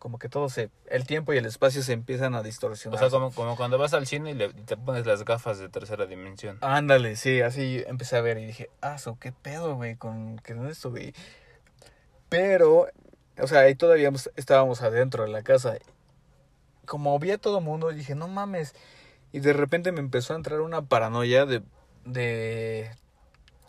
Como 0.03 0.19
que 0.19 0.29
todo 0.29 0.49
se. 0.49 0.69
El 0.91 1.07
tiempo 1.07 1.33
y 1.33 1.37
el 1.37 1.47
espacio 1.47 1.81
se 1.81 1.93
empiezan 1.93 2.35
a 2.35 2.41
O 2.41 2.43
distorsionar. 2.43 2.99
sea, 2.99 3.09
como, 3.09 3.31
como 3.31 3.55
cuando 3.57 3.79
vas 3.79 3.95
al 3.95 4.05
cine 4.09 4.33
y, 4.33 4.35
le- 4.35 4.47
y 4.47 4.63
te 4.65 4.77
pones 4.77 5.07
las 5.07 5.25
gafas 5.25 5.61
de 5.61 5.69
tercera 5.69 6.07
dimensión. 6.07 6.59
Ándale, 6.61 7.15
sí, 7.15 7.41
así 7.41 7.85
empecé 7.87 8.17
a 8.17 8.21
ver 8.21 8.37
y 8.39 8.47
dije, 8.47 8.69
ah, 8.81 8.99
so, 8.99 9.17
qué 9.21 9.31
pedo, 9.31 9.77
güey, 9.77 9.95
con 9.95 10.41
qué 10.41 10.55
es 10.55 10.59
esto, 10.73 10.91
güey. 10.91 11.15
Pero, 12.29 12.89
o 13.39 13.47
sea, 13.47 13.61
ahí 13.61 13.77
todavía 13.77 14.11
estábamos 14.35 14.83
adentro 14.83 15.23
de 15.23 15.31
la 15.31 15.43
casa. 15.43 15.77
Como 16.85 17.17
vi 17.21 17.31
a 17.31 17.39
todo 17.39 17.61
mundo, 17.61 17.91
dije, 17.93 18.17
no 18.17 18.27
mames. 18.27 18.75
Y 19.31 19.39
de 19.39 19.53
repente 19.53 19.93
me 19.93 20.01
empezó 20.01 20.33
a 20.33 20.37
entrar 20.37 20.63
una 20.63 20.83
paranoia 20.83 21.47
de, 21.47 21.63
de 22.05 22.91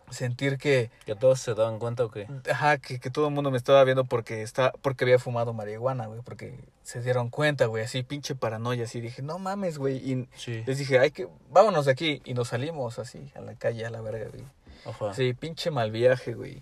sentir 0.09 0.57
que, 0.57 0.91
¿Que 1.05 1.15
todos 1.15 1.39
se 1.39 1.53
daban 1.55 1.79
cuenta 1.79 2.05
o 2.05 2.11
qué? 2.11 2.27
ajá, 2.51 2.77
que, 2.77 2.99
que 2.99 3.09
todo 3.09 3.27
el 3.27 3.33
mundo 3.33 3.49
me 3.51 3.57
estaba 3.57 3.83
viendo 3.83 4.05
porque 4.05 4.41
está, 4.43 4.71
porque 4.81 5.05
había 5.05 5.19
fumado 5.19 5.53
marihuana, 5.53 6.05
güey, 6.07 6.21
porque 6.21 6.59
se 6.83 7.01
dieron 7.01 7.29
cuenta, 7.29 7.65
güey, 7.65 7.83
así 7.83 8.03
pinche 8.03 8.35
paranoia, 8.35 8.83
así 8.83 9.01
dije, 9.01 9.21
no 9.21 9.39
mames, 9.39 9.77
güey, 9.77 9.97
y 9.97 10.27
Sí. 10.35 10.63
les 10.65 10.77
dije, 10.77 10.99
hay 10.99 11.11
que, 11.11 11.27
vámonos 11.49 11.85
de 11.85 11.91
aquí. 11.93 12.21
Y 12.25 12.33
nos 12.33 12.49
salimos 12.49 12.99
así, 12.99 13.31
a 13.35 13.41
la 13.41 13.55
calle, 13.55 13.85
a 13.85 13.89
la 13.89 14.01
verga, 14.01 14.29
güey. 14.29 14.43
Ajá. 14.85 15.13
Sí, 15.13 15.33
pinche 15.33 15.71
mal 15.71 15.91
viaje, 15.91 16.33
güey. 16.33 16.61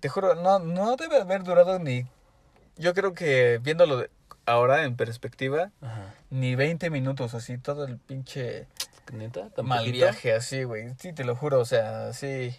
Te 0.00 0.08
juro, 0.08 0.34
no, 0.34 0.58
no 0.58 0.96
debe 0.96 1.20
haber 1.20 1.42
durado 1.42 1.78
ni. 1.78 2.06
Yo 2.76 2.94
creo 2.94 3.14
que 3.14 3.58
viéndolo 3.62 4.06
ahora 4.46 4.84
en 4.84 4.96
perspectiva, 4.96 5.70
Ajá. 5.80 6.14
ni 6.30 6.54
20 6.54 6.90
minutos, 6.90 7.34
así, 7.34 7.58
todo 7.58 7.84
el 7.86 7.98
pinche 7.98 8.66
¿Neta? 9.12 9.50
¿Tan 9.50 9.66
mal 9.66 9.80
poquito? 9.80 9.96
viaje, 9.98 10.32
así, 10.32 10.64
güey. 10.64 10.94
Sí, 10.98 11.12
te 11.12 11.24
lo 11.24 11.36
juro, 11.36 11.60
o 11.60 11.64
sea, 11.64 12.12
sí. 12.12 12.54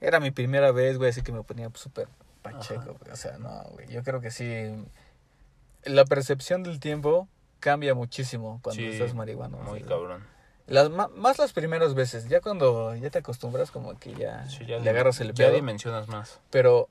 Era 0.00 0.20
mi 0.20 0.30
primera 0.30 0.72
vez, 0.72 0.96
güey, 0.98 1.10
así 1.10 1.22
que 1.22 1.32
me 1.32 1.42
ponía 1.42 1.70
súper 1.74 2.08
pacheco, 2.42 2.96
güey. 3.00 3.12
O 3.12 3.16
sea, 3.16 3.38
no, 3.38 3.62
güey. 3.72 3.86
Yo 3.88 4.02
creo 4.02 4.20
que 4.20 4.30
sí. 4.30 4.72
La 5.84 6.04
percepción 6.04 6.62
del 6.62 6.80
tiempo 6.80 7.28
cambia 7.58 7.94
muchísimo 7.94 8.60
cuando 8.62 8.80
Sí, 8.82 8.88
estás 8.88 9.14
marihuano. 9.14 9.58
o 9.58 9.62
Muy 9.62 9.80
sea, 9.80 9.88
cabrón. 9.88 10.24
Las, 10.66 10.88
más 10.90 11.38
las 11.38 11.52
primeras 11.52 11.94
veces, 11.94 12.28
ya 12.28 12.40
cuando 12.40 12.94
ya 12.94 13.10
te 13.10 13.18
acostumbras 13.18 13.70
como 13.70 13.98
que 13.98 14.14
ya, 14.14 14.48
Sí, 14.48 14.64
ya 14.66 14.76
le 14.78 14.82
dim- 14.84 14.88
agarras 14.90 15.20
el 15.20 15.28
Ya 15.34 15.46
pedo. 15.46 15.56
dimensionas 15.56 16.06
más. 16.06 16.38
Pero, 16.50 16.88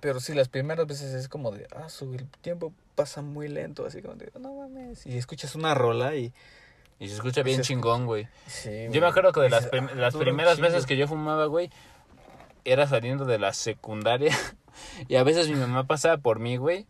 pero 0.00 0.20
sí, 0.20 0.34
las 0.34 0.48
primeras 0.48 0.86
veces 0.86 1.14
es 1.14 1.28
como 1.28 1.50
de, 1.50 1.66
ah, 1.74 1.88
su, 1.88 2.12
el 2.14 2.28
tiempo 2.42 2.72
pasa 2.94 3.22
muy 3.22 3.48
lento, 3.48 3.86
así 3.86 4.02
como 4.02 4.16
de, 4.16 4.30
no 4.38 4.54
mames. 4.54 5.06
Y 5.06 5.16
escuchas 5.16 5.54
una 5.54 5.74
rola 5.74 6.14
y... 6.14 6.32
Y 7.04 7.08
se 7.08 7.14
escucha 7.14 7.42
bien 7.42 7.58
Se 7.58 7.62
chingón, 7.64 8.06
güey. 8.06 8.28
Sí, 8.46 8.86
Yo 8.90 9.00
me 9.00 9.06
acuerdo 9.06 9.32
que 9.32 9.40
de 9.40 9.50
las, 9.50 9.66
prim- 9.66 9.88
"Ah, 9.90 9.94
las 9.96 10.14
primeras 10.16 10.56
chingo". 10.56 10.68
veces 10.68 10.86
que 10.86 10.96
yo 10.96 11.06
fumaba, 11.08 11.46
güey, 11.46 11.70
era 12.64 12.86
saliendo 12.86 13.24
de 13.24 13.38
la 13.38 13.52
secundaria. 13.52 14.34
Y 15.08 15.14
a 15.14 15.22
veces 15.22 15.48
mi 15.48 15.54
mamá 15.54 15.84
pasaba 15.86 16.16
por 16.16 16.40
mí, 16.40 16.56
güey. 16.56 16.86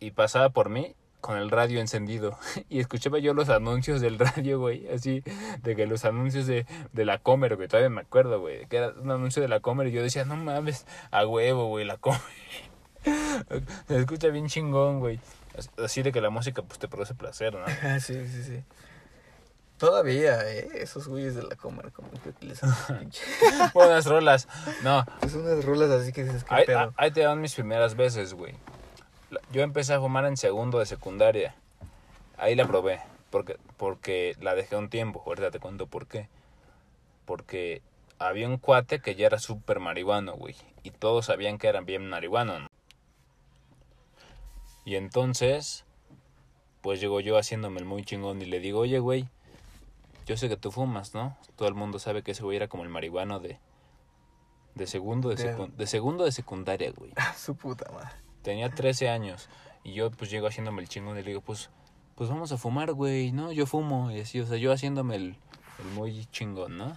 Y 0.00 0.10
pasaba 0.10 0.48
por 0.50 0.68
mí 0.68 0.96
con 1.20 1.36
el 1.38 1.48
radio 1.50 1.78
encendido. 1.80 2.36
Y 2.68 2.80
escuchaba 2.80 3.18
yo 3.20 3.34
los 3.34 3.48
anuncios 3.50 4.00
del 4.00 4.18
radio, 4.18 4.58
güey. 4.58 4.88
Así, 4.88 5.22
de 5.62 5.76
que 5.76 5.86
los 5.86 6.04
anuncios 6.04 6.46
de, 6.48 6.66
de 6.92 7.04
la 7.04 7.18
Comer, 7.18 7.54
güey. 7.56 7.68
Todavía 7.68 7.88
me 7.90 8.00
acuerdo, 8.00 8.40
güey. 8.40 8.66
Que 8.66 8.78
era 8.78 8.88
un 9.00 9.10
anuncio 9.12 9.40
de 9.42 9.48
la 9.48 9.60
Comer. 9.60 9.86
Y 9.86 9.92
yo 9.92 10.02
decía, 10.02 10.24
no 10.24 10.34
mames, 10.36 10.86
a 11.12 11.24
huevo, 11.26 11.68
güey, 11.68 11.84
la 11.84 11.98
Comer. 11.98 12.20
Se 13.88 13.96
escucha 13.98 14.28
bien 14.28 14.48
chingón, 14.48 14.98
güey. 15.00 15.20
Así 15.82 16.02
de 16.02 16.12
que 16.12 16.20
la 16.20 16.30
música, 16.30 16.62
pues, 16.62 16.78
te 16.78 16.88
produce 16.88 17.14
placer, 17.14 17.54
¿no? 17.54 17.66
Sí, 18.00 18.26
sí, 18.26 18.42
sí. 18.42 18.62
Todavía, 19.78 20.40
eh, 20.50 20.68
esos 20.74 21.06
güeyes 21.06 21.34
de 21.34 21.42
la 21.42 21.54
comer, 21.56 21.92
como 21.92 22.10
que 22.22 22.32
pinche. 22.40 22.64
Buenas 23.74 24.06
rolas. 24.06 24.48
No, 24.82 25.04
Es 25.20 25.34
unas 25.34 25.64
rolas 25.64 25.90
así 25.90 26.12
que 26.12 26.24
dices, 26.24 26.44
qué 26.44 26.54
Ahí, 26.54 26.64
pedo. 26.66 26.78
ah- 26.78 26.92
ahí 26.96 27.10
te 27.10 27.20
dan 27.20 27.40
mis 27.40 27.54
primeras 27.54 27.94
veces, 27.94 28.32
güey. 28.34 28.54
Yo 29.52 29.62
empecé 29.62 29.92
a 29.94 30.00
fumar 30.00 30.24
en 30.24 30.36
segundo 30.36 30.78
de 30.78 30.86
secundaria. 30.86 31.54
Ahí 32.38 32.54
la 32.54 32.66
probé. 32.66 33.00
Porque, 33.30 33.58
porque 33.76 34.34
la 34.40 34.54
dejé 34.54 34.76
un 34.76 34.88
tiempo. 34.88 35.22
Ahorita 35.26 35.50
te 35.50 35.58
cuento 35.60 35.86
por 35.86 36.06
qué. 36.06 36.28
Porque 37.26 37.82
había 38.18 38.48
un 38.48 38.56
cuate 38.56 39.00
que 39.00 39.14
ya 39.14 39.26
era 39.26 39.38
súper 39.38 39.80
marihuano, 39.80 40.34
güey. 40.36 40.54
Y 40.84 40.90
todos 40.90 41.26
sabían 41.26 41.58
que 41.58 41.66
era 41.68 41.80
bien 41.82 42.08
marihuano. 42.08 42.60
¿no? 42.60 42.68
Y 44.84 44.94
entonces, 44.96 45.84
pues 46.80 47.00
llego 47.00 47.20
yo 47.20 47.36
haciéndome 47.36 47.80
el 47.80 47.84
muy 47.84 48.04
chingón 48.04 48.40
y 48.40 48.46
le 48.46 48.60
digo, 48.60 48.80
oye, 48.80 49.00
güey, 49.00 49.28
yo 50.26 50.36
sé 50.36 50.48
que 50.48 50.56
tú 50.56 50.70
fumas, 50.70 51.14
¿no? 51.14 51.36
Todo 51.56 51.68
el 51.68 51.74
mundo 51.74 51.98
sabe 51.98 52.22
que 52.22 52.32
ese 52.32 52.42
güey 52.42 52.56
era 52.56 52.68
como 52.68 52.82
el 52.82 52.88
marihuano 52.90 53.40
de, 53.40 53.58
de 54.74 54.86
segundo 54.86 55.28
de, 55.30 55.36
secu- 55.56 55.72
de 55.72 55.86
segundo 55.86 56.24
de 56.24 56.32
secundaria, 56.32 56.92
güey. 56.92 57.12
Su 57.36 57.54
puta 57.56 57.90
madre. 57.92 58.10
Tenía 58.42 58.70
13 58.70 59.08
años 59.08 59.48
y 59.84 59.94
yo 59.94 60.10
pues 60.10 60.30
llego 60.30 60.46
haciéndome 60.48 60.82
el 60.82 60.88
chingón 60.88 61.16
y 61.18 61.22
le 61.22 61.28
digo, 61.28 61.40
pues, 61.40 61.70
pues 62.16 62.28
vamos 62.30 62.52
a 62.52 62.56
fumar, 62.58 62.92
güey, 62.92 63.32
¿no? 63.32 63.52
Yo 63.52 63.66
fumo 63.66 64.10
y 64.10 64.20
así, 64.20 64.40
o 64.40 64.46
sea, 64.46 64.56
yo 64.58 64.72
haciéndome 64.72 65.16
el, 65.16 65.36
el 65.78 65.84
muy 65.94 66.26
chingón, 66.26 66.76
¿no? 66.76 66.96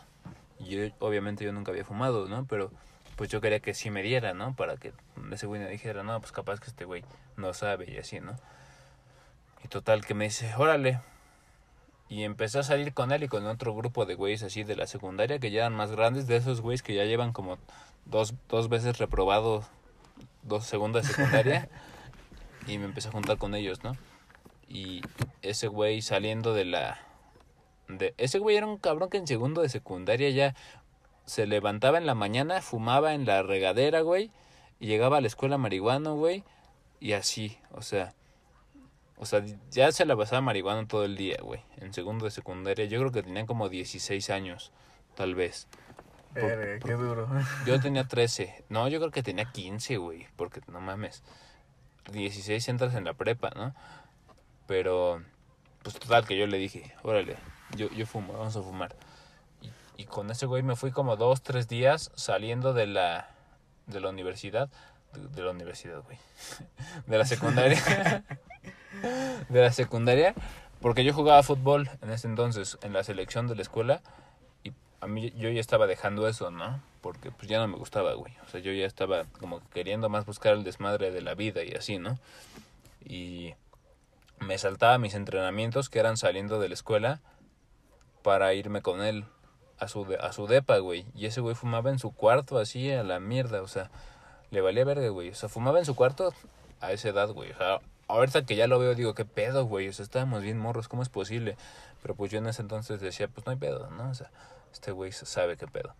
Y 0.60 0.66
yo, 0.66 0.82
obviamente 1.00 1.46
yo 1.46 1.52
nunca 1.54 1.72
había 1.72 1.86
fumado, 1.86 2.28
¿no? 2.28 2.46
Pero 2.46 2.72
pues 3.16 3.30
yo 3.30 3.42
quería 3.42 3.60
que 3.60 3.74
sí 3.74 3.90
me 3.92 4.02
diera, 4.02 4.34
¿no? 4.34 4.56
Para 4.56 4.78
que 4.78 4.94
ese 5.32 5.46
güey 5.46 5.62
me 5.62 5.70
dijera, 5.70 6.04
no, 6.04 6.20
pues 6.20 6.32
capaz 6.32 6.60
que 6.60 6.68
este 6.68 6.86
güey 6.86 7.04
no 7.38 7.54
sabe 7.54 7.92
y 7.92 7.98
así, 7.98 8.20
¿no? 8.20 8.34
Y 9.64 9.68
total 9.68 10.06
que 10.06 10.14
me 10.14 10.26
dice, 10.26 10.54
órale. 10.56 11.00
Y 12.10 12.24
empecé 12.24 12.60
a 12.60 12.64
salir 12.64 12.94
con 12.94 13.12
él 13.12 13.24
y 13.24 13.28
con 13.28 13.46
otro 13.46 13.76
grupo 13.76 14.06
de 14.06 14.16
güeyes 14.16 14.42
así 14.44 14.64
de 14.64 14.76
la 14.76 14.88
secundaria 14.88 15.40
que 15.40 15.52
ya 15.52 15.60
eran 15.60 15.76
más 15.76 15.92
grandes, 15.92 16.28
de 16.28 16.38
esos 16.38 16.62
güeyes 16.62 16.82
que 16.82 16.96
ya 16.96 17.06
llevan 17.06 17.34
como 17.34 17.60
dos, 18.06 18.34
dos 18.50 18.68
veces 18.68 18.98
reprobados 18.98 19.66
dos 20.44 20.66
segundos 20.66 21.08
de 21.08 21.14
secundaria 21.14 21.70
y 22.68 22.78
me 22.78 22.86
empecé 22.86 23.10
a 23.10 23.12
juntar 23.12 23.38
con 23.38 23.54
ellos, 23.56 23.84
¿no? 23.84 23.96
Y 24.68 25.02
ese 25.42 25.68
güey 25.68 26.02
saliendo 26.02 26.54
de 26.54 26.66
la 26.66 27.00
de 27.88 28.14
ese 28.18 28.40
güey 28.40 28.56
era 28.56 28.68
un 28.68 28.78
cabrón 28.78 29.10
que 29.10 29.18
en 29.18 29.28
segundo 29.28 29.62
de 29.62 29.70
secundaria 29.70 30.30
ya 30.30 30.56
se 31.26 31.48
levantaba 31.48 31.98
en 31.98 32.06
la 32.06 32.16
mañana, 32.16 32.62
fumaba 32.62 33.14
en 33.14 33.26
la 33.26 33.44
regadera, 33.44 34.02
güey, 34.02 34.32
y 34.80 34.88
llegaba 34.88 35.18
a 35.18 35.22
la 35.22 35.28
escuela 35.28 35.58
marihuano, 35.58 36.16
güey, 36.16 36.44
y 37.00 37.14
así, 37.14 37.58
o 37.72 37.82
sea, 37.82 38.14
o 39.20 39.26
sea, 39.26 39.44
ya 39.70 39.92
se 39.92 40.06
la 40.06 40.16
pasaba 40.16 40.42
marihuano 40.42 40.88
todo 40.88 41.04
el 41.04 41.18
día, 41.18 41.38
güey, 41.42 41.62
en 41.78 41.94
segundo 41.94 42.24
de 42.24 42.32
secundaria. 42.32 42.86
Yo 42.86 43.00
creo 43.00 43.12
que 43.12 43.22
tenían 43.22 43.46
como 43.46 43.68
16 43.68 44.30
años, 44.30 44.72
tal 45.14 45.36
vez. 45.36 45.68
Verga, 46.34 46.80
qué 46.80 46.94
duro. 46.94 47.28
Yo 47.66 47.82
tenía 47.82 48.08
13. 48.08 48.64
No, 48.70 48.88
yo 48.88 49.00
creo 49.00 49.12
que 49.12 49.24
tenía 49.24 49.46
15, 49.46 49.98
güey. 49.98 50.28
Porque 50.38 50.62
no 50.68 50.80
mames. 50.80 51.24
16 52.12 52.70
entras 52.70 52.96
en 52.96 53.04
la 53.04 53.14
prepa, 53.14 53.50
¿no? 53.56 53.76
Pero, 54.68 55.22
pues 55.84 56.00
total, 56.00 56.26
que 56.26 56.38
yo 56.38 56.48
le 56.48 56.58
dije, 56.58 56.94
órale, 57.04 57.36
yo, 57.76 57.90
yo 57.90 58.06
fumo, 58.06 58.34
vamos 58.34 58.56
a 58.56 58.62
fumar. 58.62 58.96
Y, 59.62 59.72
y 60.04 60.06
con 60.06 60.30
ese 60.30 60.46
güey 60.46 60.64
me 60.64 60.76
fui 60.76 60.92
como 60.92 61.18
dos, 61.18 61.42
tres 61.42 61.68
días 61.68 62.12
saliendo 62.16 62.74
de 62.74 62.88
la, 62.88 63.30
de 63.88 64.00
la 64.00 64.10
universidad. 64.10 64.70
De, 65.14 65.28
de 65.28 65.44
la 65.44 65.52
universidad, 65.52 66.04
güey. 66.04 66.18
De 67.08 67.18
la 67.18 67.26
secundaria. 67.26 68.24
de 69.50 69.62
la 69.62 69.72
secundaria. 69.72 70.34
Porque 70.82 71.04
yo 71.04 71.14
jugaba 71.14 71.44
fútbol 71.44 71.90
en 72.02 72.10
ese 72.12 72.28
entonces, 72.28 72.78
en 72.82 72.94
la 72.94 73.04
selección 73.04 73.48
de 73.48 73.56
la 73.56 73.62
escuela. 73.62 74.02
Y 74.64 74.72
a 75.02 75.08
mí 75.08 75.32
yo 75.36 75.50
ya 75.50 75.60
estaba 75.60 75.88
dejando 75.88 76.28
eso, 76.28 76.52
¿no? 76.52 76.82
Porque 77.02 77.32
pues 77.32 77.48
ya 77.50 77.60
no 77.60 77.68
me 77.68 77.78
gustaba, 77.78 78.14
güey. 78.14 78.34
O 78.46 78.50
sea, 78.50 78.62
yo 78.62 78.72
ya 78.72 78.86
estaba 78.86 79.26
como 79.40 79.60
que 79.60 79.68
queriendo 79.74 80.10
más 80.10 80.26
buscar 80.26 80.54
el 80.54 80.64
desmadre 80.64 81.12
de 81.12 81.22
la 81.22 81.36
vida 81.36 81.64
y 81.64 81.72
así, 81.72 81.98
¿no? 81.98 82.18
Y 83.04 83.54
me 84.40 84.58
saltaba 84.58 84.98
mis 84.98 85.16
entrenamientos 85.16 85.90
que 85.90 86.00
eran 86.00 86.18
saliendo 86.18 86.60
de 86.60 86.70
la 86.70 86.74
escuela 86.74 87.20
para 88.22 88.54
irme 88.54 88.82
con 88.82 89.02
él 89.02 89.26
a 89.80 89.88
su, 89.88 90.06
a 90.20 90.32
su 90.32 90.48
depa, 90.48 90.78
güey. 90.78 91.06
Y 91.14 91.26
ese 91.26 91.42
güey 91.42 91.56
fumaba 91.56 91.90
en 91.90 92.00
su 92.00 92.12
cuarto 92.12 92.58
así 92.58 92.92
a 92.92 93.04
la 93.04 93.20
mierda, 93.20 93.62
o 93.62 93.68
sea, 93.68 93.90
le 94.52 94.62
valía 94.62 94.86
verga, 94.86 95.08
güey. 95.10 95.30
O 95.30 95.36
sea, 95.36 95.50
fumaba 95.50 95.80
en 95.80 95.86
su 95.86 95.96
cuarto 95.96 96.34
a 96.82 96.92
esa 96.92 97.10
edad, 97.10 97.30
güey. 97.30 97.52
O 97.52 97.58
sea, 97.58 97.80
ahorita 98.10 98.46
que 98.46 98.56
ya 98.56 98.68
lo 98.68 98.80
veo 98.80 98.96
digo, 98.96 99.14
¿qué 99.14 99.24
pedo, 99.24 99.66
güey? 99.66 99.88
O 99.88 99.94
sea, 99.94 100.04
estábamos 100.04 100.42
bien 100.42 100.58
morros, 100.58 100.88
¿cómo 100.88 101.04
es 101.04 101.10
posible? 101.10 101.56
Pero 102.02 102.16
pues 102.16 102.32
yo 102.32 102.40
en 102.40 102.48
ese 102.48 102.62
entonces 102.62 103.00
decía, 103.00 103.28
pues 103.28 103.46
no 103.46 103.52
hay 103.52 103.58
pedo, 103.58 103.90
¿no? 103.92 104.10
O 104.10 104.14
sea, 104.14 104.32
este 104.74 104.92
güey 104.92 105.12
sabe 105.12 105.56
qué 105.58 105.68
pedo. 105.68 105.96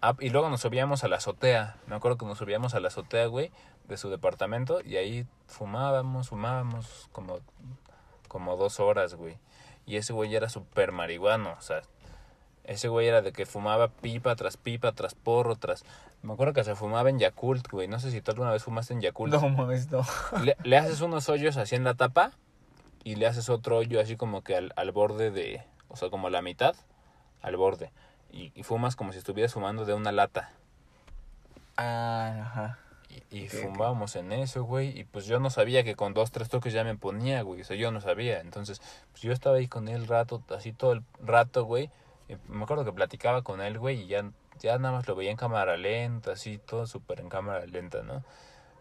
Ah, 0.00 0.14
y 0.20 0.30
luego 0.30 0.48
nos 0.48 0.60
subíamos 0.60 1.02
a 1.02 1.08
la 1.08 1.16
azotea. 1.16 1.76
Me 1.86 1.96
acuerdo 1.96 2.18
que 2.18 2.26
nos 2.26 2.38
subíamos 2.38 2.74
a 2.74 2.80
la 2.80 2.88
azotea, 2.88 3.26
güey, 3.26 3.50
de 3.88 3.96
su 3.96 4.10
departamento. 4.10 4.80
Y 4.84 4.96
ahí 4.96 5.26
fumábamos, 5.46 6.28
fumábamos 6.28 7.08
como, 7.10 7.40
como 8.28 8.56
dos 8.56 8.78
horas, 8.78 9.14
güey. 9.14 9.38
Y 9.86 9.96
ese 9.96 10.12
güey 10.12 10.34
era 10.34 10.48
súper 10.48 10.92
marihuano. 10.92 11.56
O 11.58 11.62
sea, 11.62 11.82
ese 12.68 12.88
güey 12.88 13.08
era 13.08 13.22
de 13.22 13.32
que 13.32 13.46
fumaba 13.46 13.88
pipa 13.88 14.36
tras 14.36 14.56
pipa, 14.56 14.92
tras 14.92 15.14
porro, 15.14 15.56
tras... 15.56 15.84
Me 16.22 16.34
acuerdo 16.34 16.52
que 16.52 16.64
se 16.64 16.74
fumaba 16.76 17.08
en 17.08 17.18
Yakult, 17.18 17.66
güey. 17.70 17.88
No 17.88 17.98
sé 17.98 18.10
si 18.10 18.20
tú 18.20 18.32
alguna 18.32 18.50
vez 18.50 18.62
fumaste 18.62 18.92
en 18.92 19.00
Yakult. 19.00 19.32
No 19.32 19.48
mames, 19.48 19.90
no. 19.90 20.02
Le, 20.42 20.56
le 20.62 20.76
haces 20.76 21.00
unos 21.00 21.28
hoyos 21.28 21.56
así 21.56 21.76
en 21.76 21.84
la 21.84 21.94
tapa 21.94 22.32
y 23.04 23.14
le 23.14 23.26
haces 23.26 23.48
otro 23.48 23.78
hoyo 23.78 24.00
así 24.00 24.16
como 24.16 24.42
que 24.42 24.54
al, 24.54 24.72
al 24.76 24.92
borde 24.92 25.30
de, 25.30 25.64
o 25.88 25.96
sea, 25.96 26.10
como 26.10 26.28
la 26.28 26.42
mitad 26.42 26.76
al 27.40 27.56
borde. 27.56 27.90
Y, 28.30 28.52
y 28.54 28.62
fumas 28.64 28.96
como 28.96 29.12
si 29.12 29.18
estuvieras 29.18 29.54
fumando 29.54 29.86
de 29.86 29.94
una 29.94 30.12
lata. 30.12 30.50
Ah, 31.78 32.42
ajá. 32.42 32.78
Y, 33.30 33.44
y 33.44 33.48
fumábamos 33.48 34.14
en 34.16 34.32
eso, 34.32 34.64
güey. 34.64 34.98
Y 34.98 35.04
pues 35.04 35.24
yo 35.24 35.40
no 35.40 35.48
sabía 35.48 35.84
que 35.84 35.96
con 35.96 36.12
dos, 36.12 36.30
tres 36.32 36.50
toques 36.50 36.74
ya 36.74 36.84
me 36.84 36.96
ponía, 36.96 37.40
güey. 37.40 37.62
O 37.62 37.64
sea, 37.64 37.76
yo 37.76 37.90
no 37.90 38.02
sabía. 38.02 38.40
Entonces, 38.40 38.82
pues 39.12 39.22
yo 39.22 39.32
estaba 39.32 39.56
ahí 39.56 39.68
con 39.68 39.88
él 39.88 40.06
rato, 40.06 40.42
así 40.50 40.72
todo 40.72 40.92
el 40.92 41.02
rato, 41.24 41.64
güey. 41.64 41.90
Me 42.48 42.64
acuerdo 42.64 42.84
que 42.84 42.92
platicaba 42.92 43.42
con 43.42 43.60
él, 43.60 43.78
güey, 43.78 44.02
y 44.02 44.06
ya, 44.06 44.30
ya 44.60 44.78
nada 44.78 44.94
más 44.94 45.08
lo 45.08 45.14
veía 45.14 45.30
en 45.30 45.36
cámara 45.36 45.76
lenta, 45.76 46.32
así, 46.32 46.58
todo 46.58 46.86
súper 46.86 47.20
en 47.20 47.28
cámara 47.28 47.64
lenta, 47.66 48.02
¿no? 48.02 48.22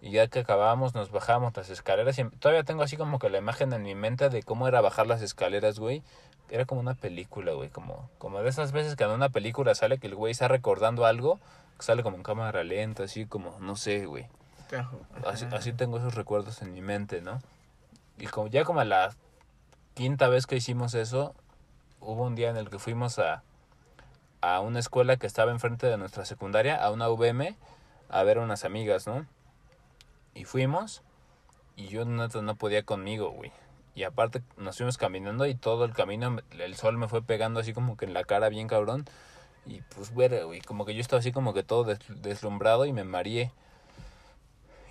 Y 0.01 0.11
ya 0.11 0.27
que 0.27 0.39
acabábamos, 0.39 0.93
nos 0.93 1.11
bajábamos 1.11 1.55
las 1.57 1.69
escaleras. 1.69 2.17
Y 2.19 2.25
todavía 2.25 2.63
tengo 2.63 2.83
así 2.83 2.97
como 2.97 3.19
que 3.19 3.29
la 3.29 3.39
imagen 3.39 3.73
en 3.73 3.81
mi 3.81 3.95
mente 3.95 4.29
de 4.29 4.43
cómo 4.43 4.67
era 4.67 4.81
bajar 4.81 5.07
las 5.07 5.21
escaleras, 5.21 5.79
güey. 5.79 6.03
Era 6.49 6.65
como 6.65 6.81
una 6.81 6.93
película, 6.93 7.53
güey. 7.53 7.69
Como, 7.69 8.09
como 8.19 8.41
de 8.41 8.49
esas 8.49 8.71
veces 8.71 8.95
que 8.95 9.05
en 9.05 9.09
una 9.09 9.29
película 9.29 9.73
sale 9.75 9.97
que 9.97 10.07
el 10.07 10.15
güey 10.15 10.31
está 10.31 10.47
recordando 10.47 11.05
algo. 11.05 11.39
Que 11.77 11.83
sale 11.83 12.03
como 12.03 12.15
en 12.15 12.23
cámara 12.23 12.63
lenta, 12.63 13.03
así 13.03 13.25
como, 13.25 13.57
no 13.59 13.75
sé, 13.75 14.05
güey. 14.05 14.27
Así, 15.25 15.45
así 15.51 15.73
tengo 15.73 15.97
esos 15.97 16.13
recuerdos 16.13 16.61
en 16.61 16.73
mi 16.73 16.81
mente, 16.81 17.21
¿no? 17.21 17.41
Y 18.19 18.27
como 18.27 18.47
ya 18.47 18.65
como 18.65 18.81
a 18.81 18.85
la 18.85 19.15
quinta 19.93 20.27
vez 20.27 20.45
que 20.45 20.57
hicimos 20.57 20.93
eso, 20.93 21.33
hubo 21.99 22.23
un 22.23 22.35
día 22.35 22.49
en 22.49 22.57
el 22.57 22.69
que 22.69 22.79
fuimos 22.79 23.19
a, 23.19 23.43
a 24.41 24.59
una 24.59 24.79
escuela 24.79 25.17
que 25.17 25.27
estaba 25.27 25.51
enfrente 25.51 25.87
de 25.87 25.97
nuestra 25.97 26.25
secundaria, 26.25 26.75
a 26.75 26.91
una 26.91 27.07
VM, 27.09 27.55
a 28.09 28.23
ver 28.23 28.37
a 28.37 28.41
unas 28.41 28.65
amigas, 28.65 29.07
¿no? 29.07 29.25
Y 30.33 30.45
fuimos 30.45 31.01
y 31.75 31.87
yo 31.87 32.05
no, 32.05 32.27
no 32.27 32.55
podía 32.55 32.83
conmigo, 32.83 33.31
güey. 33.31 33.51
Y 33.95 34.03
aparte 34.03 34.43
nos 34.57 34.77
fuimos 34.77 34.97
caminando 34.97 35.45
y 35.47 35.55
todo 35.55 35.85
el 35.85 35.93
camino 35.93 36.37
el 36.59 36.75
sol 36.75 36.97
me 36.97 37.07
fue 37.07 37.23
pegando 37.23 37.59
así 37.59 37.73
como 37.73 37.97
que 37.97 38.05
en 38.05 38.13
la 38.13 38.23
cara 38.23 38.49
bien 38.49 38.67
cabrón. 38.67 39.05
Y 39.65 39.81
pues, 39.81 40.13
güey, 40.13 40.61
como 40.61 40.85
que 40.85 40.93
yo 40.95 41.01
estaba 41.01 41.19
así 41.19 41.31
como 41.31 41.53
que 41.53 41.63
todo 41.63 41.95
deslumbrado 42.09 42.85
y 42.85 42.93
me 42.93 43.03
mareé. 43.03 43.51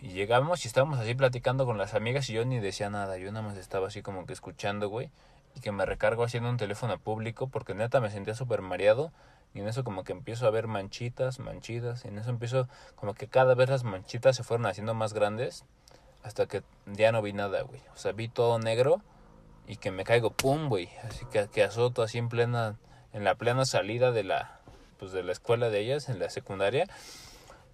Y 0.02 0.08
llegamos 0.08 0.64
y 0.64 0.68
estábamos 0.68 0.98
así 0.98 1.14
platicando 1.14 1.64
con 1.66 1.78
las 1.78 1.94
amigas 1.94 2.28
y 2.28 2.34
yo 2.34 2.44
ni 2.44 2.58
decía 2.58 2.90
nada. 2.90 3.16
Yo 3.16 3.32
nada 3.32 3.46
más 3.46 3.56
estaba 3.56 3.88
así 3.88 4.02
como 4.02 4.26
que 4.26 4.32
escuchando, 4.32 4.88
güey. 4.88 5.10
Y 5.56 5.60
que 5.60 5.72
me 5.72 5.84
recargo 5.86 6.22
haciendo 6.22 6.50
un 6.50 6.58
teléfono 6.58 6.98
público 6.98 7.48
porque 7.48 7.74
neta 7.74 8.00
me 8.00 8.10
sentía 8.10 8.34
súper 8.34 8.62
mareado. 8.62 9.10
Y 9.54 9.60
en 9.60 9.68
eso 9.68 9.82
como 9.82 10.04
que 10.04 10.12
empiezo 10.12 10.46
a 10.46 10.50
ver 10.50 10.66
manchitas, 10.66 11.40
manchitas. 11.40 12.04
Y 12.04 12.08
en 12.08 12.18
eso 12.18 12.30
empiezo 12.30 12.68
como 12.94 13.14
que 13.14 13.26
cada 13.26 13.54
vez 13.54 13.70
las 13.70 13.82
manchitas 13.82 14.36
se 14.36 14.44
fueron 14.44 14.66
haciendo 14.66 14.94
más 14.94 15.14
grandes. 15.14 15.64
Hasta 16.22 16.46
que 16.46 16.62
ya 16.86 17.10
no 17.10 17.22
vi 17.22 17.32
nada, 17.32 17.62
güey. 17.62 17.80
O 17.94 17.96
sea, 17.96 18.12
vi 18.12 18.28
todo 18.28 18.58
negro 18.58 19.00
y 19.66 19.76
que 19.76 19.90
me 19.90 20.04
caigo, 20.04 20.30
pum, 20.30 20.68
güey. 20.68 20.90
Así 21.04 21.24
que, 21.26 21.48
que 21.48 21.64
azoto 21.64 22.02
así 22.02 22.18
en 22.18 22.28
plena, 22.28 22.76
en 23.12 23.24
la 23.24 23.34
plena 23.34 23.64
salida 23.64 24.12
de 24.12 24.24
la, 24.24 24.60
pues 24.98 25.12
de 25.12 25.22
la 25.22 25.32
escuela 25.32 25.70
de 25.70 25.80
ellas, 25.80 26.08
en 26.08 26.18
la 26.18 26.30
secundaria. 26.30 26.86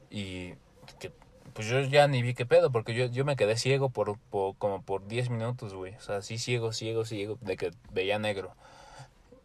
Y 0.08 0.54
que 1.00 1.12
pues 1.55 1.68
yo 1.68 1.80
ya 1.80 2.07
ni 2.09 2.22
vi 2.22 2.34
qué 2.34 2.46
pedo, 2.46 2.70
porque 2.70 2.94
yo, 2.94 3.07
yo 3.07 3.24
me 3.24 3.36
quedé 3.36 3.57
ciego 3.57 3.90
por, 3.90 4.18
por 4.30 4.57
como 4.57 4.82
por 4.82 5.07
10 5.07 5.30
minutos, 5.30 5.74
güey. 5.74 5.94
O 5.94 6.00
sea, 6.00 6.16
así 6.16 6.38
ciego, 6.38 6.72
ciego, 6.72 7.05
ciego, 7.05 7.38
de 7.40 7.57
que 7.57 7.70
veía 7.92 8.18
negro. 8.18 8.55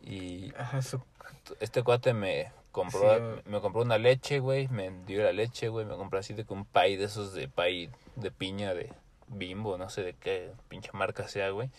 Y 0.01 0.53
este 1.59 1.83
cuate 1.83 2.13
me 2.13 2.51
compró, 2.71 3.41
me 3.45 3.59
compró 3.59 3.81
una 3.81 3.97
leche, 3.97 4.39
güey, 4.39 4.67
me 4.69 4.91
dio 5.05 5.23
la 5.23 5.33
leche, 5.33 5.69
güey, 5.69 5.85
me 5.85 5.95
compró 5.95 6.19
así 6.19 6.33
de 6.33 6.45
que 6.45 6.53
un 6.53 6.65
pay 6.65 6.95
de 6.95 7.05
esos 7.05 7.33
de 7.33 7.47
pay 7.47 7.89
de 8.15 8.31
piña 8.31 8.73
de 8.73 8.91
bimbo, 9.27 9.77
no 9.77 9.89
sé 9.89 10.03
de 10.03 10.13
qué 10.13 10.51
pinche 10.69 10.91
marca 10.93 11.27
sea, 11.27 11.49
güey 11.49 11.69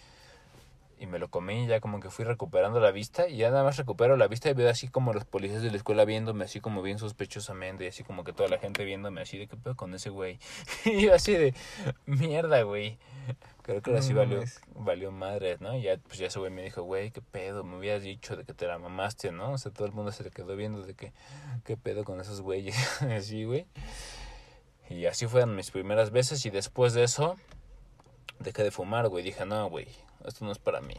y 1.01 1.07
me 1.07 1.19
lo 1.19 1.29
comí 1.29 1.65
y 1.65 1.67
ya 1.67 1.81
como 1.81 2.01
que 2.01 2.11
fui 2.11 2.25
recuperando 2.25 2.81
la 2.81 2.91
vista 2.91 3.29
y 3.29 3.37
ya 3.37 3.51
nada 3.51 3.65
más 3.65 3.77
recupero 3.77 4.17
la 4.17 4.29
vista 4.29 4.51
y 4.51 4.55
veo 4.55 4.69
así 4.69 4.89
como 4.89 5.13
los 5.13 5.25
policías 5.25 5.63
de 5.63 5.71
la 5.71 5.77
escuela 5.77 6.05
viéndome 6.05 6.45
así 6.45 6.61
como 6.61 6.83
bien 6.83 6.99
sospechosamente 6.99 7.85
y 7.85 7.89
así 7.89 8.05
como 8.05 8.25
que 8.25 8.33
toda 8.33 8.49
la 8.49 8.59
gente 8.59 8.85
viéndome 8.85 9.21
así 9.21 9.39
de 9.39 9.47
qué 9.47 9.57
pedo 9.57 9.77
con 9.77 9.95
ese 9.95 10.11
güey 10.11 10.39
y 10.85 11.03
yo 11.03 11.15
así 11.15 11.33
de 11.33 11.55
mierda 12.07 12.63
güey 12.63 12.99
creo 13.63 13.83
que 13.83 13.97
así 13.97 14.13
valió 14.13 14.43
valió 14.75 15.13
madre 15.13 15.57
no 15.61 15.77
y 15.77 15.83
ya 15.83 15.99
pues 15.99 16.19
ya 16.19 16.27
ese 16.27 16.39
güey 16.39 16.51
me 16.51 16.63
dijo 16.63 16.83
güey 16.83 17.11
qué 17.11 17.23
pedo 17.23 17.65
me 17.65 17.77
habías 17.77 18.03
dicho 18.03 18.37
de 18.37 18.45
que 18.45 18.55
te 18.55 18.67
la 18.67 18.79
mamaste 18.79 19.31
no 19.31 19.53
o 19.53 19.59
sea 19.59 19.73
todo 19.73 19.87
el 19.87 19.93
mundo 19.93 20.11
se 20.13 20.25
le 20.25 20.31
quedó 20.31 20.57
viendo 20.57 20.83
de 20.83 20.95
que 20.95 21.13
qué 21.65 21.77
pedo 21.77 22.05
con 22.05 22.21
esos 22.21 22.41
güeyes 22.41 23.03
así 23.03 23.45
güey. 23.45 23.67
Y 24.91 25.05
así 25.05 25.27
fueron 25.27 25.55
mis 25.55 25.71
primeras 25.71 26.11
veces 26.11 26.47
y 26.47 26.51
después 26.51 26.95
de 26.95 27.05
eso 27.05 27.37
dejé 28.39 28.63
de 28.63 28.71
fumar 28.71 29.09
güey. 29.09 29.23
Dije 29.23 29.45
no 29.45 29.69
güey 29.69 29.87
esto 30.25 30.45
no 30.45 30.53
es 30.53 30.59
para 30.59 30.81
mí. 30.81 30.95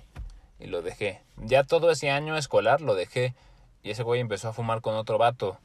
Y 0.59 0.67
lo 0.67 0.81
dejé. 0.81 1.21
Ya 1.37 1.63
todo 1.63 1.91
ese 1.91 2.11
año 2.11 2.37
escolar 2.37 2.81
lo 2.81 2.95
dejé. 2.95 3.35
Y 3.83 3.91
ese 3.91 4.03
güey 4.03 4.19
empezó 4.19 4.49
a 4.49 4.53
fumar 4.53 4.81
con 4.81 4.95
otro 4.95 5.17
vato, 5.17 5.57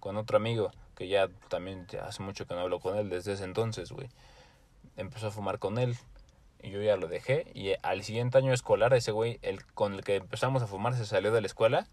con 0.00 0.16
otro 0.16 0.36
amigo, 0.36 0.72
que 0.96 1.08
ya 1.08 1.28
también 1.48 1.86
hace 2.02 2.22
mucho 2.22 2.46
que 2.46 2.54
no 2.54 2.60
hablo 2.60 2.80
con 2.80 2.96
él 2.96 3.08
desde 3.08 3.34
ese 3.34 3.44
entonces, 3.44 3.92
güey. 3.92 4.08
Empezó 4.96 5.28
a 5.28 5.30
fumar 5.30 5.58
con 5.58 5.78
él 5.78 5.96
y 6.60 6.70
yo 6.70 6.82
ya 6.82 6.96
lo 6.96 7.06
dejé. 7.06 7.46
Y 7.54 7.72
al 7.82 8.02
siguiente 8.02 8.38
año 8.38 8.52
escolar, 8.52 8.94
ese 8.94 9.12
güey, 9.12 9.38
el 9.42 9.64
con 9.64 9.94
el 9.94 10.02
que 10.02 10.16
empezamos 10.16 10.62
a 10.62 10.66
fumar, 10.66 10.94
se 10.96 11.06
salió 11.06 11.32
de 11.32 11.40
la 11.40 11.46
escuela, 11.46 11.86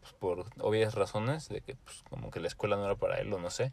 pues 0.00 0.12
por 0.12 0.46
obvias 0.60 0.94
razones, 0.94 1.48
de 1.48 1.60
que 1.60 1.74
pues, 1.76 2.04
como 2.08 2.30
que 2.30 2.40
la 2.40 2.48
escuela 2.48 2.76
no 2.76 2.84
era 2.84 2.94
para 2.94 3.18
él 3.18 3.32
o 3.32 3.38
no 3.38 3.50
sé. 3.50 3.72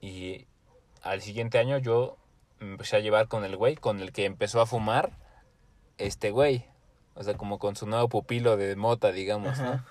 Y 0.00 0.46
al 1.02 1.20
siguiente 1.22 1.58
año 1.58 1.78
yo 1.78 2.16
empecé 2.60 2.96
a 2.96 3.00
llevar 3.00 3.28
con 3.28 3.44
el 3.44 3.56
güey, 3.56 3.76
con 3.76 4.00
el 4.00 4.12
que 4.12 4.24
empezó 4.24 4.60
a 4.60 4.66
fumar 4.66 5.12
este 6.00 6.30
güey. 6.30 6.64
O 7.14 7.22
sea, 7.22 7.34
como 7.36 7.58
con 7.58 7.76
su 7.76 7.86
nuevo 7.86 8.08
pupilo 8.08 8.56
de 8.56 8.74
mota, 8.76 9.12
digamos, 9.12 9.58
¿no? 9.58 9.82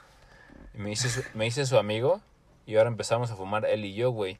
me 0.74 0.92
hice, 0.92 1.10
su, 1.10 1.22
me 1.34 1.46
hice 1.48 1.66
su 1.66 1.78
amigo 1.78 2.22
y 2.66 2.78
ahora 2.78 2.90
empezamos 2.90 3.32
a 3.32 3.36
fumar 3.36 3.66
él 3.66 3.86
y 3.86 3.94
yo, 3.94 4.12
güey. 4.12 4.40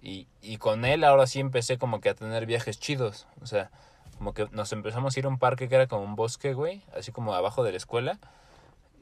Y, 0.00 0.26
y 0.40 0.56
con 0.56 0.84
él 0.84 1.04
ahora 1.04 1.26
sí 1.26 1.38
empecé 1.38 1.78
como 1.78 2.00
que 2.00 2.08
a 2.08 2.14
tener 2.14 2.46
viajes 2.46 2.80
chidos. 2.80 3.26
O 3.40 3.46
sea, 3.46 3.70
como 4.18 4.34
que 4.34 4.48
nos 4.50 4.72
empezamos 4.72 5.16
a 5.16 5.20
ir 5.20 5.26
a 5.26 5.28
un 5.28 5.38
parque 5.38 5.68
que 5.68 5.74
era 5.74 5.86
como 5.86 6.04
un 6.04 6.16
bosque, 6.16 6.54
güey, 6.54 6.82
así 6.96 7.12
como 7.12 7.34
abajo 7.34 7.62
de 7.62 7.70
la 7.70 7.76
escuela. 7.76 8.18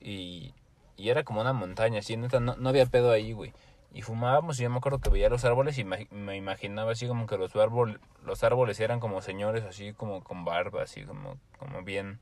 Y, 0.01 0.55
y 0.97 1.09
era 1.09 1.25
como 1.25 1.41
una 1.41 1.53
montaña, 1.53 2.01
así, 2.01 2.17
neta, 2.17 2.41
no, 2.41 2.57
no 2.57 2.69
había 2.69 2.87
pedo 2.87 3.11
ahí, 3.11 3.33
güey 3.33 3.55
y 3.93 4.03
fumábamos 4.03 4.59
y 4.61 4.63
yo 4.63 4.71
me 4.71 4.79
acuerdo 4.79 5.01
que 5.01 5.11
veía 5.11 5.29
los 5.29 5.45
árboles 5.45 5.79
y 5.79 5.85
me 5.85 6.37
imaginaba 6.37 6.93
así 6.93 7.09
como 7.09 7.27
que 7.27 7.37
los, 7.37 7.55
árboles 7.57 7.99
los 8.25 8.45
árboles 8.45 8.79
eran 8.81 9.01
como 9.01 9.21
señores 9.23 9.65
así 9.65 9.93
como 9.93 10.23
con 10.23 10.45
barba, 10.45 10.83
así 10.83 11.03
como, 11.05 11.37
como 11.59 11.83
bien 11.83 12.21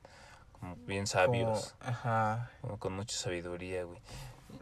como 0.60 0.76
bien 0.86 1.06
sabios. 1.06 1.74
ajá. 1.80 2.50
Como 2.60 2.78
con 2.78 2.94
mucha 2.94 3.16
sabiduría, 3.16 3.84
güey. 3.84 4.00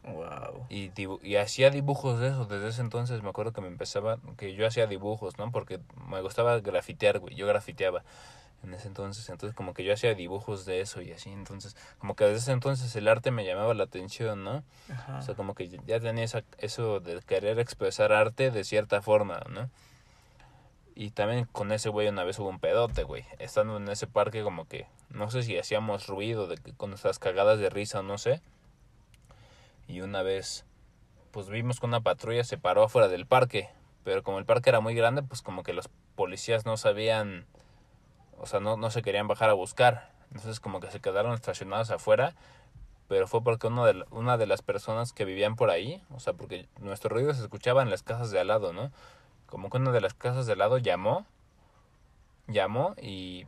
Wow. 0.05 0.67
Y, 0.69 0.91
y 1.23 1.37
hacía 1.37 1.71
dibujos 1.71 2.21
de 2.21 2.29
eso 2.29 2.45
desde 2.45 2.69
ese 2.69 2.81
entonces. 2.81 3.23
Me 3.23 3.29
acuerdo 3.29 3.53
que 3.53 3.61
me 3.61 3.69
empezaba, 3.69 4.19
que 4.37 4.55
yo 4.55 4.67
hacía 4.67 4.87
dibujos, 4.87 5.39
¿no? 5.39 5.51
Porque 5.51 5.81
me 6.09 6.21
gustaba 6.21 6.61
grafitear, 6.61 7.19
güey. 7.19 7.35
Yo 7.35 7.47
grafiteaba 7.47 8.05
en 8.67 8.75
ese 8.75 8.89
entonces. 8.89 9.29
Entonces 9.29 9.57
como 9.57 9.73
que 9.73 9.85
yo 9.85 9.93
hacía 9.93 10.15
dibujos 10.15 10.67
de 10.67 10.81
eso 10.81 11.01
y 11.01 11.13
así. 11.13 11.31
Entonces 11.31 11.77
como 11.99 12.15
que 12.15 12.25
desde 12.25 12.39
ese 12.39 12.53
entonces 12.53 12.95
el 12.97 13.09
arte 13.09 13.31
me 13.31 13.45
llamaba 13.45 13.73
la 13.75 13.85
atención, 13.85 14.45
¿no? 14.45 14.63
O 15.17 15.23
sea, 15.23 15.35
como 15.35 15.55
que 15.55 15.69
ya 15.69 16.01
tenía 16.01 16.25
esa, 16.25 16.43
eso 16.59 17.01
de 17.01 17.21
querer 17.23 17.59
expresar 17.59 18.13
arte 18.13 18.51
de 18.51 18.65
cierta 18.65 19.01
forma, 19.01 19.41
¿no? 19.49 19.71
Y 20.95 21.11
también 21.11 21.45
con 21.45 21.73
ese 21.73 21.91
güey 21.91 22.09
una 22.09 22.25
vez 22.25 22.39
hubo 22.39 22.49
un 22.49 22.59
pedote, 22.59 23.03
güey. 23.05 23.25
Estando 23.39 23.77
en 23.77 23.89
ese 23.89 24.07
parque 24.07 24.43
como 24.43 24.67
que, 24.67 24.87
no 25.11 25.31
sé 25.31 25.43
si 25.43 25.59
hacíamos 25.59 26.07
ruido 26.07 26.47
de 26.47 26.57
que 26.57 26.73
con 26.73 26.91
nuestras 26.91 27.19
cagadas 27.19 27.59
de 27.59 27.69
risa 27.69 28.01
o 28.01 28.03
no 28.03 28.17
sé. 28.19 28.41
Y 29.89 30.01
una 30.01 30.23
vez, 30.23 30.65
pues 31.33 31.49
vimos 31.49 31.81
que 31.81 31.87
una 31.87 32.01
patrulla 32.01 32.45
se 32.45 32.57
paró 32.57 32.83
afuera 32.83 33.09
del 33.09 33.27
parque. 33.27 33.69
Pero 34.05 34.23
como 34.23 34.39
el 34.39 34.47
parque 34.47 34.71
era 34.71 34.81
muy 34.81 34.95
grande, 34.95 35.23
pues 35.23 35.43
como 35.43 35.65
que 35.65 35.75
los 35.75 35.91
policías 36.15 36.65
no 36.65 36.77
sabían 36.79 37.45
o 38.39 38.47
sea, 38.47 38.61
no, 38.61 38.77
no 38.77 38.91
se 38.91 39.03
querían 39.03 39.29
bajar 39.29 39.51
a 39.51 39.55
buscar. 39.55 40.11
Entonces 40.31 40.61
como 40.61 40.81
que 40.81 40.91
se 40.91 41.01
quedaron 41.01 41.35
estacionados 41.35 41.91
afuera, 41.91 42.35
pero 43.09 43.29
fue 43.29 43.43
porque 43.43 43.69
uno 43.69 43.85
de, 43.85 44.05
una 44.11 44.37
de 44.37 44.47
las 44.47 44.63
personas 44.63 45.13
que 45.13 45.25
vivían 45.25 45.57
por 45.57 45.71
ahí, 45.71 46.03
o 46.11 46.21
sea, 46.21 46.33
porque 46.33 46.69
nuestro 46.81 47.11
ruido 47.11 47.33
se 47.35 47.43
escuchaba 47.43 47.83
en 47.83 47.91
las 47.91 48.03
casas 48.03 48.31
de 48.31 48.41
al 48.41 48.49
lado, 48.49 48.73
¿no? 48.73 48.91
Como 49.47 49.71
que 49.71 49.77
una 49.77 49.93
de 49.93 50.01
las 50.01 50.15
casas 50.15 50.47
de 50.47 50.53
al 50.53 50.59
lado 50.59 50.79
llamó, 50.79 51.27
llamó 52.49 52.95
y 53.01 53.47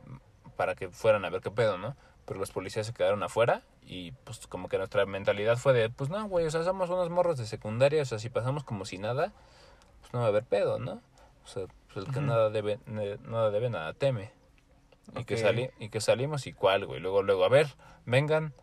para 0.55 0.75
que 0.75 0.89
fueran 0.89 1.25
a 1.25 1.29
ver 1.29 1.41
qué 1.41 1.51
pedo, 1.51 1.77
¿no? 1.77 1.95
Pero 2.25 2.39
los 2.39 2.51
policías 2.51 2.85
se 2.85 2.93
quedaron 2.93 3.23
afuera 3.23 3.63
y 3.81 4.11
pues 4.11 4.47
como 4.47 4.69
que 4.69 4.77
nuestra 4.77 5.05
mentalidad 5.05 5.57
fue 5.57 5.73
de, 5.73 5.89
pues 5.89 6.09
no, 6.09 6.25
güey, 6.27 6.45
o 6.45 6.51
sea, 6.51 6.63
somos 6.63 6.89
unos 6.89 7.09
morros 7.09 7.37
de 7.37 7.45
secundaria, 7.45 8.01
o 8.01 8.05
sea, 8.05 8.19
si 8.19 8.29
pasamos 8.29 8.63
como 8.63 8.85
si 8.85 8.97
nada, 8.97 9.33
pues 9.99 10.13
no 10.13 10.19
va 10.19 10.25
a 10.25 10.29
haber 10.29 10.45
pedo, 10.45 10.79
¿no? 10.79 11.01
O 11.43 11.47
sea, 11.47 11.65
pues 11.91 12.05
el 12.05 12.13
que 12.13 12.21
nada 12.21 12.49
debe, 12.49 12.79
nada 12.85 13.49
debe, 13.49 13.69
nada 13.69 13.93
teme. 13.93 14.38
Y, 15.15 15.23
que 15.23 15.37
sali 15.37 15.69
y 15.79 15.89
que 15.89 16.01
salimos 16.01 16.47
y 16.47 16.53
cuál, 16.53 16.85
güey. 16.85 16.99
Luego, 16.99 17.23
luego, 17.23 17.43
a 17.45 17.49
ver, 17.49 17.67
vengan. 18.05 18.53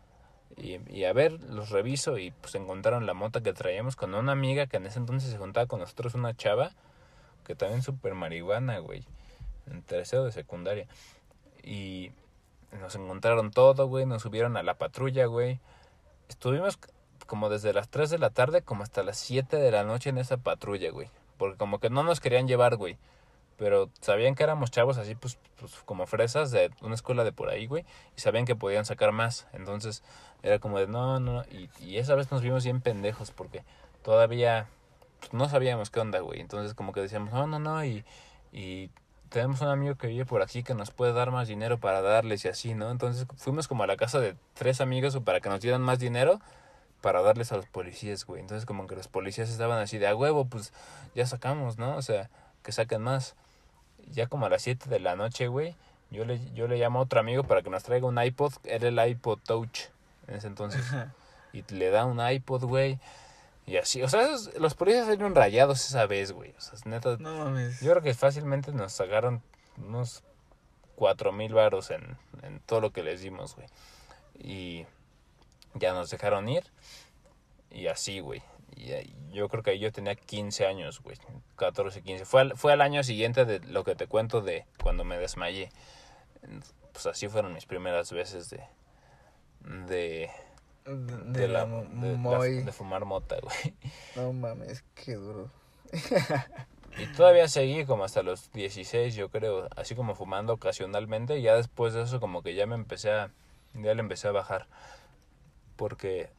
Y, 0.55 0.79
y, 0.91 1.05
a 1.05 1.13
ver, 1.13 1.33
los 1.43 1.69
reviso 1.69 2.17
y 2.17 2.31
pues 2.31 2.55
encontraron 2.55 3.05
la 3.05 3.13
mota 3.13 3.41
que 3.41 3.53
traíamos 3.53 3.95
con 3.95 4.15
una 4.15 4.31
amiga 4.31 4.65
que 4.67 4.77
en 4.77 4.85
ese 4.85 4.99
entonces 4.99 5.29
se 5.29 5.37
juntaba 5.37 5.67
con 5.67 5.79
nosotros, 5.79 6.15
una 6.15 6.35
chava, 6.35 6.71
que 7.43 7.55
también 7.55 7.83
súper 7.83 8.13
marihuana, 8.13 8.79
güey. 8.79 9.05
En 9.69 9.81
tercero 9.83 10.23
de 10.23 10.31
secundaria. 10.31 10.87
Y 11.63 12.11
nos 12.71 12.95
encontraron 12.95 13.51
todo, 13.51 13.87
güey. 13.87 14.05
Nos 14.05 14.23
subieron 14.23 14.57
a 14.57 14.63
la 14.63 14.75
patrulla, 14.75 15.25
güey. 15.25 15.59
Estuvimos 16.29 16.79
como 17.25 17.49
desde 17.49 17.73
las 17.73 17.89
3 17.89 18.09
de 18.09 18.19
la 18.19 18.29
tarde 18.29 18.61
como 18.61 18.83
hasta 18.83 19.03
las 19.03 19.17
7 19.17 19.57
de 19.57 19.71
la 19.71 19.83
noche 19.83 20.09
en 20.09 20.17
esa 20.17 20.37
patrulla, 20.37 20.89
güey. 20.91 21.09
Porque 21.37 21.57
como 21.57 21.79
que 21.79 21.89
no 21.89 22.03
nos 22.03 22.19
querían 22.19 22.47
llevar, 22.47 22.77
güey 22.77 22.97
pero 23.57 23.89
sabían 24.01 24.35
que 24.35 24.43
éramos 24.43 24.71
chavos 24.71 24.97
así, 24.97 25.15
pues, 25.15 25.37
pues, 25.59 25.73
como 25.85 26.05
fresas 26.05 26.51
de 26.51 26.71
una 26.81 26.95
escuela 26.95 27.23
de 27.23 27.31
por 27.31 27.49
ahí, 27.49 27.65
güey, 27.65 27.85
y 28.15 28.21
sabían 28.21 28.45
que 28.45 28.55
podían 28.55 28.85
sacar 28.85 29.11
más. 29.11 29.47
Entonces 29.53 30.03
era 30.43 30.59
como 30.59 30.79
de, 30.79 30.87
no, 30.87 31.19
no, 31.19 31.43
y, 31.45 31.69
y 31.79 31.97
esa 31.97 32.15
vez 32.15 32.31
nos 32.31 32.41
vimos 32.41 32.63
bien 32.63 32.81
pendejos 32.81 33.31
porque 33.31 33.63
todavía 34.03 34.67
pues, 35.19 35.33
no 35.33 35.49
sabíamos 35.49 35.89
qué 35.89 35.99
onda, 35.99 36.19
güey. 36.19 36.39
Entonces 36.39 36.73
como 36.73 36.93
que 36.93 37.01
decíamos, 37.01 37.33
no, 37.33 37.47
no, 37.47 37.59
no, 37.59 37.83
y, 37.83 38.05
y 38.51 38.91
tenemos 39.29 39.61
un 39.61 39.69
amigo 39.69 39.95
que 39.95 40.07
vive 40.07 40.25
por 40.25 40.41
aquí 40.41 40.63
que 40.63 40.73
nos 40.73 40.91
puede 40.91 41.13
dar 41.13 41.31
más 41.31 41.47
dinero 41.47 41.79
para 41.79 42.01
darles 42.01 42.45
y 42.45 42.47
así, 42.49 42.73
¿no? 42.73 42.91
Entonces 42.91 43.25
fuimos 43.37 43.67
como 43.67 43.83
a 43.83 43.87
la 43.87 43.97
casa 43.97 44.19
de 44.19 44.35
tres 44.53 44.81
amigos 44.81 45.17
para 45.25 45.41
que 45.41 45.49
nos 45.49 45.61
dieran 45.61 45.81
más 45.81 45.99
dinero 45.99 46.39
para 47.01 47.21
darles 47.21 47.51
a 47.51 47.57
los 47.57 47.65
policías, 47.65 48.25
güey. 48.25 48.41
Entonces 48.41 48.65
como 48.65 48.87
que 48.87 48.95
los 48.95 49.07
policías 49.07 49.49
estaban 49.49 49.79
así 49.79 49.97
de 49.97 50.07
a 50.07 50.15
huevo, 50.15 50.45
pues 50.45 50.73
ya 51.15 51.25
sacamos, 51.25 51.77
¿no? 51.77 51.95
O 51.97 52.01
sea, 52.01 52.29
que 52.63 52.71
saquen 52.71 53.01
más 53.01 53.35
ya 54.11 54.27
como 54.27 54.45
a 54.45 54.49
las 54.49 54.61
7 54.61 54.89
de 54.89 54.99
la 54.99 55.15
noche, 55.15 55.47
güey, 55.47 55.75
yo 56.11 56.23
le, 56.25 56.39
yo 56.53 56.67
le 56.67 56.77
llamo 56.77 56.99
a 56.99 57.03
otro 57.03 57.19
amigo 57.19 57.43
para 57.43 57.61
que 57.61 57.69
nos 57.69 57.83
traiga 57.83 58.07
un 58.07 58.21
iPod, 58.21 58.53
era 58.63 58.87
el 58.87 58.99
iPod 59.09 59.39
Touch 59.45 59.79
en 60.27 60.35
ese 60.35 60.47
entonces. 60.47 60.85
y 61.53 61.63
le 61.73 61.89
da 61.89 62.05
un 62.05 62.19
iPod, 62.25 62.63
güey. 62.65 62.99
Y 63.65 63.75
así, 63.77 64.01
o 64.01 64.07
sea, 64.07 64.21
esos- 64.21 64.53
los 64.55 64.73
policías 64.75 65.05
salieron 65.05 65.35
rayados 65.35 65.85
esa 65.85 66.05
vez, 66.05 66.31
güey. 66.31 66.53
O 66.57 66.61
sea, 66.61 66.79
neta, 66.85 67.17
No 67.19 67.37
mames. 67.45 67.81
yo 67.81 67.91
creo 67.91 68.01
que 68.01 68.13
fácilmente 68.13 68.71
nos 68.71 68.93
sacaron 68.93 69.41
unos 69.77 70.23
cuatro 70.95 71.31
mil 71.33 71.53
varos 71.53 71.91
en, 71.91 72.17
en 72.43 72.59
todo 72.61 72.79
lo 72.79 72.91
que 72.91 73.03
les 73.03 73.21
dimos, 73.21 73.55
güey. 73.55 73.67
Y 74.39 74.85
ya 75.73 75.91
nos 75.93 76.09
dejaron 76.09 76.47
ir. 76.47 76.63
Y 77.69 77.87
así, 77.87 78.21
güey. 78.21 78.41
Y 78.77 78.91
eh, 78.91 79.09
yo 79.31 79.49
creo 79.49 79.63
que 79.63 79.79
yo 79.79 79.91
tenía 79.91 80.15
15 80.15 80.67
años, 80.67 81.01
güey. 81.01 81.17
14, 81.55 82.01
15. 82.03 82.25
Fue 82.25 82.41
al, 82.41 82.57
fue 82.57 82.73
al 82.73 82.81
año 82.81 83.03
siguiente 83.03 83.43
de 83.45 83.59
lo 83.59 83.83
que 83.83 83.95
te 83.95 84.07
cuento 84.07 84.41
de 84.41 84.65
cuando 84.81 85.03
me 85.03 85.17
desmayé. 85.17 85.69
Pues 86.93 87.05
así 87.07 87.27
fueron 87.27 87.53
mis 87.53 87.65
primeras 87.65 88.11
veces 88.11 88.49
de... 88.49 88.61
De, 89.61 90.29
De, 90.85 90.93
de, 91.41 91.47
la, 91.47 91.65
la, 91.65 91.81
de, 91.83 92.17
la- 92.17 92.39
de 92.65 92.71
fumar 92.71 93.03
mota, 93.05 93.37
güey. 93.41 93.73
No 94.15 94.31
mames, 94.33 94.83
qué 94.95 95.15
duro. 95.15 95.49
Y 96.99 97.05
todavía 97.13 97.47
seguí 97.47 97.85
como 97.85 98.03
hasta 98.03 98.23
los 98.23 98.51
16, 98.53 99.15
yo 99.15 99.29
creo, 99.29 99.67
así 99.75 99.95
como 99.95 100.15
fumando 100.15 100.53
ocasionalmente. 100.53 101.37
Y 101.37 101.41
ya 101.43 101.55
después 101.55 101.93
de 101.93 102.03
eso 102.03 102.19
como 102.19 102.41
que 102.43 102.55
ya 102.55 102.65
me 102.65 102.75
empecé 102.75 103.11
a, 103.11 103.31
ya 103.73 103.93
le 103.93 103.99
empecé 104.01 104.27
a 104.27 104.31
bajar. 104.31 104.67
Porque 105.75 106.29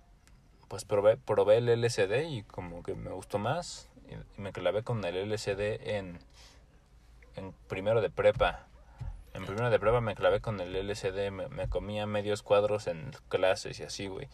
pues 0.69 0.85
probé, 0.85 1.17
probé 1.17 1.59
el 1.59 1.83
LSD 1.83 2.29
y 2.29 2.43
como 2.43 2.83
que 2.83 2.95
me 2.95 3.11
gustó 3.11 3.39
más. 3.39 3.89
Y, 4.09 4.41
me 4.41 4.53
clavé 4.53 4.83
con 4.83 5.05
el 5.05 5.31
LSD 5.31 5.97
en, 5.97 6.19
en 7.37 7.53
primero 7.69 8.01
de 8.01 8.11
prepa. 8.11 8.67
En 9.35 9.45
primero 9.45 9.71
de 9.71 9.79
prepa 9.79 10.01
me 10.01 10.15
clavé 10.15 10.41
con 10.41 10.61
el 10.61 10.75
LSD, 10.75 11.31
me, 11.31 11.49
me 11.49 11.69
comía 11.69 12.07
medios 12.07 12.43
cuadros 12.43 12.87
en 12.87 13.13
clases 13.29 13.79
y 13.81 13.85
así, 13.85 14.07
güey. 14.07 14.29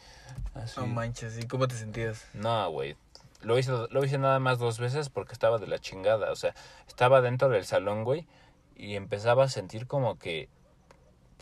No 0.77 0.87
manches, 0.87 1.39
¿y 1.39 1.47
cómo 1.47 1.69
te 1.69 1.75
sentías? 1.75 2.27
No, 2.33 2.71
güey. 2.71 2.97
Lo 3.43 3.59
hice, 3.59 3.73
lo 3.91 4.05
hice 4.05 4.19
nada 4.19 4.39
más 4.39 4.59
dos 4.59 4.79
veces 4.79 5.11
porque 5.11 5.35
estaba 5.35 5.59
de 5.59 5.67
la 5.67 5.79
chingada. 5.79 6.33
O 6.33 6.37
sea, 6.37 6.55
estaba 6.89 7.21
dentro 7.21 7.49
del 7.51 7.65
salón, 7.67 8.05
güey. 8.05 8.27
Y 8.77 8.95
empezaba 8.95 9.45
a 9.45 9.49
sentir 9.49 9.87
como 9.87 10.19
que. 10.19 10.49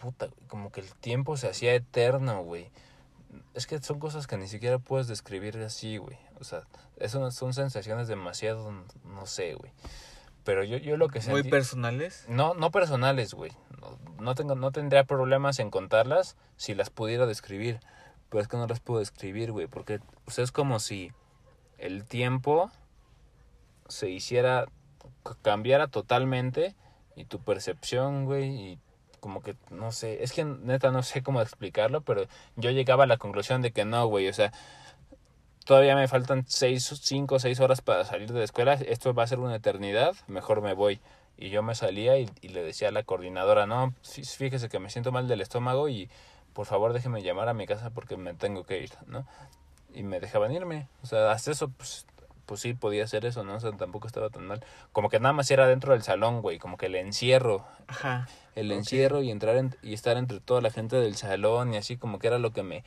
Puta, 0.00 0.26
güey, 0.26 0.48
como 0.48 0.72
que 0.72 0.80
el 0.80 0.92
tiempo 0.96 1.36
se 1.36 1.48
hacía 1.48 1.74
eterno, 1.74 2.42
güey. 2.42 2.70
Es 3.54 3.66
que 3.66 3.80
son 3.80 3.98
cosas 3.98 4.26
que 4.26 4.36
ni 4.36 4.48
siquiera 4.48 4.78
puedes 4.78 5.06
describir 5.06 5.56
así, 5.58 5.96
güey. 5.96 6.18
O 6.40 6.44
sea, 6.44 6.62
eso 6.96 7.30
son 7.30 7.54
sensaciones 7.54 8.08
demasiado. 8.08 8.72
No 9.04 9.26
sé, 9.26 9.54
güey. 9.54 9.72
Pero 10.44 10.64
yo, 10.64 10.76
yo 10.78 10.96
lo 10.96 11.08
que 11.08 11.20
sentí. 11.20 11.42
¿Muy 11.42 11.50
personales? 11.50 12.24
No, 12.28 12.54
no 12.54 12.70
personales, 12.70 13.34
güey. 13.34 13.52
No, 13.80 13.98
no, 14.20 14.34
tengo, 14.34 14.54
no 14.54 14.72
tendría 14.72 15.04
problemas 15.04 15.58
en 15.58 15.70
contarlas 15.70 16.36
si 16.56 16.74
las 16.74 16.90
pudiera 16.90 17.26
describir. 17.26 17.80
Pero 18.28 18.40
es 18.40 18.48
que 18.48 18.56
no 18.56 18.66
las 18.66 18.80
puedo 18.80 19.00
describir, 19.00 19.52
güey. 19.52 19.66
Porque 19.66 20.00
o 20.26 20.30
sea, 20.30 20.44
es 20.44 20.52
como 20.52 20.80
si 20.80 21.12
el 21.78 22.04
tiempo 22.04 22.70
se 23.88 24.08
hiciera, 24.08 24.66
cambiara 25.42 25.88
totalmente 25.88 26.74
y 27.16 27.24
tu 27.24 27.40
percepción, 27.40 28.24
güey, 28.24 28.48
y 28.48 28.78
como 29.22 29.42
que, 29.42 29.56
no 29.70 29.92
sé, 29.92 30.22
es 30.24 30.32
que 30.34 30.44
neta 30.44 30.90
no 30.92 31.02
sé 31.04 31.22
cómo 31.22 31.40
explicarlo, 31.42 32.02
pero 32.02 32.26
yo 32.56 32.72
llegaba 32.72 33.04
a 33.04 33.08
la 33.08 33.18
conclusión 33.18 33.62
de 33.62 33.72
que 33.72 33.86
no, 33.86 34.06
güey, 34.08 34.28
o 34.28 34.34
sea, 34.34 34.52
todavía 35.64 35.94
me 35.96 36.08
faltan 36.08 36.44
seis, 36.48 36.92
cinco 37.02 37.36
o 37.36 37.38
seis 37.38 37.60
horas 37.60 37.80
para 37.82 38.04
salir 38.04 38.32
de 38.32 38.38
la 38.40 38.44
escuela, 38.44 38.74
esto 38.74 39.14
va 39.14 39.24
a 39.24 39.26
ser 39.26 39.38
una 39.38 39.56
eternidad, 39.56 40.14
mejor 40.26 40.60
me 40.62 40.74
voy. 40.74 41.00
Y 41.38 41.50
yo 41.50 41.62
me 41.62 41.74
salía 41.74 42.18
y, 42.18 42.28
le 42.42 42.62
decía 42.62 42.88
a 42.88 42.92
la 42.92 43.02
coordinadora, 43.04 43.66
no, 43.66 43.94
fí- 44.04 44.24
fíjese 44.36 44.68
que 44.68 44.78
me 44.78 44.90
siento 44.90 45.12
mal 45.12 45.28
del 45.28 45.40
estómago 45.40 45.88
y 45.88 46.10
por 46.52 46.66
favor 46.66 46.92
déjeme 46.92 47.22
llamar 47.22 47.48
a 47.48 47.54
mi 47.54 47.66
casa 47.66 47.90
porque 47.90 48.16
me 48.16 48.34
tengo 48.34 48.64
que 48.64 48.80
ir, 48.82 48.90
¿no? 49.06 49.26
Y 49.94 50.02
me 50.04 50.20
dejaban 50.20 50.52
irme. 50.52 50.88
O 51.02 51.06
sea, 51.06 51.32
hasta 51.32 51.52
eso, 51.52 51.70
pues, 51.70 52.06
pues 52.52 52.60
sí, 52.60 52.74
podía 52.74 53.04
hacer 53.04 53.24
eso, 53.24 53.44
¿no? 53.44 53.54
O 53.54 53.60
sea, 53.60 53.72
tampoco 53.72 54.06
estaba 54.06 54.28
tan 54.28 54.46
mal. 54.46 54.62
Como 54.92 55.08
que 55.08 55.18
nada 55.18 55.32
más 55.32 55.50
era 55.50 55.66
dentro 55.66 55.94
del 55.94 56.02
salón, 56.02 56.42
güey, 56.42 56.58
como 56.58 56.76
que 56.76 56.84
el 56.84 56.96
encierro, 56.96 57.64
Ajá. 57.86 58.28
el 58.56 58.70
encierro 58.72 59.22
y 59.22 59.30
entrar 59.30 59.56
en- 59.56 59.74
y 59.80 59.94
estar 59.94 60.18
entre 60.18 60.38
toda 60.40 60.60
la 60.60 60.70
gente 60.70 60.96
del 60.96 61.16
salón 61.16 61.72
y 61.72 61.78
así 61.78 61.96
como 61.96 62.18
que 62.18 62.26
era 62.26 62.38
lo 62.38 62.52
que 62.52 62.62
me 62.62 62.84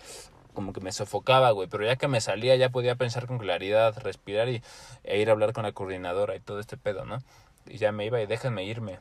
como 0.53 0.71
que 0.71 0.81
me 0.81 0.91
sofocaba, 0.91 1.49
güey, 1.49 1.67
pero 1.67 1.83
ya 1.83 1.95
que 1.95 2.07
me 2.07 2.21
salía 2.21 2.55
ya 2.55 2.69
podía 2.69 2.93
pensar 2.93 3.25
con 3.25 3.39
claridad, 3.39 3.97
respirar 4.03 4.49
y 4.49 4.61
e 5.03 5.19
ir 5.19 5.29
a 5.29 5.31
hablar 5.31 5.51
con 5.51 5.63
la 5.63 5.71
coordinadora 5.71 6.35
y 6.35 6.39
todo 6.41 6.59
este 6.59 6.77
pedo, 6.77 7.05
¿no? 7.05 7.17
Y 7.65 7.77
ya 7.79 7.91
me 7.91 8.05
iba 8.05 8.21
y 8.21 8.27
déjenme 8.27 8.65
irme. 8.65 8.99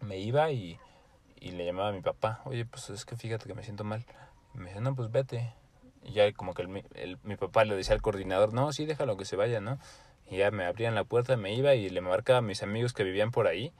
Me 0.00 0.18
iba 0.18 0.52
y, 0.52 0.78
y 1.40 1.50
le 1.50 1.66
llamaba 1.66 1.88
a 1.88 1.92
mi 1.92 2.00
papá, 2.00 2.42
oye, 2.44 2.64
pues 2.64 2.90
es 2.90 3.04
que 3.04 3.16
fíjate 3.16 3.46
que 3.48 3.54
me 3.54 3.64
siento 3.64 3.82
mal. 3.82 4.04
Y 4.54 4.58
me 4.58 4.68
dice, 4.68 4.80
no, 4.80 4.94
pues 4.94 5.10
vete. 5.10 5.52
Y 6.04 6.12
ya 6.12 6.32
como 6.32 6.54
que 6.54 6.62
el, 6.62 6.68
mi- 6.68 6.84
el- 6.94 7.18
mi 7.22 7.36
papá 7.36 7.64
le 7.64 7.74
decía 7.76 7.94
al 7.94 8.02
coordinador, 8.02 8.52
no, 8.52 8.72
sí, 8.72 8.86
déjalo 8.86 9.16
que 9.16 9.24
se 9.24 9.36
vaya, 9.36 9.60
¿no? 9.60 9.78
Y 10.30 10.38
ya 10.38 10.50
me 10.50 10.64
abrían 10.66 10.94
la 10.94 11.04
puerta, 11.04 11.36
me 11.36 11.54
iba 11.54 11.74
y 11.74 11.88
le 11.90 12.00
marcaba 12.00 12.38
a 12.38 12.42
mis 12.42 12.62
amigos 12.62 12.92
que 12.92 13.04
vivían 13.04 13.30
por 13.30 13.46
ahí, 13.46 13.72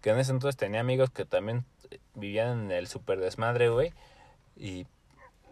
que 0.00 0.10
en 0.10 0.18
ese 0.18 0.32
entonces 0.32 0.56
tenía 0.58 0.80
amigos 0.80 1.10
que 1.10 1.24
también 1.24 1.64
eh, 1.90 1.98
vivían 2.14 2.64
en 2.66 2.72
el 2.72 2.86
super 2.88 3.20
desmadre, 3.20 3.68
güey. 3.70 3.92
Y 4.56 4.86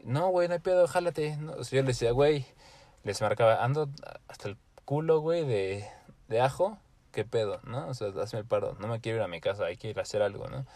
no, 0.05 0.29
güey, 0.29 0.49
no 0.49 0.55
hay 0.55 0.61
pedo, 0.61 0.87
jálate. 0.89 1.37
No, 1.37 1.57
yo 1.57 1.77
les 1.83 1.87
decía, 1.87 2.13
güey, 2.13 2.47
les 3.05 3.21
marcaba, 3.23 3.65
ando 3.65 3.89
hasta 4.29 4.49
el 4.49 4.57
culo, 4.85 5.21
güey, 5.21 5.45
de, 5.47 5.87
de 6.29 6.41
ajo, 6.41 6.79
qué 7.13 7.25
pedo, 7.25 7.61
¿no? 7.65 7.89
O 7.89 7.95
sea, 7.95 8.09
hazme 8.23 8.41
el 8.41 8.45
paro, 8.47 8.77
no 8.81 8.89
me 8.89 9.01
quiero 9.01 9.19
ir 9.19 9.25
a 9.25 9.29
mi 9.29 9.41
casa, 9.41 9.65
hay 9.67 9.77
que 9.77 9.89
ir 9.91 9.99
a 9.99 10.03
hacer 10.03 10.23
algo, 10.23 10.49
¿no? 10.49 10.67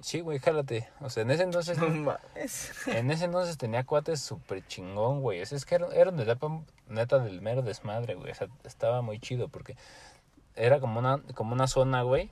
Sí, 0.00 0.20
güey, 0.20 0.38
jálate. 0.38 0.88
O 1.00 1.10
sea, 1.10 1.24
en 1.24 1.30
ese 1.30 1.42
entonces, 1.42 1.78
No 1.78 1.88
mames. 1.88 2.86
en 2.86 3.10
ese 3.10 3.24
entonces 3.24 3.58
tenía 3.58 3.84
cuates 3.84 4.20
súper 4.20 4.66
chingón, 4.66 5.20
güey. 5.20 5.40
Es 5.40 5.64
que 5.64 5.74
era, 5.74 5.88
era 5.88 6.10
una 6.10 6.22
etapa 6.22 6.62
neta 6.86 7.18
del 7.18 7.40
mero 7.40 7.62
desmadre, 7.62 8.14
güey. 8.14 8.30
O 8.30 8.34
sea, 8.34 8.48
estaba 8.64 9.02
muy 9.02 9.18
chido 9.18 9.48
porque 9.48 9.76
era 10.54 10.80
como 10.80 10.98
una, 10.98 11.20
como 11.34 11.52
una 11.52 11.66
zona, 11.66 12.02
güey, 12.02 12.30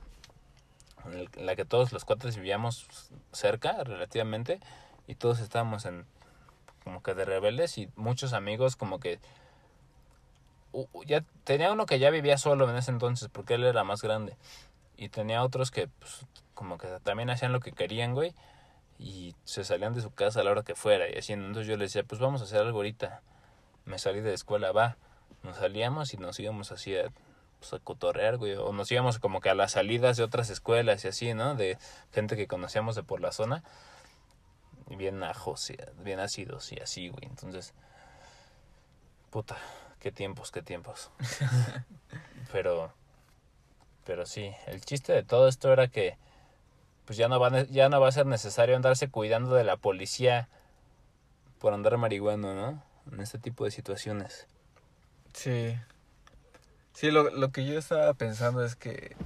en 1.05 1.45
la 1.45 1.55
que 1.55 1.65
todos 1.65 1.91
los 1.91 2.05
cuates 2.05 2.37
vivíamos 2.37 2.87
cerca, 3.31 3.83
relativamente, 3.83 4.59
y 5.07 5.15
todos 5.15 5.39
estábamos 5.39 5.85
en 5.85 6.05
como 6.83 7.03
que 7.03 7.13
de 7.15 7.25
rebeldes 7.25 7.77
y 7.77 7.89
muchos 7.97 8.31
amigos 8.31 8.77
como 8.77 8.99
que 8.99 9.19
ya 11.05 11.23
tenía 11.43 11.71
uno 11.71 11.85
que 11.85 11.99
ya 11.99 12.09
vivía 12.11 12.37
solo 12.37 12.69
en 12.69 12.77
ese 12.77 12.91
entonces 12.91 13.29
porque 13.29 13.55
él 13.55 13.65
era 13.65 13.83
más 13.83 14.01
grande 14.01 14.37
y 14.97 15.09
tenía 15.09 15.43
otros 15.43 15.71
que 15.71 15.87
pues, 15.87 16.25
como 16.53 16.77
que 16.77 16.87
también 17.03 17.29
hacían 17.29 17.53
lo 17.53 17.59
que 17.59 17.71
querían, 17.71 18.13
güey, 18.13 18.33
y 18.99 19.35
se 19.43 19.63
salían 19.63 19.93
de 19.93 20.01
su 20.01 20.11
casa 20.11 20.41
a 20.41 20.43
la 20.43 20.51
hora 20.51 20.63
que 20.63 20.75
fuera 20.75 21.07
y 21.09 21.17
así, 21.17 21.33
entonces 21.33 21.67
yo 21.67 21.77
les 21.77 21.93
decía, 21.93 22.07
pues 22.07 22.19
vamos 22.19 22.41
a 22.41 22.45
hacer 22.45 22.59
algo 22.61 22.79
ahorita. 22.79 23.21
Me 23.85 23.99
salí 23.99 24.19
de 24.19 24.29
la 24.29 24.35
escuela, 24.35 24.71
va. 24.71 24.97
Nos 25.43 25.57
salíamos 25.57 26.13
y 26.13 26.17
nos 26.17 26.37
íbamos 26.39 26.71
así 26.71 26.97
a, 26.97 27.09
pues, 27.59 27.73
a 27.73 27.79
cotorrear, 27.79 28.37
güey, 28.37 28.55
o 28.55 28.73
nos 28.73 28.91
íbamos 28.91 29.19
como 29.19 29.39
que 29.39 29.49
a 29.49 29.55
las 29.55 29.73
salidas 29.73 30.17
de 30.17 30.23
otras 30.23 30.49
escuelas 30.49 31.05
y 31.05 31.07
así, 31.07 31.33
¿no? 31.33 31.55
De 31.55 31.77
gente 32.11 32.35
que 32.35 32.47
conocíamos 32.47 32.95
de 32.95 33.03
por 33.03 33.21
la 33.21 33.31
zona. 33.31 33.63
Bien 34.89 35.23
ajos, 35.23 35.71
bien 36.03 36.19
ácidos 36.19 36.71
y 36.71 36.79
así, 36.79 37.09
güey. 37.09 37.25
Entonces, 37.25 37.73
puta, 39.29 39.57
qué 39.99 40.11
tiempos, 40.11 40.51
qué 40.51 40.61
tiempos. 40.61 41.11
pero, 42.51 42.91
pero 44.07 44.25
sí, 44.25 44.53
el 44.67 44.79
chiste 44.79 45.11
de 45.11 45.21
todo 45.21 45.49
esto 45.49 45.71
era 45.71 45.89
que, 45.89 46.17
pues 47.03 47.17
ya 47.17 47.27
no 47.27 47.41
va, 47.41 47.63
ya 47.63 47.89
no 47.89 47.99
va 47.99 48.07
a 48.07 48.13
ser 48.13 48.25
necesario 48.25 48.77
andarse 48.77 49.09
cuidando 49.09 49.53
de 49.53 49.65
la 49.65 49.75
policía 49.75 50.47
por 51.59 51.73
andar 51.73 51.97
marihuano, 51.97 52.55
¿no? 52.55 52.83
En 53.11 53.19
este 53.19 53.37
tipo 53.37 53.65
de 53.65 53.71
situaciones. 53.71 54.47
Sí. 55.33 55.77
Sí, 56.93 57.11
lo, 57.11 57.29
lo 57.31 57.51
que 57.51 57.65
yo 57.65 57.77
estaba 57.77 58.13
pensando 58.13 58.63
es 58.63 58.77
que 58.77 59.17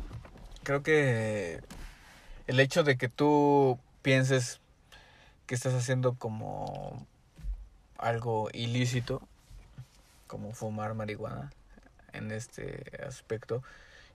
creo 0.63 0.81
que 0.81 1.61
el 2.47 2.59
hecho 2.59 2.83
de 2.83 2.97
que 2.97 3.07
tú 3.07 3.77
pienses 4.01 4.61
que 5.45 5.53
estás 5.53 5.75
haciendo 5.75 6.15
como 6.15 7.05
algo 7.99 8.49
ilícito, 8.51 9.21
como 10.25 10.53
fumar 10.53 10.95
marihuana 10.95 11.51
en 12.13 12.31
este 12.31 12.99
aspecto, 13.07 13.61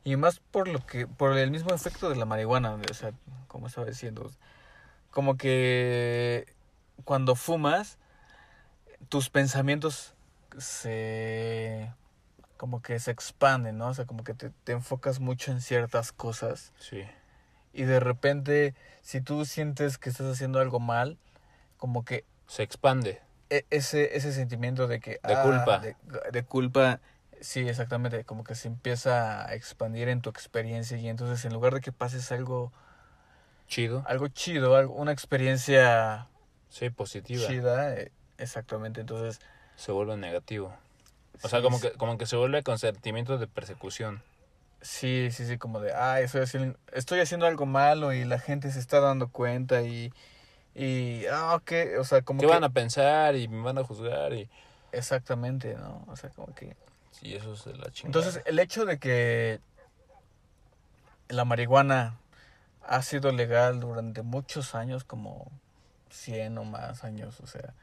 y 0.07 0.15
más 0.17 0.39
por 0.39 0.69
lo 0.69 0.87
que 0.87 1.09
por 1.09 1.37
el 1.37 1.51
mismo 1.51 1.75
efecto 1.75 2.09
de 2.09 2.15
la 2.15 2.25
marihuana, 2.27 2.79
o 2.91 2.95
sea, 2.95 3.13
como 3.49 3.67
estaba 3.67 3.89
diciendo, 3.89 4.31
como 5.11 5.37
que 5.37 6.47
cuando 7.05 7.35
fumas 7.35 7.99
tus 9.09 9.31
pensamientos 9.31 10.15
se 10.59 11.93
como 12.57 12.83
que 12.83 13.01
se 13.01 13.11
expanden, 13.11 13.79
¿no? 13.79 13.89
O 13.89 13.95
sea, 13.95 14.07
como 14.07 14.23
que 14.23 14.33
te, 14.33 14.51
te 14.63 14.73
enfocas 14.73 15.19
mucho 15.19 15.51
en 15.51 15.61
ciertas 15.61 16.13
cosas 16.13 16.73
Sí. 16.79 17.03
y 17.73 17.83
de 17.83 17.99
repente 17.99 18.77
si 19.03 19.21
tú 19.21 19.45
sientes 19.45 19.99
que 19.99 20.09
estás 20.09 20.27
haciendo 20.33 20.61
algo 20.61 20.79
mal, 20.79 21.19
como 21.79 22.05
que 22.05 22.25
Se 22.47 22.63
expande. 22.63 23.21
e- 23.51 23.67
ese 23.71 24.17
ese 24.17 24.33
sentimiento 24.33 24.87
de 24.87 25.01
que 25.01 25.19
De 25.27 25.37
culpa. 25.43 25.79
de, 25.81 25.97
de 26.31 26.43
culpa 26.45 27.01
sí, 27.41 27.69
exactamente, 27.69 28.25
como 28.25 28.45
que 28.45 28.55
se 28.55 28.69
empieza 28.69 29.47
a 29.47 29.55
expandir 29.55 30.09
en 30.09 30.21
tu 30.23 30.31
experiencia 30.31 30.97
y 30.99 31.09
entonces 31.09 31.45
en 31.45 31.53
lugar 31.53 31.75
de 31.75 31.81
que 31.81 31.93
pases 31.93 32.31
algo 32.33 32.73
Chido. 33.69 34.05
algo 34.07 34.29
chido, 34.29 34.77
algo- 34.77 34.95
una 34.95 35.13
experiencia 35.13 36.29
Sí, 36.69 36.91
positiva. 36.91 37.49
chida, 37.49 37.95
eh, 37.95 38.13
exactamente. 38.39 39.01
Entonces, 39.01 39.41
se 39.77 39.93
vuelve 39.93 40.17
negativo. 40.17 40.73
O 41.43 41.49
sea, 41.49 41.59
Sí, 41.61 41.65
como 41.65 41.79
sí. 41.79 41.89
que, 41.89 41.93
como 41.99 42.19
que 42.19 42.27
se 42.27 42.37
vuelve 42.37 42.63
con 42.63 42.79
sentimientos 42.79 43.41
de 43.41 43.47
persecución. 43.47 44.23
Sí, 44.83 45.31
sí, 45.33 45.47
sí, 45.47 45.59
como 45.59 45.81
de, 45.81 45.93
ay, 45.95 46.25
estoy 46.25 46.43
haciendo, 46.43 46.79
estoy 46.93 47.21
haciendo 47.21 47.47
algo 47.47 47.67
malo 47.67 48.13
y 48.13 48.25
la 48.25 48.39
gente 48.39 48.71
se 48.71 48.79
está 48.79 49.01
dando 49.01 49.31
cuenta 49.31 49.83
y, 49.83 50.13
y, 50.75 51.27
ah, 51.27 51.57
ok, 51.57 51.73
o 51.99 52.05
sea, 52.05 52.23
como 52.23 52.41
¿Qué 52.41 52.47
que... 52.47 52.53
van 52.53 52.65
a 52.65 52.71
pensar 52.71 53.35
y 53.37 53.49
me 53.49 53.63
van 53.63 53.79
a 53.79 53.85
juzgar? 53.85 54.33
Y 54.35 54.49
Exactamente, 54.93 55.75
¿no? 55.75 56.05
O 56.09 56.17
sea, 56.17 56.31
como 56.31 56.55
que... 56.55 56.77
sí, 57.21 57.35
eso 57.35 57.55
es 57.55 57.65
de 57.65 57.77
la 57.77 57.91
chingada. 57.91 58.07
Entonces, 58.07 58.43
el 58.47 58.59
hecho 58.59 58.85
de 58.85 58.99
que 58.99 59.61
la 61.29 61.45
marihuana 61.45 62.19
ha 62.83 63.03
sido 63.03 63.33
legal 63.33 63.81
durante 63.81 64.23
muchos 64.23 64.75
años, 64.75 65.05
como 65.05 65.51
100 66.11 66.59
o 66.59 66.65
más 66.65 67.05
años, 67.05 67.41
o 67.41 67.47
sea, 67.47 67.75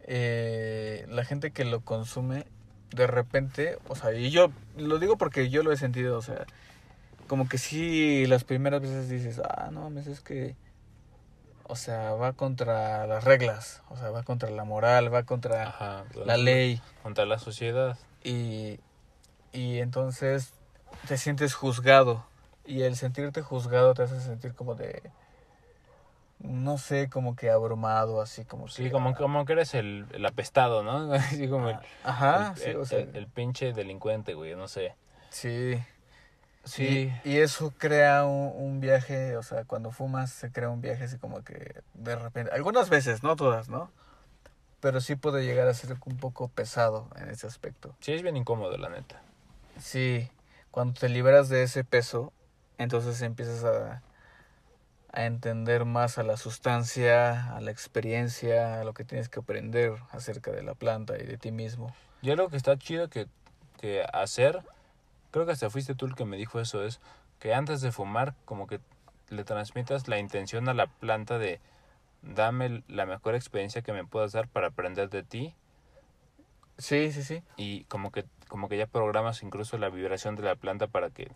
eh, 0.00 1.06
la 1.08 1.24
gente 1.24 1.52
que 1.52 1.64
lo 1.64 1.80
consume, 1.80 2.46
de 2.90 3.06
repente, 3.06 3.78
o 3.88 3.94
sea, 3.94 4.12
y 4.12 4.30
yo 4.30 4.50
lo 4.76 4.98
digo 4.98 5.16
porque 5.16 5.48
yo 5.48 5.62
lo 5.62 5.72
he 5.72 5.76
sentido, 5.76 6.18
o 6.18 6.22
sea, 6.22 6.44
como 7.28 7.48
que 7.48 7.58
sí, 7.58 8.26
las 8.26 8.42
primeras 8.42 8.80
veces 8.80 9.08
dices, 9.08 9.40
ah, 9.44 9.68
no 9.70 9.82
mames, 9.82 10.08
es 10.08 10.20
que, 10.20 10.56
o 11.64 11.76
sea, 11.76 12.14
va 12.14 12.32
contra 12.32 13.06
las 13.06 13.22
reglas, 13.22 13.82
o 13.88 13.96
sea, 13.96 14.10
va 14.10 14.24
contra 14.24 14.50
la 14.50 14.64
moral, 14.64 15.14
va 15.14 15.22
contra 15.22 15.68
Ajá, 15.68 16.04
la 16.26 16.36
ley. 16.36 16.82
Contra 17.04 17.26
la 17.26 17.38
sociedad. 17.38 17.96
Y, 18.22 18.78
y 19.52 19.78
entonces 19.78 20.52
te 21.08 21.16
sientes 21.18 21.54
juzgado. 21.54 22.24
Y 22.66 22.82
el 22.82 22.96
sentirte 22.96 23.42
juzgado 23.42 23.94
te 23.94 24.02
hace 24.02 24.20
sentir 24.20 24.54
como 24.54 24.74
de. 24.74 25.02
No 26.38 26.78
sé, 26.78 27.10
como 27.10 27.36
que 27.36 27.50
abrumado, 27.50 28.22
así 28.22 28.44
como 28.46 28.66
Sí, 28.68 28.84
que, 28.84 28.90
como, 28.90 29.10
ah, 29.10 29.14
como 29.14 29.44
que 29.44 29.52
eres 29.52 29.74
el, 29.74 30.06
el 30.12 30.24
apestado, 30.24 30.82
¿no? 30.82 31.12
Así 31.12 31.48
como 31.48 31.68
el, 31.68 31.76
Ajá, 32.02 32.54
el, 32.56 32.62
sí, 32.62 32.70
o 32.74 32.86
sea. 32.86 33.00
el- 33.00 33.14
el 33.14 33.26
pinche 33.26 33.72
delincuente, 33.74 34.32
güey, 34.34 34.54
no 34.56 34.66
sé. 34.66 34.94
Sí. 35.28 35.78
Sí. 36.64 37.12
Y, 37.24 37.30
y 37.30 37.38
eso 37.38 37.72
crea 37.76 38.24
un, 38.24 38.52
un 38.54 38.80
viaje, 38.80 39.36
o 39.36 39.42
sea, 39.42 39.64
cuando 39.64 39.90
fumas 39.90 40.30
se 40.30 40.50
crea 40.52 40.68
un 40.70 40.80
viaje 40.80 41.04
así 41.04 41.18
como 41.18 41.42
que 41.42 41.82
de 41.94 42.16
repente. 42.16 42.52
Algunas 42.54 42.88
veces, 42.88 43.22
no 43.22 43.36
todas, 43.36 43.68
¿no? 43.68 43.90
Pero 44.80 45.00
sí 45.00 45.16
puede 45.16 45.44
llegar 45.44 45.68
a 45.68 45.74
ser 45.74 45.96
un 46.06 46.16
poco 46.16 46.48
pesado 46.48 47.08
en 47.16 47.28
ese 47.28 47.46
aspecto. 47.46 47.94
Sí, 48.00 48.12
es 48.12 48.22
bien 48.22 48.36
incómodo, 48.36 48.76
la 48.78 48.88
neta. 48.88 49.22
Sí, 49.78 50.28
cuando 50.70 50.98
te 50.98 51.08
liberas 51.08 51.48
de 51.48 51.62
ese 51.62 51.84
peso, 51.84 52.32
entonces 52.78 53.20
empiezas 53.22 53.64
a, 53.64 54.02
a 55.12 55.24
entender 55.26 55.84
más 55.84 56.18
a 56.18 56.22
la 56.22 56.36
sustancia, 56.36 57.54
a 57.54 57.60
la 57.60 57.70
experiencia, 57.70 58.80
a 58.80 58.84
lo 58.84 58.94
que 58.94 59.04
tienes 59.04 59.28
que 59.28 59.40
aprender 59.40 59.94
acerca 60.10 60.50
de 60.50 60.62
la 60.62 60.74
planta 60.74 61.18
y 61.18 61.26
de 61.26 61.36
ti 61.36 61.50
mismo. 61.50 61.94
Y 62.22 62.30
algo 62.30 62.48
que 62.48 62.56
está 62.56 62.78
chido 62.78 63.08
que, 63.08 63.26
que 63.80 64.04
hacer, 64.12 64.62
creo 65.30 65.46
que 65.46 65.52
hasta 65.52 65.70
fuiste 65.70 65.94
tú 65.94 66.06
el 66.06 66.14
que 66.14 66.24
me 66.24 66.36
dijo 66.36 66.60
eso, 66.60 66.84
es 66.84 67.00
que 67.38 67.54
antes 67.54 67.80
de 67.80 67.92
fumar, 67.92 68.34
como 68.44 68.66
que 68.66 68.80
le 69.30 69.44
transmitas 69.44 70.08
la 70.08 70.18
intención 70.18 70.68
a 70.68 70.74
la 70.74 70.86
planta 70.86 71.38
de 71.38 71.60
dame 72.22 72.82
la 72.88 73.06
mejor 73.06 73.34
experiencia 73.34 73.82
que 73.82 73.92
me 73.92 74.04
puedas 74.04 74.32
dar 74.32 74.48
para 74.48 74.68
aprender 74.68 75.08
de 75.10 75.22
ti 75.22 75.54
Sí, 76.78 77.12
sí, 77.12 77.22
sí. 77.22 77.42
y 77.56 77.84
como 77.84 78.10
que 78.10 78.24
como 78.48 78.68
que 78.68 78.76
ya 78.78 78.86
programas 78.86 79.42
incluso 79.42 79.76
la 79.78 79.90
vibración 79.90 80.34
de 80.36 80.42
la 80.42 80.56
planta 80.56 80.86
para 80.86 81.10
que 81.10 81.30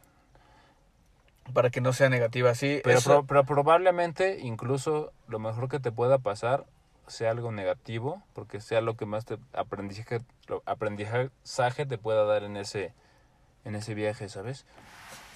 Para 1.52 1.68
que 1.70 1.80
no 1.82 1.92
sea 1.92 2.08
negativa, 2.08 2.54
sí. 2.54 2.80
pero, 2.82 2.98
eso- 2.98 3.10
pro- 3.10 3.26
pero 3.26 3.44
probablemente 3.44 4.40
incluso 4.40 5.12
lo 5.28 5.38
mejor 5.38 5.68
que 5.68 5.78
te 5.80 5.92
pueda 5.92 6.18
pasar 6.18 6.64
sea 7.06 7.30
algo 7.30 7.52
negativo 7.52 8.22
porque 8.32 8.60
sea 8.62 8.80
lo 8.80 8.96
que 8.96 9.04
más 9.04 9.26
te 9.26 9.36
aprendizaje 9.52 10.20
lo- 10.48 10.62
aprendizaje 10.64 11.84
te 11.86 11.98
pueda 11.98 12.24
dar 12.24 12.44
en 12.44 12.56
ese 12.56 12.94
en 13.66 13.74
ese 13.74 13.94
viaje 13.94 14.28
sabes 14.30 14.64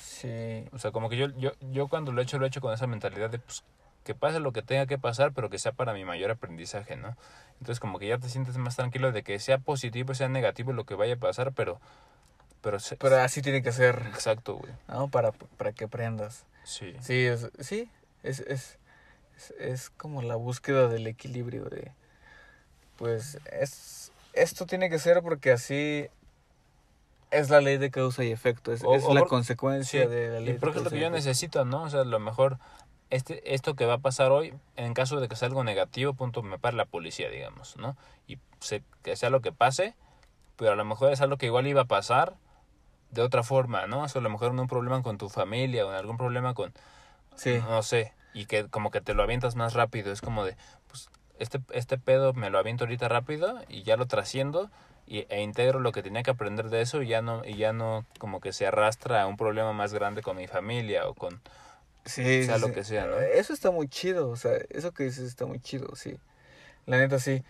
Sí, 0.01 0.65
O 0.73 0.79
sea, 0.79 0.91
como 0.91 1.09
que 1.09 1.17
yo, 1.17 1.29
yo, 1.37 1.53
yo 1.71 1.87
cuando 1.87 2.11
lo 2.11 2.21
he 2.21 2.25
hecho, 2.25 2.39
lo 2.41 2.45
he 2.45 2.49
hecho 2.49 2.61
con 2.61 2.73
esa 2.75 2.89
mentalidad 2.89 3.31
de 3.31 3.39
pues, 3.39 3.63
que 4.05 4.15
pase 4.15 4.41
lo 4.41 4.53
que 4.53 4.63
tenga 4.63 4.87
que 4.87 4.99
pasar, 4.99 5.33
pero 5.33 5.51
que 5.51 5.59
sea 5.59 5.73
para 5.73 5.93
mi 5.93 6.05
mayor 6.05 6.31
aprendizaje, 6.31 6.97
¿no? 6.97 7.17
Entonces 7.61 7.81
como 7.81 7.99
que 7.99 8.09
ya 8.09 8.19
te 8.19 8.29
sientes 8.29 8.57
más 8.57 8.77
tranquilo 8.77 9.13
de 9.13 9.23
que 9.23 9.39
sea 9.39 9.59
positivo, 9.59 10.15
sea 10.15 10.29
negativo 10.29 10.73
lo 10.73 10.85
que 10.85 10.95
vaya 10.95 11.15
a 11.15 11.19
pasar, 11.19 11.53
pero... 11.53 11.81
Pero, 12.61 12.81
se- 12.81 12.97
pero 12.97 13.17
así 13.21 13.41
tiene 13.41 13.63
que 13.63 13.71
ser, 13.71 14.03
Exacto, 14.09 14.57
güey. 14.57 14.73
¿no? 14.89 15.09
Para, 15.09 15.31
para 15.33 15.73
que 15.73 15.85
aprendas. 15.85 16.45
Sí. 16.65 16.97
Sí, 17.01 17.25
es, 17.27 17.49
sí, 17.61 17.89
es, 18.25 18.41
es, 18.41 18.79
es, 19.37 19.51
es 19.61 19.91
como 19.91 20.23
la 20.23 20.35
búsqueda 20.35 20.89
del 20.89 21.07
equilibrio 21.07 21.67
de, 21.67 21.93
pues, 22.97 23.39
es, 23.53 24.11
esto 24.33 24.67
tiene 24.67 24.91
que 24.91 24.99
ser 24.99 25.23
porque 25.23 25.53
así 25.53 26.09
es 27.31 27.51
la 27.51 27.61
ley 27.61 27.77
de 27.77 27.91
causa 27.91 28.25
y 28.25 28.33
efecto, 28.33 28.73
es, 28.73 28.83
O- 28.83 28.95
es 28.95 29.05
la 29.09 29.23
consecuencia 29.25 30.03
Sí, 30.03 30.09
de 30.09 30.29
la 30.31 30.41
ley 30.41 30.49
y 30.51 30.53
de 30.55 30.59
por 30.59 30.71
ejemplo 30.71 30.91
causa 30.91 30.97
que 30.97 31.01
yo 31.01 31.07
efecto. 31.09 31.17
necesito, 31.17 31.65
¿no? 31.65 31.83
O 31.85 31.91
sea, 31.91 32.01
a 32.01 32.05
lo 32.05 32.19
mejor 32.19 32.59
este, 33.11 33.55
esto 33.55 33.75
que 33.75 33.87
va 33.87 33.95
a 33.95 33.99
pasar 33.99 34.33
hoy, 34.33 34.55
en 34.77 34.95
caso 34.95 35.21
de 35.21 35.29
que 35.29 35.37
sea 35.37 35.49
algo 35.49 35.65
negativo, 35.65 36.15
punto, 36.15 36.43
me 36.43 36.59
para 36.59 36.77
la 36.77 36.85
policía, 36.85 37.31
digamos, 37.31 37.77
¿no? 37.77 37.97
Y 38.27 38.39
sé 38.61 38.83
que 39.03 39.17
sea 39.17 39.31
lo 39.31 39.41
que 39.41 39.53
pase, 39.53 39.95
pero 40.57 40.73
a 40.73 40.77
lo 40.77 40.85
mejor 40.85 41.13
es 41.13 41.21
algo 41.21 41.37
que 41.37 41.47
igual 41.47 41.67
iba 41.67 41.83
a 41.83 41.87
pasar 41.87 42.35
de 43.11 43.23
otra 43.23 43.43
forma, 43.43 43.87
¿no? 43.87 44.03
O 44.03 44.09
sea, 44.09 44.21
a 44.21 44.23
lo 44.23 44.31
mejor 44.31 44.53
en 44.53 44.61
un 44.61 44.69
problema 44.69 45.03
con 45.03 45.19
tu 45.19 45.29
familia 45.29 45.87
o 45.87 45.91
en 45.91 45.97
algún 45.97 46.17
problema 46.17 46.55
con, 46.55 46.73
Sí, 47.39 47.61
no 47.69 47.83
sé, 47.85 48.13
y 48.35 48.47
que 48.47 48.67
como 48.69 48.91
que 48.91 49.01
te 49.01 49.15
lo 49.15 49.23
avientas 49.23 49.55
más 49.55 49.75
rápido, 49.75 50.13
es 50.13 50.21
como 50.21 50.45
de, 50.45 50.57
pues, 50.89 51.09
este, 51.39 51.61
este 51.71 51.97
pedo 51.97 52.33
me 52.33 52.51
lo 52.51 52.59
aviento 52.59 52.83
ahorita 52.85 53.09
rápido 53.09 53.61
y 53.69 53.85
ya 53.85 53.97
lo 53.97 54.07
trasciendo 54.07 54.71
y, 55.07 55.25
e 55.29 55.41
integro 55.43 55.79
lo 55.79 55.93
que 55.93 56.03
tenía 56.03 56.25
que 56.25 56.33
aprender 56.33 56.69
de 56.69 56.81
eso 56.81 57.01
y 57.01 57.07
ya 57.07 57.23
no, 57.23 57.45
y 57.45 57.55
ya 57.55 57.73
no 57.73 58.05
como 58.19 58.41
que 58.41 58.53
se 58.53 58.67
arrastra 58.67 59.23
a 59.23 59.27
un 59.29 59.37
problema 59.37 59.73
más 59.73 59.95
grande 59.95 60.21
con 60.21 60.37
mi 60.37 60.49
familia 60.49 61.09
o 61.09 61.15
con, 61.15 61.41
sí, 62.09 62.45
sea 62.45 62.57
sí, 62.57 62.61
lo 62.61 62.73
que 62.73 62.85
sea, 62.85 63.07
¿no? 63.07 63.19
Eso 63.21 63.53
está 63.53 63.71
muy 63.71 63.89
chido, 63.89 64.29
o 64.31 64.37
sea, 64.37 64.53
eso 64.71 64.93
que 64.93 65.05
dices 65.05 65.25
está 65.25 65.47
muy 65.47 65.61
chido, 65.61 65.95
sí. 65.97 66.19
La 66.87 66.99
neta 66.99 67.19
sí, 67.19 67.43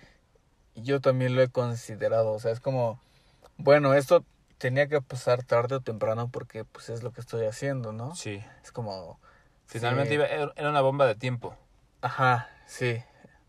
yo 0.77 1.01
también 1.01 1.35
lo 1.37 1.43
he 1.43 1.49
considerado, 1.49 2.33
o 2.33 2.41
sea, 2.41 2.53
es 2.53 2.61
como, 2.61 3.01
bueno, 3.59 3.95
esto 3.95 4.25
tenía 4.59 4.89
que 4.89 5.01
pasar 5.03 5.43
tarde 5.45 5.77
o 5.77 5.81
temprano 5.81 6.29
porque 6.33 6.65
pues 6.65 6.89
es 6.91 7.03
lo 7.03 7.13
que 7.13 7.21
estoy 7.21 7.47
haciendo, 7.47 7.93
¿no? 7.93 8.15
sí, 8.15 8.43
Es 8.65 8.73
como... 8.73 9.19
finalmente 9.67 10.15
sí, 10.15 10.15
iba- 10.15 10.27
era 10.57 10.71
una 10.71 10.81
bomba 10.81 11.07
de 11.07 11.15
tiempo. 11.15 11.57
Ajá, 12.01 12.49
sí, 12.67 13.03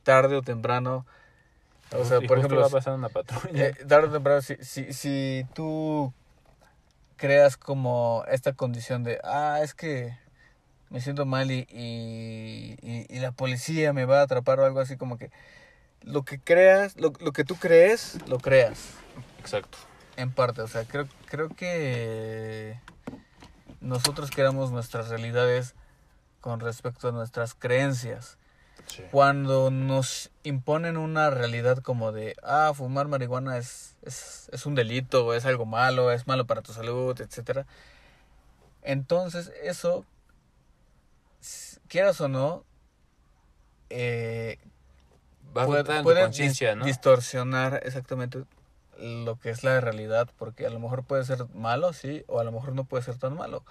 tarde 0.04 0.36
o 0.36 0.42
temprano. 0.42 1.06
O 1.96 2.06
sea, 2.06 2.22
Y 2.22 2.28
por 2.28 2.38
ejemplo, 2.38 2.62
va 2.62 2.70
pasando 2.70 2.98
una 2.98 3.10
patrulla. 3.10 3.66
eh, 3.66 3.74
tarde 3.88 4.08
o 4.08 4.12
temprano, 4.12 4.42
si, 4.42 4.56
si, 4.64 4.94
si 4.94 5.46
tú 5.54 6.14
creas 7.18 7.58
como 7.58 8.24
esta 8.30 8.54
condición 8.54 9.04
de, 9.04 9.20
ah, 9.24 9.60
es 9.64 9.74
que 9.74 10.18
me 10.90 11.02
siento 11.02 11.26
mal 11.26 11.52
y, 11.52 11.68
y, 11.72 12.78
y- 12.82 13.06
y 13.10 13.20
la 13.20 13.32
policía 13.32 13.94
me 13.94 14.06
va 14.06 14.20
a 14.20 14.24
atrapar 14.24 14.60
o 14.60 14.66
algo 14.66 14.80
así 14.80 14.98
como 14.98 15.18
que 15.18 15.32
lo 16.02 16.24
que 16.24 16.40
creas, 16.40 16.96
lo, 17.00 17.14
lo 17.20 17.32
que 17.32 17.44
tú 17.44 17.56
crees, 17.56 18.18
lo 18.28 18.38
creas. 18.40 18.94
Exacto. 19.40 19.78
En 20.18 20.32
parte, 20.32 20.62
o 20.62 20.68
sea, 20.68 20.86
creo, 20.86 21.08
creo 21.28 21.50
que 21.50 22.80
nosotros 23.82 24.32
creamos 24.32 24.72
nuestras 24.72 25.10
realidades 25.10 25.76
con 26.42 26.60
respecto 26.60 27.10
a 27.10 27.12
nuestras 27.12 27.54
creencias. 27.54 28.38
Sí. 28.86 29.04
Cuando 29.12 29.70
nos 29.72 30.32
imponen 30.44 30.98
una 30.98 31.30
realidad 31.30 31.78
como 31.80 32.12
de, 32.12 32.36
ah, 32.44 32.72
fumar 32.74 33.08
marihuana 33.08 33.58
es, 33.58 33.96
es, 34.04 34.50
es 34.52 34.66
un 34.66 34.76
delito, 34.76 35.34
es 35.36 35.46
algo 35.46 35.66
malo, 35.66 36.12
es 36.12 36.28
malo 36.28 36.46
para 36.48 36.62
tu 36.62 36.74
salud, 36.74 37.20
etcétera. 37.22 37.66
Entonces, 38.82 39.52
eso, 39.64 40.06
quieras 41.90 42.22
o 42.22 42.28
no, 42.30 42.64
eh, 43.90 44.58
Va 45.58 45.64
a 45.64 45.66
puede, 45.66 45.84
distorsionar 46.86 47.82
exactamente 47.84 48.44
lo 49.00 49.40
que 49.40 49.50
es 49.50 49.64
la 49.64 49.82
realidad, 49.82 50.30
porque 50.38 50.66
a 50.66 50.70
lo 50.70 50.80
mejor 50.80 51.04
puede 51.04 51.24
ser 51.26 51.48
malo, 51.56 51.94
sí, 51.94 52.24
o 52.28 52.40
a 52.40 52.44
lo 52.44 52.52
mejor 52.52 52.74
no 52.74 52.84
puede 52.84 53.04
ser 53.04 53.18
tan 53.18 53.36
malo. 53.36 53.64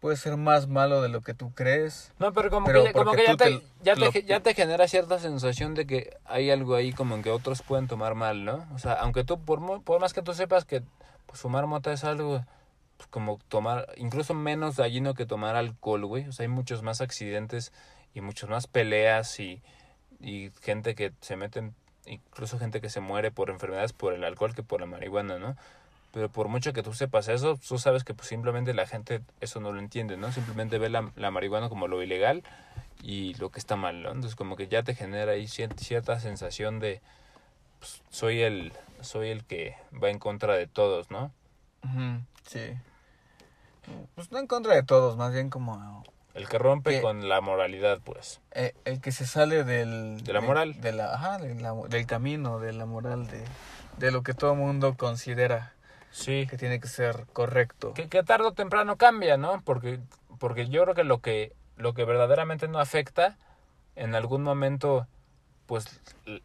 Puede 0.00 0.16
ser 0.16 0.36
más 0.36 0.66
malo 0.66 1.02
de 1.02 1.08
lo 1.08 1.20
que 1.20 1.34
tú 1.34 1.52
crees. 1.54 2.12
No, 2.18 2.32
pero 2.32 2.50
como 2.50 2.66
Pero 2.66 2.80
que, 2.80 2.86
ya- 2.86 2.92
como 2.92 3.12
que 3.12 3.24
ya, 3.24 3.36
te, 3.36 3.44
te- 3.44 3.62
ya, 3.82 3.94
te, 3.94 4.00
lo- 4.00 4.12
ge- 4.12 4.22
ya 4.24 4.40
te 4.40 4.54
genera 4.54 4.88
cierta 4.88 5.18
sensación 5.18 5.74
de 5.74 5.86
que 5.86 6.16
hay 6.24 6.50
algo 6.50 6.74
ahí 6.74 6.92
como 6.92 7.14
en 7.14 7.22
que 7.22 7.30
otros 7.30 7.62
pueden 7.62 7.86
tomar 7.86 8.14
mal, 8.14 8.44
¿no? 8.44 8.66
O 8.74 8.78
sea, 8.78 8.94
aunque 8.94 9.24
tú, 9.24 9.40
por, 9.40 9.82
por 9.82 10.00
más 10.00 10.12
que 10.12 10.22
tú 10.22 10.32
sepas 10.34 10.64
que 10.64 10.82
pues, 11.26 11.40
fumar 11.40 11.66
mota 11.66 11.92
es 11.92 12.04
algo 12.04 12.44
como 13.08 13.38
tomar, 13.48 13.86
incluso 13.96 14.34
menos 14.34 14.76
dañino 14.76 15.14
que 15.14 15.26
tomar 15.26 15.56
alcohol, 15.56 16.04
güey. 16.06 16.26
O 16.28 16.32
sea, 16.32 16.44
hay 16.44 16.48
muchos 16.48 16.82
más 16.82 17.00
accidentes 17.00 17.72
y 18.14 18.20
muchas 18.20 18.50
más 18.50 18.66
peleas 18.66 19.38
y, 19.40 19.62
y 20.20 20.50
gente 20.62 20.94
que 20.94 21.12
se 21.20 21.36
meten, 21.36 21.74
incluso 22.06 22.58
gente 22.58 22.80
que 22.80 22.90
se 22.90 23.00
muere 23.00 23.30
por 23.30 23.50
enfermedades 23.50 23.92
por 23.92 24.12
el 24.12 24.24
alcohol 24.24 24.54
que 24.54 24.62
por 24.62 24.80
la 24.80 24.86
marihuana, 24.86 25.38
¿no? 25.38 25.56
Pero 26.12 26.28
por 26.28 26.48
mucho 26.48 26.72
que 26.72 26.82
tú 26.82 26.92
sepas 26.92 27.28
eso, 27.28 27.56
tú 27.56 27.78
sabes 27.78 28.02
que 28.02 28.14
pues, 28.14 28.26
simplemente 28.28 28.74
la 28.74 28.86
gente 28.86 29.20
eso 29.40 29.60
no 29.60 29.72
lo 29.72 29.78
entiende, 29.78 30.16
¿no? 30.16 30.32
Simplemente 30.32 30.78
ve 30.78 30.88
la, 30.90 31.12
la 31.14 31.30
marihuana 31.30 31.68
como 31.68 31.86
lo 31.86 32.02
ilegal 32.02 32.42
y 33.02 33.34
lo 33.34 33.50
que 33.50 33.60
está 33.60 33.76
mal, 33.76 34.02
¿no? 34.02 34.08
Entonces 34.08 34.34
como 34.34 34.56
que 34.56 34.66
ya 34.66 34.82
te 34.82 34.94
genera 34.96 35.32
ahí 35.32 35.44
cier- 35.44 35.76
cierta 35.78 36.18
sensación 36.18 36.80
de, 36.80 37.00
pues, 37.78 38.02
soy 38.10 38.42
el 38.42 38.72
soy 39.02 39.28
el 39.30 39.44
que 39.44 39.76
va 40.02 40.10
en 40.10 40.18
contra 40.18 40.54
de 40.54 40.66
todos, 40.66 41.10
¿no? 41.12 41.32
Sí. 42.46 42.72
Pues 44.14 44.30
no 44.32 44.38
en 44.38 44.46
contra 44.46 44.74
de 44.74 44.82
todos, 44.82 45.16
más 45.16 45.32
bien 45.32 45.50
como 45.50 46.04
El 46.34 46.48
que 46.48 46.58
rompe 46.58 46.90
Que- 46.96 47.02
con 47.02 47.28
la 47.28 47.40
moralidad, 47.40 47.98
pues. 48.04 48.40
eh, 48.52 48.74
el 48.84 49.00
que 49.00 49.12
se 49.12 49.26
sale 49.26 49.64
del... 49.64 50.22
De 50.22 50.32
la 50.32 50.40
moral. 50.40 50.80
De 50.80 50.92
la, 50.92 51.14
ajá, 51.14 51.38
de 51.38 51.54
la- 51.56 51.74
del 51.88 52.06
camino, 52.06 52.58
de 52.60 52.72
la 52.72 52.86
moral, 52.86 53.26
de, 53.26 53.44
de 53.98 54.10
lo 54.10 54.22
que 54.22 54.34
todo 54.34 54.54
mundo 54.54 54.94
considera 54.96 55.72
Sí. 56.12 56.46
que 56.48 56.56
tiene 56.56 56.80
que 56.80 56.88
ser 56.88 57.26
correcto. 57.32 57.94
Que, 57.94 58.08
que 58.08 58.22
tarde 58.22 58.46
o 58.46 58.52
temprano 58.52 58.96
cambia, 58.96 59.36
¿no? 59.36 59.60
Porque, 59.64 60.00
porque 60.38 60.68
yo 60.68 60.82
creo 60.82 60.94
que 60.94 61.04
lo 61.04 61.18
que 61.20 61.52
lo 61.76 61.94
que 61.94 62.04
verdaderamente 62.04 62.68
no 62.68 62.78
afecta, 62.78 63.38
en 63.96 64.14
algún 64.14 64.42
momento, 64.42 65.06
pues 65.66 66.00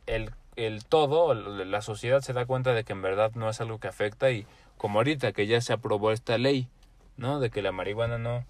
el, 0.06 0.32
el 0.56 0.86
todo, 0.86 1.34
la 1.34 1.82
sociedad 1.82 2.22
se 2.22 2.32
da 2.32 2.46
cuenta 2.46 2.72
de 2.74 2.86
que 2.86 2.94
en 2.94 3.02
verdad 3.02 3.32
no 3.36 3.50
es 3.50 3.60
algo 3.60 3.78
que 3.80 3.90
afecta 3.90 4.32
y 4.32 4.48
como 4.78 5.00
ahorita 5.00 5.34
que 5.34 5.46
ya 5.46 5.60
se 5.60 5.74
aprobó 5.74 6.12
esta 6.14 6.38
ley, 6.38 6.70
¿no? 7.18 7.40
De 7.40 7.50
que 7.50 7.62
la 7.62 7.72
marihuana 7.72 8.18
no, 8.18 8.44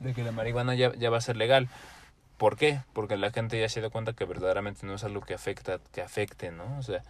de 0.00 0.14
que 0.14 0.22
la 0.22 0.32
marihuana 0.32 0.74
ya, 0.74 0.94
ya 0.94 1.10
va 1.10 1.18
a 1.18 1.22
ser 1.22 1.36
legal. 1.36 1.68
¿Por 2.38 2.56
qué? 2.56 2.80
Porque 2.92 3.16
la 3.16 3.30
gente 3.30 3.60
ya 3.60 3.68
se 3.68 3.80
da 3.80 3.90
cuenta 3.90 4.14
que 4.14 4.24
verdaderamente 4.24 4.84
no 4.86 4.94
es 4.94 5.04
algo 5.04 5.20
que 5.20 5.34
afecta, 5.34 5.78
que 5.92 6.02
afecte, 6.02 6.50
¿no? 6.50 6.78
O 6.78 6.82
sea, 6.82 7.02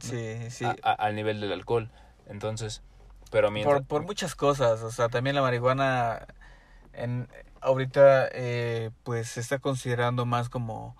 Sí, 0.00 0.50
sí. 0.50 0.64
a- 0.64 0.76
a- 0.82 0.92
al 0.92 1.14
nivel 1.14 1.40
del 1.40 1.52
alcohol. 1.52 1.88
Entonces, 2.26 2.82
pero 3.30 3.50
mientras... 3.50 3.80
por, 3.80 3.86
por 3.86 4.02
muchas 4.02 4.34
cosas, 4.34 4.82
o 4.82 4.90
sea, 4.90 5.08
también 5.08 5.36
la 5.36 5.42
marihuana 5.42 6.26
en 6.94 7.28
ahorita 7.60 8.28
eh, 8.32 8.90
pues 9.04 9.28
se 9.28 9.40
está 9.40 9.58
considerando 9.58 10.26
más 10.26 10.48
como 10.48 10.96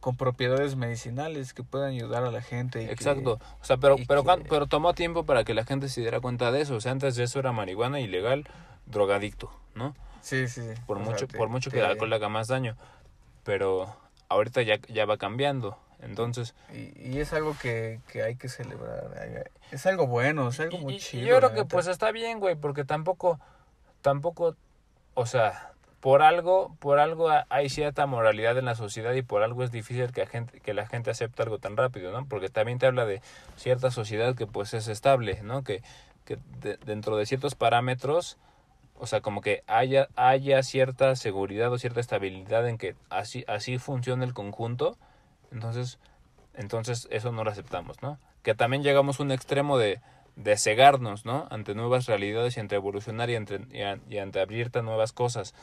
con 0.00 0.16
propiedades 0.16 0.76
medicinales 0.76 1.52
que 1.54 1.62
pueden 1.62 1.90
ayudar 1.90 2.24
a 2.24 2.30
la 2.30 2.40
gente. 2.42 2.82
y 2.82 2.86
que- 2.86 2.92
Exacto. 2.92 3.38
O 3.60 3.64
sea, 3.64 3.76
pero, 3.76 3.96
pero, 4.08 4.24
que- 4.24 4.44
pero 4.48 4.66
tomó 4.66 4.94
tiempo 4.94 5.24
para 5.24 5.44
que 5.44 5.54
la 5.54 5.64
gente 5.64 5.88
se 5.88 6.00
diera 6.00 6.20
cuenta 6.20 6.50
de 6.50 6.62
eso. 6.62 6.74
O 6.76 6.80
sea, 6.80 6.92
antes 6.92 7.16
de 7.16 7.24
eso 7.24 7.38
era 7.38 7.52
marihuana 7.52 8.00
ilegal, 8.00 8.46
drogadicto, 8.86 9.50
¿no? 9.74 9.94
sí, 10.22 10.48
sí, 10.48 10.60
sí. 10.62 10.80
Por 10.86 10.98
O 10.98 11.00
sea, 11.04 11.12
mucho, 11.12 11.26
te- 11.28 11.36
por 11.38 11.48
mucho 11.48 11.70
que 11.70 11.78
el 11.78 11.84
alcohol 11.86 12.12
haga 12.12 12.28
más 12.28 12.48
daño. 12.48 12.76
Pero 13.44 13.94
ahorita 14.28 14.62
ya, 14.62 14.78
ya 14.88 15.04
va 15.06 15.16
cambiando. 15.16 15.78
Entonces, 16.02 16.54
Y, 16.72 17.10
y 17.10 17.18
es 17.20 17.32
algo 17.34 17.54
que, 17.60 18.00
que 18.08 18.22
hay 18.22 18.36
que 18.36 18.48
celebrar. 18.48 19.50
Es 19.70 19.84
algo 19.86 20.06
bueno, 20.06 20.48
es 20.48 20.58
algo 20.60 20.78
y- 20.78 20.80
muy 20.80 20.96
chido. 20.98 21.26
yo 21.26 21.36
creo 21.38 21.50
que 21.50 21.56
neta. 21.62 21.68
pues 21.68 21.86
está 21.88 22.10
bien, 22.10 22.38
güey, 22.40 22.54
porque 22.54 22.84
tampoco, 22.84 23.38
tampoco, 24.00 24.56
o 25.14 25.26
sea, 25.26 25.72
por 26.00 26.22
algo, 26.22 26.74
por 26.78 26.98
algo 26.98 27.28
ha- 27.30 27.46
hay 27.50 27.68
cierta 27.68 28.06
moralidad 28.06 28.56
en 28.58 28.64
la 28.64 28.74
sociedad 28.74 29.12
y 29.12 29.22
por 29.22 29.42
algo 29.42 29.62
es 29.64 29.70
difícil 29.70 30.12
que 30.12 30.22
la 30.22 30.26
gente, 30.26 30.60
que 30.60 30.74
la 30.74 30.86
gente 30.86 31.10
acepte 31.10 31.42
algo 31.42 31.58
tan 31.58 31.76
rápido, 31.76 32.10
¿no? 32.12 32.24
Porque 32.26 32.48
también 32.48 32.78
te 32.78 32.86
habla 32.86 33.04
de 33.04 33.20
cierta 33.56 33.90
sociedad 33.90 34.34
que 34.34 34.46
pues 34.46 34.72
es 34.74 34.88
estable, 34.88 35.40
¿no? 35.42 35.62
Que, 35.62 35.82
que 36.24 36.38
de- 36.60 36.78
dentro 36.78 37.16
de 37.16 37.26
ciertos 37.26 37.54
parámetros, 37.54 38.38
o 38.98 39.06
sea, 39.06 39.20
como 39.20 39.40
que 39.42 39.62
haya, 39.66 40.08
haya 40.16 40.62
cierta 40.62 41.16
seguridad 41.16 41.72
o 41.72 41.78
cierta 41.78 42.00
estabilidad 42.00 42.66
en 42.68 42.78
que 42.78 42.94
así, 43.10 43.44
así 43.46 43.78
funciona 43.78 44.24
el 44.24 44.32
conjunto, 44.34 44.96
entonces, 45.52 45.98
entonces 46.54 47.08
eso 47.10 47.32
no 47.32 47.44
lo 47.44 47.50
aceptamos, 47.50 48.00
¿no? 48.02 48.18
Que 48.42 48.54
también 48.54 48.82
llegamos 48.82 49.20
a 49.20 49.22
un 49.22 49.32
extremo 49.32 49.76
de, 49.76 50.00
de 50.36 50.56
cegarnos, 50.56 51.24
¿no? 51.24 51.46
Ante 51.50 51.74
nuevas 51.74 52.06
realidades 52.06 52.56
y 52.56 52.60
ante 52.60 52.76
evolucionar 52.76 53.30
y, 53.30 53.36
ante, 53.36 53.60
y, 54.08 54.18
ante 54.18 54.40
abrirte 54.40 54.82
nuevas 54.82 55.12
cosas. 55.12 55.54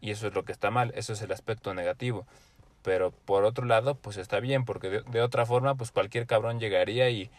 Y 0.00 0.10
eso 0.10 0.28
es 0.28 0.34
lo 0.34 0.44
que 0.44 0.52
está 0.52 0.70
mal, 0.70 0.92
eso 0.94 1.12
es 1.12 1.22
el 1.22 1.32
aspecto 1.32 1.74
negativo. 1.74 2.26
Pero 2.82 3.10
por 3.10 3.44
otro 3.44 3.66
lado, 3.66 3.94
pues 3.94 4.16
está 4.16 4.40
bien, 4.40 4.64
porque 4.64 4.88
de, 4.88 5.02
de 5.02 5.20
otra 5.20 5.44
forma, 5.44 5.74
pues 5.74 5.90
cualquier 5.90 6.26
cabrón 6.26 6.60
llegaría 6.60 7.10
y 7.10 7.30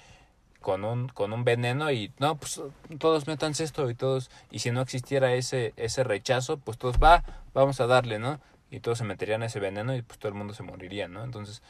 con 0.61 0.85
un, 0.85 1.09
con 1.09 1.33
un 1.33 1.43
veneno 1.43 1.91
y 1.91 2.13
no, 2.19 2.37
pues 2.37 2.61
todos 2.99 3.27
métanse 3.27 3.63
esto 3.63 3.89
y 3.89 3.95
todos, 3.95 4.29
y 4.51 4.59
si 4.59 4.71
no 4.71 4.81
existiera 4.81 5.33
ese, 5.33 5.73
ese 5.75 6.03
rechazo, 6.03 6.57
pues 6.57 6.77
todos 6.77 6.97
va, 6.99 7.23
vamos 7.53 7.81
a 7.81 7.87
darle, 7.87 8.19
¿no? 8.19 8.39
Y 8.69 8.79
todos 8.79 8.99
se 8.99 9.03
meterían 9.03 9.43
ese 9.43 9.59
veneno 9.59 9.95
y 9.95 10.01
pues 10.01 10.19
todo 10.19 10.29
el 10.29 10.35
mundo 10.35 10.53
se 10.53 10.63
moriría, 10.63 11.07
¿no? 11.07 11.23
Entonces, 11.23 11.61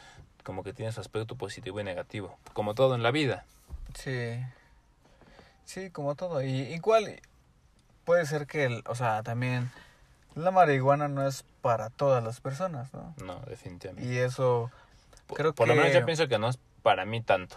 como 0.44 0.64
que 0.64 0.74
tiene 0.74 0.92
su 0.92 1.00
aspecto 1.00 1.36
positivo 1.36 1.80
y 1.80 1.84
negativo, 1.84 2.38
como 2.54 2.76
todo 2.76 2.94
en 2.94 3.02
la 3.02 3.12
vida. 3.12 3.46
Sí. 3.96 4.40
Sí, 5.72 5.90
como 5.90 6.16
todo. 6.16 6.42
Y 6.42 6.50
igual 6.74 7.22
puede 8.04 8.26
ser 8.26 8.46
que, 8.46 8.66
el, 8.66 8.84
o 8.88 8.96
sea, 8.96 9.24
también 9.24 9.72
la 10.36 10.52
marihuana 10.52 11.08
no 11.08 11.26
es 11.26 11.46
para 11.62 11.90
todas 11.90 12.22
las 12.22 12.42
personas, 12.42 12.94
¿no? 12.94 13.16
No, 13.24 13.40
definitivamente. 13.48 14.06
Y 14.12 14.18
eso 14.18 14.70
Por- 15.28 15.38
creo 15.38 15.54
por 15.56 15.70
lo 15.70 15.76
menos 15.76 15.92
que- 15.92 16.00
yo 16.00 16.06
pienso 16.06 16.28
que 16.28 16.38
no 16.40 16.50
es 16.50 16.60
para 16.84 17.06
mí 17.06 17.22
tanto. 17.22 17.56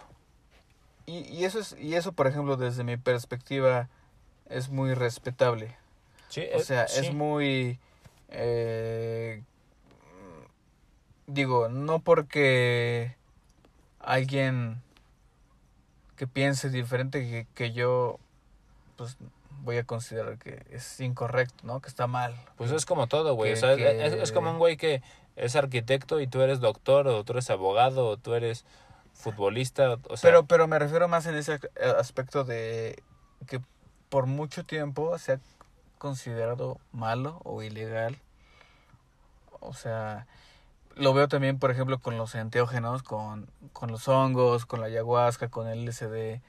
y, 1.07 1.19
y 1.27 1.43
eso 1.43 1.59
es 1.59 1.75
y 1.77 1.95
eso 1.95 2.13
por 2.13 2.25
ejemplo 2.27 2.55
desde 2.55 2.83
mi 2.85 2.95
perspectiva 2.95 3.89
es 4.47 4.69
muy 4.69 4.93
respetable. 4.93 5.75
Sí, 6.29 6.41
O 6.53 6.59
eh, 6.59 6.63
sea, 6.63 6.87
sí. 6.87 7.07
es 7.07 7.13
muy 7.13 7.79
eh, 8.29 9.43
digo, 11.27 11.67
no 11.67 11.99
porque 11.99 13.15
alguien 13.99 14.81
que 16.15 16.27
piense 16.27 16.69
diferente 16.69 17.21
que, 17.21 17.47
que 17.53 17.71
yo 17.73 18.19
pues 18.95 19.17
voy 19.63 19.77
a 19.77 19.83
considerar 19.83 20.37
que 20.37 20.65
es 20.69 20.99
incorrecto, 20.99 21.65
¿no? 21.65 21.81
Que 21.81 21.89
está 21.89 22.07
mal. 22.07 22.35
Pues 22.57 22.71
es 22.71 22.85
como 22.85 23.07
todo, 23.07 23.33
güey. 23.33 23.53
O 23.53 23.55
sea, 23.55 23.75
que- 23.75 24.05
es, 24.05 24.13
es 24.13 24.31
como 24.31 24.51
un 24.51 24.59
güey 24.59 24.77
que 24.77 25.01
es 25.35 25.55
arquitecto 25.55 26.19
y 26.21 26.27
tú 26.27 26.41
eres 26.41 26.59
doctor, 26.59 27.07
o 27.07 27.23
tú 27.23 27.33
eres 27.33 27.49
abogado, 27.49 28.07
o 28.07 28.17
tú 28.17 28.33
eres 28.35 28.65
futbolista. 29.13 29.93
O 29.93 29.99
o 30.09 30.17
sea, 30.17 30.29
Pero, 30.29 30.45
pero 30.45 30.67
me 30.67 30.79
refiero 30.79 31.07
más 31.07 31.25
en 31.25 31.35
ese 31.35 31.55
eh, 31.55 31.93
aspecto 31.97 32.43
de 32.43 33.01
que 33.47 33.59
por 34.09 34.27
mucho 34.27 34.65
tiempo 34.65 35.17
se 35.17 35.33
ha 35.33 35.39
considerado 35.97 36.79
malo 36.91 37.41
o 37.43 37.63
ilegal. 37.63 38.17
O 39.59 39.73
sea, 39.73 40.27
lo 40.95 41.13
veo 41.13 41.27
también, 41.27 41.59
por 41.59 41.71
ejemplo, 41.71 41.99
con 41.99 42.17
los 42.17 42.35
enteógenos, 42.35 43.03
con, 43.03 43.49
con 43.73 43.91
los 43.91 44.07
hongos, 44.07 44.65
con 44.65 44.79
la 44.81 44.87
ayahuasca, 44.87 45.49
con 45.49 45.67
el 45.67 45.85
LSD. 45.85 46.41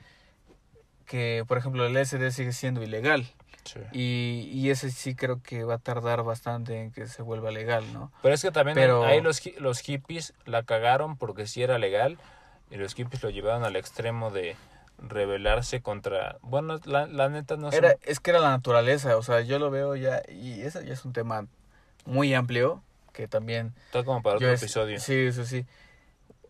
Que, 1.07 1.45
por 1.47 1.59
ejemplo, 1.59 1.87
el 1.87 1.93
LSD 1.95 2.31
sigue 2.31 2.53
siendo 2.53 2.83
ilegal. 2.83 3.27
sí. 3.65 3.81
Y, 3.93 4.51
y 4.53 4.71
ese 4.71 4.91
sí 4.91 5.15
creo 5.15 5.41
que 5.43 5.63
va 5.65 5.75
a 5.75 5.79
tardar 5.79 6.23
bastante 6.25 6.81
en 6.83 6.91
que 6.91 7.07
se 7.07 7.23
vuelva 7.23 7.51
legal, 7.53 7.93
¿no? 7.93 8.11
Pero 8.23 8.35
es 8.35 8.43
que 8.43 8.51
también 8.51 8.75
Pero- 8.75 9.05
ahí 9.05 9.21
los, 9.21 9.41
los 9.59 9.81
hippies 9.81 10.35
la 10.45 10.63
cagaron 10.65 11.17
porque 11.17 11.47
sí 11.47 11.63
era 11.63 11.79
legal 11.79 12.19
y 12.71 12.77
los 12.77 12.95
hippies 12.95 13.23
lo 13.23 13.31
llevaron 13.31 13.63
al 13.65 13.77
extremo 13.77 14.31
de 14.31 14.57
rebelarse 14.99 15.81
contra... 15.81 16.39
Bueno, 16.43 16.81
la, 16.85 17.07
la 17.07 17.29
neta 17.29 17.57
no. 17.57 17.71
Era, 17.71 17.95
es 18.03 18.19
que 18.19 18.31
era 18.31 18.41
la 18.41 18.51
naturaleza, 18.51 19.17
o 19.17 19.23
sea, 19.23 19.43
yo 19.43 19.59
lo 19.61 19.71
veo 19.71 19.95
ya, 19.95 20.23
y 20.29 20.63
ese 20.63 20.85
ya 20.87 20.93
es 20.95 21.05
un 21.05 21.13
tema 21.13 21.47
muy 22.05 22.35
amplio, 22.35 22.83
que 23.17 23.27
también... 23.29 23.75
Está 23.87 24.05
como 24.05 24.23
para 24.23 24.37
otro 24.37 24.51
es- 24.53 24.63
episodio. 24.63 25.01
Sí, 25.01 25.33
sí, 25.33 25.47
sí. 25.47 25.67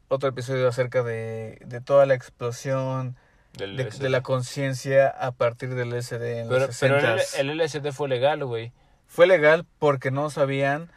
Otro 0.08 0.28
episodio 0.28 0.68
acerca 0.68 1.02
de, 1.04 1.58
de 1.64 1.80
toda 1.80 2.04
la 2.06 2.14
explosión 2.14 3.16
de, 3.54 3.66
LSD. 3.68 4.02
de 4.02 4.08
la 4.10 4.22
conciencia 4.22 5.08
a 5.08 5.30
partir 5.32 5.74
del 5.76 5.92
SD 6.02 6.40
en 6.40 6.48
pero 6.48 6.66
los 6.66 6.78
pero 6.78 7.00
60 7.00 7.40
el, 7.40 7.50
el 7.50 7.60
LSD 7.60 7.92
fue 7.92 8.08
legal, 8.08 8.44
güey. 8.44 8.72
Fue 9.06 9.26
legal 9.28 9.64
porque 9.78 10.10
no 10.10 10.28
sabían 10.30 10.90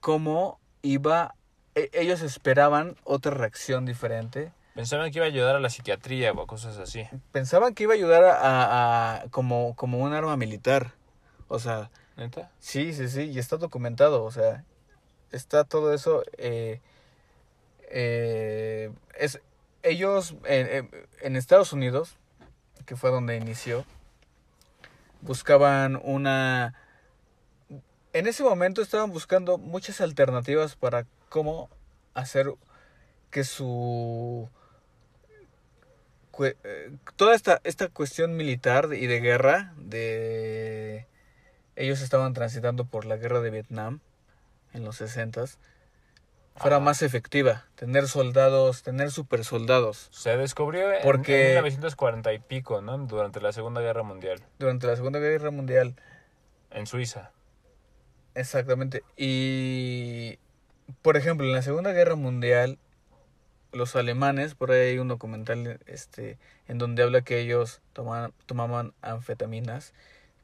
cómo 0.00 0.60
iba... 0.82 1.34
e- 1.74 1.90
Ellos 1.92 2.20
esperaban 2.22 2.96
otra 3.04 3.30
reacción 3.32 3.86
diferente. 3.86 4.52
Pensaban 4.74 5.10
que 5.10 5.18
iba 5.18 5.26
a 5.26 5.28
ayudar 5.28 5.54
a 5.56 5.60
la 5.60 5.70
psiquiatría 5.70 6.32
o 6.32 6.46
cosas 6.46 6.78
así. 6.78 7.06
Pensaban 7.30 7.74
que 7.74 7.84
iba 7.84 7.92
a 7.92 7.96
ayudar 7.96 8.24
a, 8.24 8.34
a- 8.40 9.14
a- 9.22 9.28
como, 9.30 9.74
como 9.76 9.98
un 9.98 10.12
arma 10.12 10.36
militar. 10.36 10.92
O 11.48 11.58
sea, 11.58 11.90
¿Neta? 12.16 12.50
Sí, 12.58 12.92
sí, 12.92 13.08
sí, 13.08 13.22
y 13.22 13.38
está 13.38 13.56
documentado, 13.56 14.24
o 14.24 14.30
sea, 14.30 14.64
está 15.30 15.64
todo 15.64 15.92
eso. 15.94 16.22
Eh, 16.36 16.80
eh, 17.88 18.92
es, 19.18 19.40
ellos 19.82 20.36
en, 20.44 21.36
Estados 21.36 21.72
Unidos, 21.72 22.16
que 22.86 22.96
fue 22.96 23.10
donde 23.10 23.36
inició, 23.36 23.84
buscaban 25.20 26.00
una... 26.02 26.74
En 28.12 28.26
ese 28.26 28.42
momento 28.42 28.82
estaban 28.82 29.10
buscando 29.10 29.56
muchas 29.56 30.02
alternativas 30.02 30.76
para 30.76 31.06
cómo 31.30 31.70
hacer 32.12 32.52
que 33.30 33.42
su... 33.42 34.50
eh, 36.40 36.90
toda 37.16 37.34
esta, 37.34 37.60
esta 37.64 37.88
cuestión 37.88 38.36
militar 38.36 38.90
y 38.92 39.06
de 39.06 39.20
guerra, 39.20 39.72
de 39.78 41.06
ellos 41.76 42.00
estaban 42.02 42.32
transitando 42.34 42.84
por 42.84 43.04
la 43.04 43.16
guerra 43.16 43.40
de 43.40 43.50
Vietnam 43.50 44.00
en 44.72 44.84
los 44.84 44.96
60 44.96 45.44
fuera 46.56 46.80
más 46.80 47.00
efectiva, 47.02 47.64
tener 47.76 48.06
soldados, 48.08 48.82
tener 48.82 49.10
super 49.10 49.42
soldados. 49.44 50.08
Se 50.12 50.36
descubrió 50.36 50.92
en, 50.92 51.02
Porque- 51.02 51.48
en 51.56 51.62
1940 51.64 52.32
y 52.34 52.38
pico, 52.40 52.82
¿no? 52.82 52.98
Durante 52.98 53.40
la 53.40 53.52
Segunda 53.52 53.80
Guerra 53.80 54.02
Mundial, 54.02 54.42
Durante 54.58 54.86
la 54.86 54.96
Segunda 54.96 55.18
Guerra 55.18 55.50
Mundial, 55.50 55.94
en 56.70 56.86
Suiza. 56.86 57.30
exactamente. 58.34 59.02
Y 59.16 60.38
por 61.00 61.16
ejemplo, 61.16 61.46
en 61.46 61.52
la 61.52 61.62
Segunda 61.62 61.92
Guerra 61.92 62.16
Mundial, 62.16 62.78
los 63.72 63.96
alemanes, 63.96 64.54
por 64.54 64.70
ahí 64.72 64.90
hay 64.90 64.98
un 64.98 65.08
documental 65.08 65.80
este, 65.86 66.38
en 66.68 66.76
donde 66.78 67.02
habla 67.02 67.22
que 67.22 67.40
ellos 67.40 67.80
tomaban, 67.94 68.34
tomaban 68.46 68.92
anfetaminas 69.00 69.94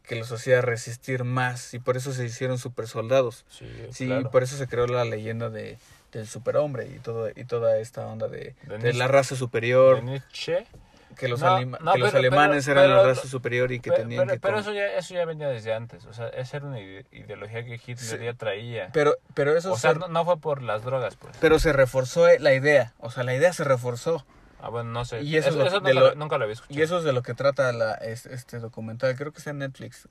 que 0.08 0.16
los 0.16 0.32
hacía 0.32 0.60
resistir 0.62 1.22
más 1.24 1.74
y 1.74 1.78
por 1.78 1.96
eso 1.96 2.12
se 2.12 2.24
hicieron 2.24 2.58
super 2.58 2.88
soldados. 2.88 3.44
Sí, 3.50 3.66
Sí, 3.92 4.06
claro. 4.06 4.30
por 4.30 4.42
eso 4.42 4.56
se 4.56 4.66
creó 4.66 4.86
la 4.86 5.04
leyenda 5.04 5.50
de, 5.50 5.78
del 6.12 6.26
superhombre 6.26 6.86
y, 6.86 6.98
todo, 6.98 7.28
y 7.28 7.44
toda 7.44 7.78
esta 7.78 8.06
onda 8.06 8.26
de, 8.28 8.54
De 8.66 8.78
de 8.78 8.92
la 8.94 9.06
raza 9.06 9.36
superior, 9.36 9.96
De 9.96 10.02
Nietzsche. 10.02 10.66
que 11.16 11.28
los, 11.28 11.40
No, 11.40 11.48
alema- 11.56 11.78
no, 11.80 11.92
que 11.92 11.98
los 11.98 12.08
pero- 12.10 12.18
alemanes 12.20 12.64
pero- 12.64 12.80
eran 12.80 12.96
la 12.96 13.02
raza 13.02 13.28
superior 13.28 13.70
y 13.72 13.80
que 13.80 13.90
tenían 13.90 14.26
pero- 14.26 14.34
que... 14.34 14.40
pero 14.40 14.58
eso, 14.60 14.72
ya, 14.72 14.86
eso 14.94 15.12
ya 15.14 15.24
venía 15.26 15.48
desde 15.48 15.74
antes. 15.74 16.06
O 16.06 16.12
sea, 16.14 16.28
esa 16.28 16.56
era 16.58 16.66
una 16.66 16.80
ide- 16.80 17.04
ideología 17.12 17.64
que 17.64 17.74
Hitler 17.74 17.98
Sí. 17.98 18.16
ya 18.24 18.32
traía. 18.34 18.88
Pero, 18.94 19.16
pero 19.34 19.56
eso 19.56 19.72
o 19.72 19.76
sea, 19.78 19.92
se, 19.92 19.98
no, 19.98 20.08
no 20.08 20.24
fue 20.24 20.38
por 20.38 20.62
las 20.62 20.84
drogas, 20.84 21.16
pues. 21.16 21.36
pero 21.40 21.58
se 21.58 21.72
reforzó 21.74 22.26
eh, 22.28 22.38
la 22.38 22.54
idea, 22.54 22.94
o 22.98 23.10
sea, 23.10 23.24
la 23.24 23.34
idea 23.34 23.52
se 23.52 23.64
reforzó. 23.64 24.24
Ah, 24.60 24.68
bueno, 24.70 24.90
no 24.90 25.04
sé. 25.04 25.22
Y 25.22 25.36
eso 25.36 25.50
es 25.50 25.54
lo- 25.56 25.64
nunca, 25.70 25.88
de 25.88 25.94
lo- 25.94 26.14
nunca 26.16 26.36
lo 26.38 26.44
había 26.44 26.54
escuchado. 26.54 26.78
Y 26.78 26.82
eso 26.82 26.98
es 26.98 27.04
de 27.04 27.12
lo 27.12 27.22
que 27.22 27.34
trata 27.34 27.72
la, 27.72 27.94
es- 27.94 28.26
este 28.26 28.58
documental, 28.58 29.14
creo 29.16 29.32
que 29.32 29.38
está 29.38 29.50
en 29.50 29.58
Netflix. 29.58 30.08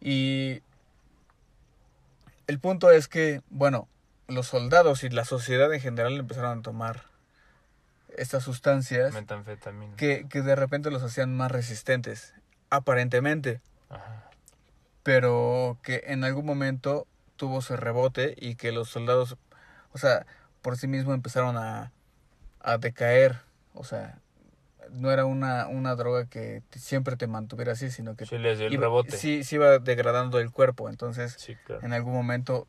Y 0.00 0.62
el 2.46 2.58
punto 2.58 2.90
es 2.90 3.08
que, 3.08 3.40
bueno, 3.50 3.88
los 4.28 4.46
soldados 4.48 5.04
y 5.04 5.08
la 5.10 5.24
sociedad 5.24 5.72
en 5.72 5.80
general 5.80 6.18
empezaron 6.18 6.58
a 6.58 6.62
tomar 6.62 7.04
estas 8.16 8.42
sustancias 8.44 9.14
Metanfetamina. 9.14 9.96
que, 9.96 10.26
que 10.28 10.42
de 10.42 10.54
repente 10.54 10.90
los 10.90 11.02
hacían 11.02 11.34
más 11.36 11.50
resistentes, 11.50 12.34
aparentemente, 12.68 13.60
Ajá. 13.88 14.28
pero 15.02 15.78
que 15.82 16.02
en 16.08 16.24
algún 16.24 16.44
momento 16.44 17.06
tuvo 17.36 17.60
ese 17.60 17.76
rebote 17.76 18.34
y 18.38 18.56
que 18.56 18.72
los 18.72 18.90
soldados, 18.90 19.36
o 19.92 19.98
sea, 19.98 20.26
por 20.60 20.76
sí 20.76 20.86
mismos 20.88 21.14
empezaron 21.14 21.56
a, 21.56 21.90
a 22.62 22.78
decaer, 22.78 23.36
o 23.74 23.84
sea, 23.84 24.20
no 24.90 25.10
era 25.10 25.24
una, 25.24 25.68
una 25.68 25.94
droga 25.94 26.26
que 26.26 26.62
siempre 26.76 27.16
te 27.16 27.26
mantuviera 27.26 27.72
así, 27.72 27.90
sino 27.90 28.14
que 28.16 28.26
Sí, 28.26 28.38
les 28.38 28.58
dio 28.58 28.66
el 28.68 28.74
iba- 28.74 28.82
rebote. 28.82 29.16
sí, 29.16 29.44
sí 29.44 29.56
iba 29.56 29.78
degradando 29.78 30.38
el 30.38 30.50
cuerpo, 30.50 30.88
entonces 30.88 31.34
Sí, 31.38 31.56
claro. 31.56 31.84
en 31.84 31.92
algún 31.92 32.12
momento 32.12 32.66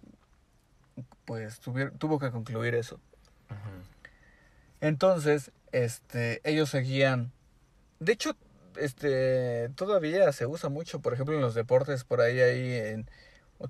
pues 1.25 1.59
tuvo 1.59 2.19
que 2.19 2.31
concluir 2.31 2.75
eso. 2.75 2.99
Entonces, 4.81 5.51
este, 5.71 6.41
ellos 6.43 6.69
seguían. 6.69 7.31
De 7.99 8.11
hecho, 8.13 8.35
este, 8.77 9.69
todavía 9.75 10.31
se 10.33 10.45
usa 10.45 10.69
mucho, 10.69 10.99
por 11.01 11.13
ejemplo, 11.13 11.35
en 11.35 11.41
los 11.41 11.55
deportes, 11.55 12.03
por 12.03 12.19
ahí 12.21 12.39
hay 12.39 12.73
en, 12.73 13.09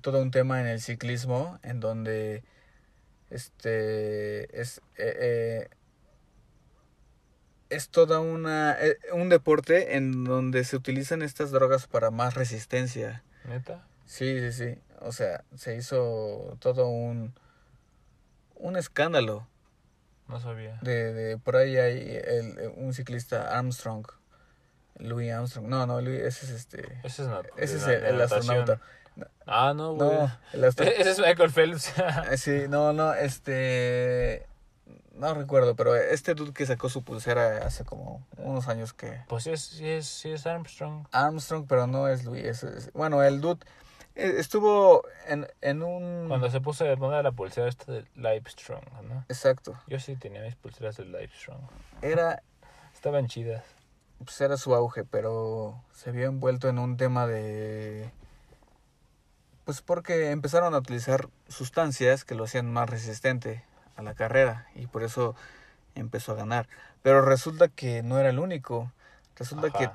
todo 0.02 0.20
un 0.20 0.30
tema 0.32 0.60
en 0.60 0.66
el 0.66 0.80
ciclismo, 0.80 1.58
en 1.62 1.78
donde, 1.80 2.42
este, 3.30 4.60
es, 4.60 4.78
eh, 4.96 5.16
eh, 5.20 5.68
es 7.74 7.88
toda 7.88 8.20
una, 8.20 8.76
eh, 8.80 8.98
un 9.12 9.28
deporte 9.28 9.96
en 9.96 10.24
donde 10.24 10.64
se 10.64 10.76
utilizan 10.76 11.22
estas 11.22 11.50
drogas 11.50 11.86
para 11.86 12.10
más 12.10 12.34
resistencia. 12.34 13.22
¿Neta? 13.44 13.86
Sí, 14.06 14.38
sí, 14.40 14.52
sí. 14.52 14.78
O 15.00 15.12
sea, 15.12 15.44
se 15.54 15.76
hizo 15.76 16.56
todo 16.60 16.88
un, 16.88 17.34
un 18.54 18.76
escándalo. 18.76 19.46
No 20.28 20.40
sabía. 20.40 20.78
De, 20.82 21.12
de 21.12 21.36
por 21.36 21.56
ahí 21.56 21.76
hay 21.76 22.20
el, 22.24 22.72
un 22.76 22.94
ciclista 22.94 23.58
Armstrong, 23.58 24.06
Louis 24.96 25.30
Armstrong. 25.32 25.66
No, 25.66 25.86
no, 25.86 26.00
Louis, 26.00 26.20
ese 26.20 26.46
es 26.46 26.52
este. 26.52 27.00
Ese 27.04 27.24
es, 27.24 27.28
Ese 27.56 27.76
es 27.76 27.86
el, 27.86 28.04
el 28.04 28.20
astronauta. 28.20 28.80
Ah, 29.46 29.74
no, 29.76 29.94
güey. 29.94 30.08
No, 30.08 30.38
el 30.52 30.64
astronauta. 30.64 31.00
Ese 31.00 31.10
es 31.10 31.18
Michael 31.18 31.50
Phelps. 31.50 31.92
Sí, 32.36 32.64
no, 32.68 32.92
no, 32.92 33.12
este. 33.14 34.46
No 35.16 35.32
recuerdo, 35.34 35.76
pero 35.76 35.94
este 35.94 36.34
dude 36.34 36.52
que 36.52 36.66
sacó 36.66 36.88
su 36.88 37.02
pulsera 37.04 37.64
hace 37.66 37.84
como 37.84 38.26
unos 38.36 38.66
años 38.68 38.92
que. 38.92 39.20
pues 39.28 39.44
sí 39.44 39.50
es, 39.50 39.62
sí 39.62 39.88
es, 39.88 40.06
sí 40.06 40.30
es 40.30 40.46
Armstrong. 40.46 41.06
Armstrong, 41.12 41.66
pero 41.68 41.86
no 41.86 42.08
es 42.08 42.24
Louis. 42.24 42.44
es- 42.44 42.62
es- 42.64 42.92
bueno, 42.92 43.22
el 43.22 43.40
dude 43.40 43.64
eh, 44.16 44.34
estuvo 44.38 45.02
en, 45.28 45.46
en 45.60 45.82
un. 45.82 46.26
Cuando 46.28 46.50
se 46.50 46.60
puso 46.60 46.84
de 46.84 46.96
moda 46.96 47.22
la 47.22 47.30
pulsera 47.32 47.68
esta 47.68 47.92
de 47.92 48.04
Livestrong, 48.16 48.84
¿no? 49.08 49.24
Exacto. 49.28 49.80
Yo 49.86 50.00
sí 50.00 50.16
tenía 50.16 50.42
mis 50.42 50.56
pulseras 50.56 50.96
de 50.96 51.04
Livestrong. 51.04 51.60
Era, 52.02 52.42
Estaban 52.92 53.26
chidas. 53.28 53.64
pues 54.24 54.40
era 54.40 54.56
su 54.56 54.74
auge, 54.74 55.04
pero 55.04 55.80
se 55.92 56.10
vio 56.10 56.26
envuelto 56.26 56.68
en 56.68 56.78
un 56.78 56.96
tema 56.96 57.26
de... 57.26 58.10
Pues 59.64 59.80
porque 59.80 60.30
empezaron 60.30 60.74
a 60.74 60.78
utilizar 60.78 61.28
sustancias 61.48 62.24
que 62.24 62.34
lo 62.34 62.44
hacían 62.44 62.70
más 62.72 62.88
resistente 62.90 63.64
a 63.96 64.02
la 64.02 64.14
carrera 64.14 64.66
y 64.74 64.86
por 64.86 65.02
eso 65.02 65.34
empezó 65.94 66.32
a 66.32 66.36
ganar. 66.36 66.68
Pero 67.02 67.22
resulta 67.22 67.68
que 67.68 68.02
no 68.02 68.18
era 68.18 68.30
el 68.30 68.38
único. 68.38 68.90
Resulta 69.36 69.70
que 69.70 69.90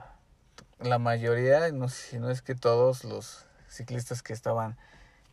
la 0.79 0.99
mayoría, 0.99 1.71
no 1.71 1.89
sé 1.89 2.11
si 2.11 2.19
no 2.19 2.29
es 2.29 2.41
que 2.41 2.55
todos 2.55 3.03
los 3.03 3.45
ciclistas 3.67 4.21
que 4.21 4.33
estaban 4.33 4.77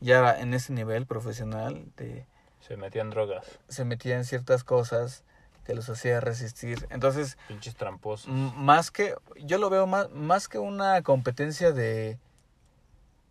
ya 0.00 0.38
en 0.38 0.54
ese 0.54 0.72
nivel 0.72 1.06
profesional 1.06 1.86
de 1.96 2.26
Se 2.60 2.76
metían 2.76 3.10
drogas. 3.10 3.46
se 3.68 3.84
metían 3.84 4.24
ciertas 4.24 4.64
cosas 4.64 5.24
que 5.64 5.74
los 5.74 5.88
hacía 5.88 6.20
resistir. 6.20 6.86
Entonces, 6.90 7.38
Pinches 7.48 7.74
tramposos. 7.76 8.28
Más 8.28 8.90
que 8.90 9.14
yo 9.36 9.58
lo 9.58 9.68
veo 9.70 9.86
más 9.86 10.10
más 10.10 10.48
que 10.48 10.58
una 10.58 11.02
competencia 11.02 11.72
de 11.72 12.18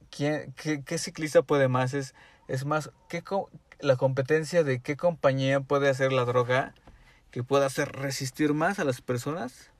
quién 0.09 0.53
qué, 0.53 0.83
qué 0.83 0.97
ciclista 0.97 1.41
puede 1.41 1.67
más 1.67 1.93
es 1.93 2.13
es 2.47 2.65
más 2.65 2.91
qué 3.09 3.23
la 3.85 3.95
competencia 3.95 4.63
de 4.63 4.79
qué 4.81 4.97
compañía 4.97 5.59
puede 5.61 5.89
hacer 5.89 6.11
la 6.11 6.25
droga 6.25 6.73
que 7.31 7.43
pueda 7.43 7.65
hacer 7.67 7.91
resistir 7.91 8.53
más 8.53 8.79
a 8.79 8.83
las 8.83 9.01
personas 9.01 9.71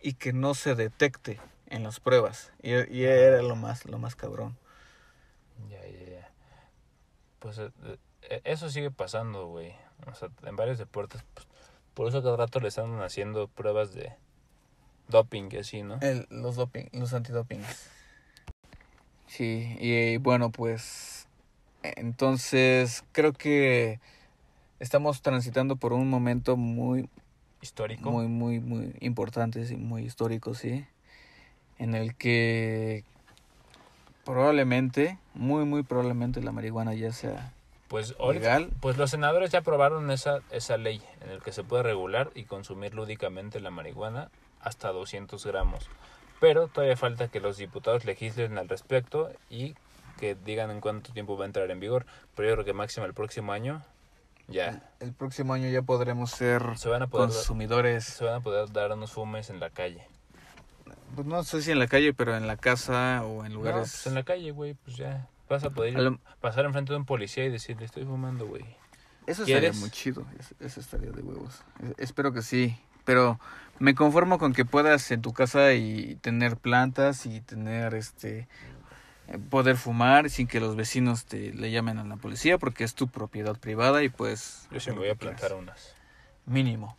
y 0.00 0.14
que 0.14 0.32
no 0.32 0.54
se 0.54 0.74
detecte 0.74 1.40
en 1.68 1.82
las 1.82 2.00
pruebas 2.00 2.52
y, 2.62 2.70
y 2.94 3.04
era 3.04 3.40
lo 3.42 3.56
más 3.56 3.84
lo 3.86 3.98
más 3.98 4.14
cabrón 4.16 4.56
Ya, 5.70 5.80
ya, 5.86 6.10
ya. 6.10 6.30
Pues 7.38 7.58
eh, 7.58 7.70
eh, 8.22 8.40
eso 8.44 8.68
sigue 8.70 8.90
pasando, 8.90 9.46
güey. 9.46 9.74
O 10.06 10.14
sea, 10.14 10.28
en 10.44 10.56
varios 10.56 10.78
deportes. 10.78 11.24
pues, 11.34 11.46
por 11.94 12.08
eso 12.08 12.22
cada 12.22 12.36
rato 12.36 12.60
le 12.60 12.68
están 12.68 13.00
haciendo 13.00 13.48
pruebas 13.48 13.94
de 13.94 14.12
doping 15.08 15.48
y 15.52 15.56
así, 15.58 15.82
¿no? 15.82 15.98
El- 16.00 16.26
los 16.30 16.56
doping, 16.56 16.86
los 16.92 17.12
antidopings. 17.14 17.88
Sí, 19.26 19.76
y 19.80 20.16
bueno, 20.18 20.50
pues 20.50 21.21
entonces 21.82 23.04
creo 23.12 23.32
que 23.32 24.00
estamos 24.80 25.22
transitando 25.22 25.76
por 25.76 25.92
un 25.92 26.08
momento 26.10 26.56
muy, 26.56 27.08
Histórico. 27.60 28.10
muy, 28.10 28.26
muy, 28.26 28.60
muy 28.60 28.94
importante, 29.00 29.64
sí, 29.66 29.76
muy 29.76 30.02
histórico, 30.04 30.54
sí, 30.54 30.84
en 31.78 31.94
el 31.94 32.14
que 32.16 33.04
probablemente, 34.24 35.18
muy, 35.34 35.64
muy 35.64 35.82
probablemente 35.82 36.42
la 36.42 36.52
marihuana 36.52 36.94
ya 36.94 37.12
sea 37.12 37.52
Pues 37.88 38.14
legal. 38.32 38.70
pues 38.80 38.96
los 38.96 39.10
senadores 39.10 39.50
ya 39.50 39.60
aprobaron 39.60 40.10
esa, 40.10 40.40
esa 40.50 40.76
ley 40.76 41.02
en 41.20 41.30
el 41.30 41.42
que 41.42 41.52
se 41.52 41.64
puede 41.64 41.82
regular 41.82 42.30
y 42.34 42.44
consumir 42.44 42.94
lúdicamente 42.94 43.60
la 43.60 43.70
marihuana 43.70 44.30
hasta 44.60 44.88
200 44.92 45.44
gramos. 45.46 45.88
Pero 46.40 46.68
todavía 46.68 46.96
falta 46.96 47.28
que 47.28 47.40
los 47.40 47.56
diputados 47.56 48.04
legislen 48.04 48.58
al 48.58 48.68
respecto 48.68 49.30
y 49.50 49.74
que 50.22 50.36
digan 50.36 50.70
en 50.70 50.80
cuánto 50.80 51.12
tiempo 51.12 51.36
va 51.36 51.44
a 51.44 51.46
entrar 51.46 51.68
en 51.72 51.80
vigor. 51.80 52.06
Pero 52.36 52.48
yo 52.48 52.54
creo 52.54 52.64
que 52.64 52.72
máximo 52.72 53.06
el 53.06 53.12
próximo 53.12 53.52
año 53.52 53.82
ya 54.46 54.88
El 55.00 55.12
próximo 55.12 55.52
año 55.52 55.68
ya 55.68 55.82
podremos 55.82 56.30
ser 56.30 56.62
se 56.76 56.88
van 56.88 57.02
a 57.02 57.08
poder, 57.08 57.26
consumidores, 57.30 58.04
se 58.04 58.24
van 58.24 58.34
a 58.34 58.40
poder 58.40 58.70
dar 58.70 58.92
unos 58.92 59.10
fumes 59.10 59.50
en 59.50 59.58
la 59.58 59.70
calle. 59.70 60.06
pues 61.16 61.26
no 61.26 61.42
sé 61.42 61.60
si 61.62 61.72
en 61.72 61.80
la 61.80 61.88
calle, 61.88 62.14
pero 62.14 62.36
en 62.36 62.46
la 62.46 62.56
casa 62.56 63.24
o 63.24 63.44
en 63.44 63.52
No, 63.52 63.58
lugares... 63.58 63.80
pues 63.90 64.06
en 64.06 64.14
la 64.14 64.22
calle, 64.22 64.52
güey, 64.52 64.74
pues 64.74 64.96
ya 64.96 65.26
vas 65.48 65.64
a 65.64 65.70
poder 65.70 65.96
A 65.96 66.00
lo- 66.02 66.18
pasar 66.40 66.64
enfrente 66.66 66.92
de 66.92 66.98
un 66.98 67.04
policía 67.04 67.44
y 67.44 67.50
decirle, 67.50 67.84
estoy 67.84 68.04
fumando, 68.04 68.46
güey. 68.46 68.62
Eso 69.26 69.44
¿Quieres? 69.44 69.64
estaría 69.70 69.80
muy 69.80 69.90
chido, 69.90 70.24
es- 70.38 70.54
eso 70.60 70.78
estaría 70.80 71.10
de 71.10 71.22
huevos. 71.22 71.62
Es- 71.82 71.94
Espero 71.98 72.32
que 72.32 72.42
sí, 72.42 72.76
pero 73.04 73.40
me 73.80 73.94
conformo 73.96 74.38
con 74.38 74.52
que 74.52 74.64
puedas 74.64 75.10
en 75.10 75.20
tu 75.22 75.32
casa 75.32 75.72
y 75.74 76.14
tener 76.22 76.56
plantas 76.56 77.26
y 77.26 77.40
tener 77.40 77.94
este 77.94 78.46
poder 79.50 79.76
fumar 79.76 80.30
sin 80.30 80.46
que 80.46 80.60
los 80.60 80.76
vecinos 80.76 81.24
te 81.24 81.52
le 81.52 81.70
llamen 81.70 81.98
a 81.98 82.04
la 82.04 82.16
policía 82.16 82.58
porque 82.58 82.84
es 82.84 82.94
tu 82.94 83.08
propiedad 83.08 83.56
privada 83.58 84.02
y 84.02 84.08
pues 84.08 84.66
Yo 84.70 84.80
sí 84.80 84.90
me 84.90 84.98
voy 84.98 85.08
a 85.10 85.14
plantar 85.14 85.54
unas. 85.54 85.94
mínimo. 86.46 86.96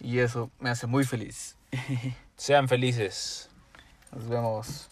Y 0.00 0.18
eso 0.18 0.50
me 0.58 0.70
hace 0.70 0.86
muy 0.86 1.04
feliz. 1.04 1.56
Sean 2.36 2.68
felices. 2.68 3.48
Nos 4.12 4.28
vemos. 4.28 4.88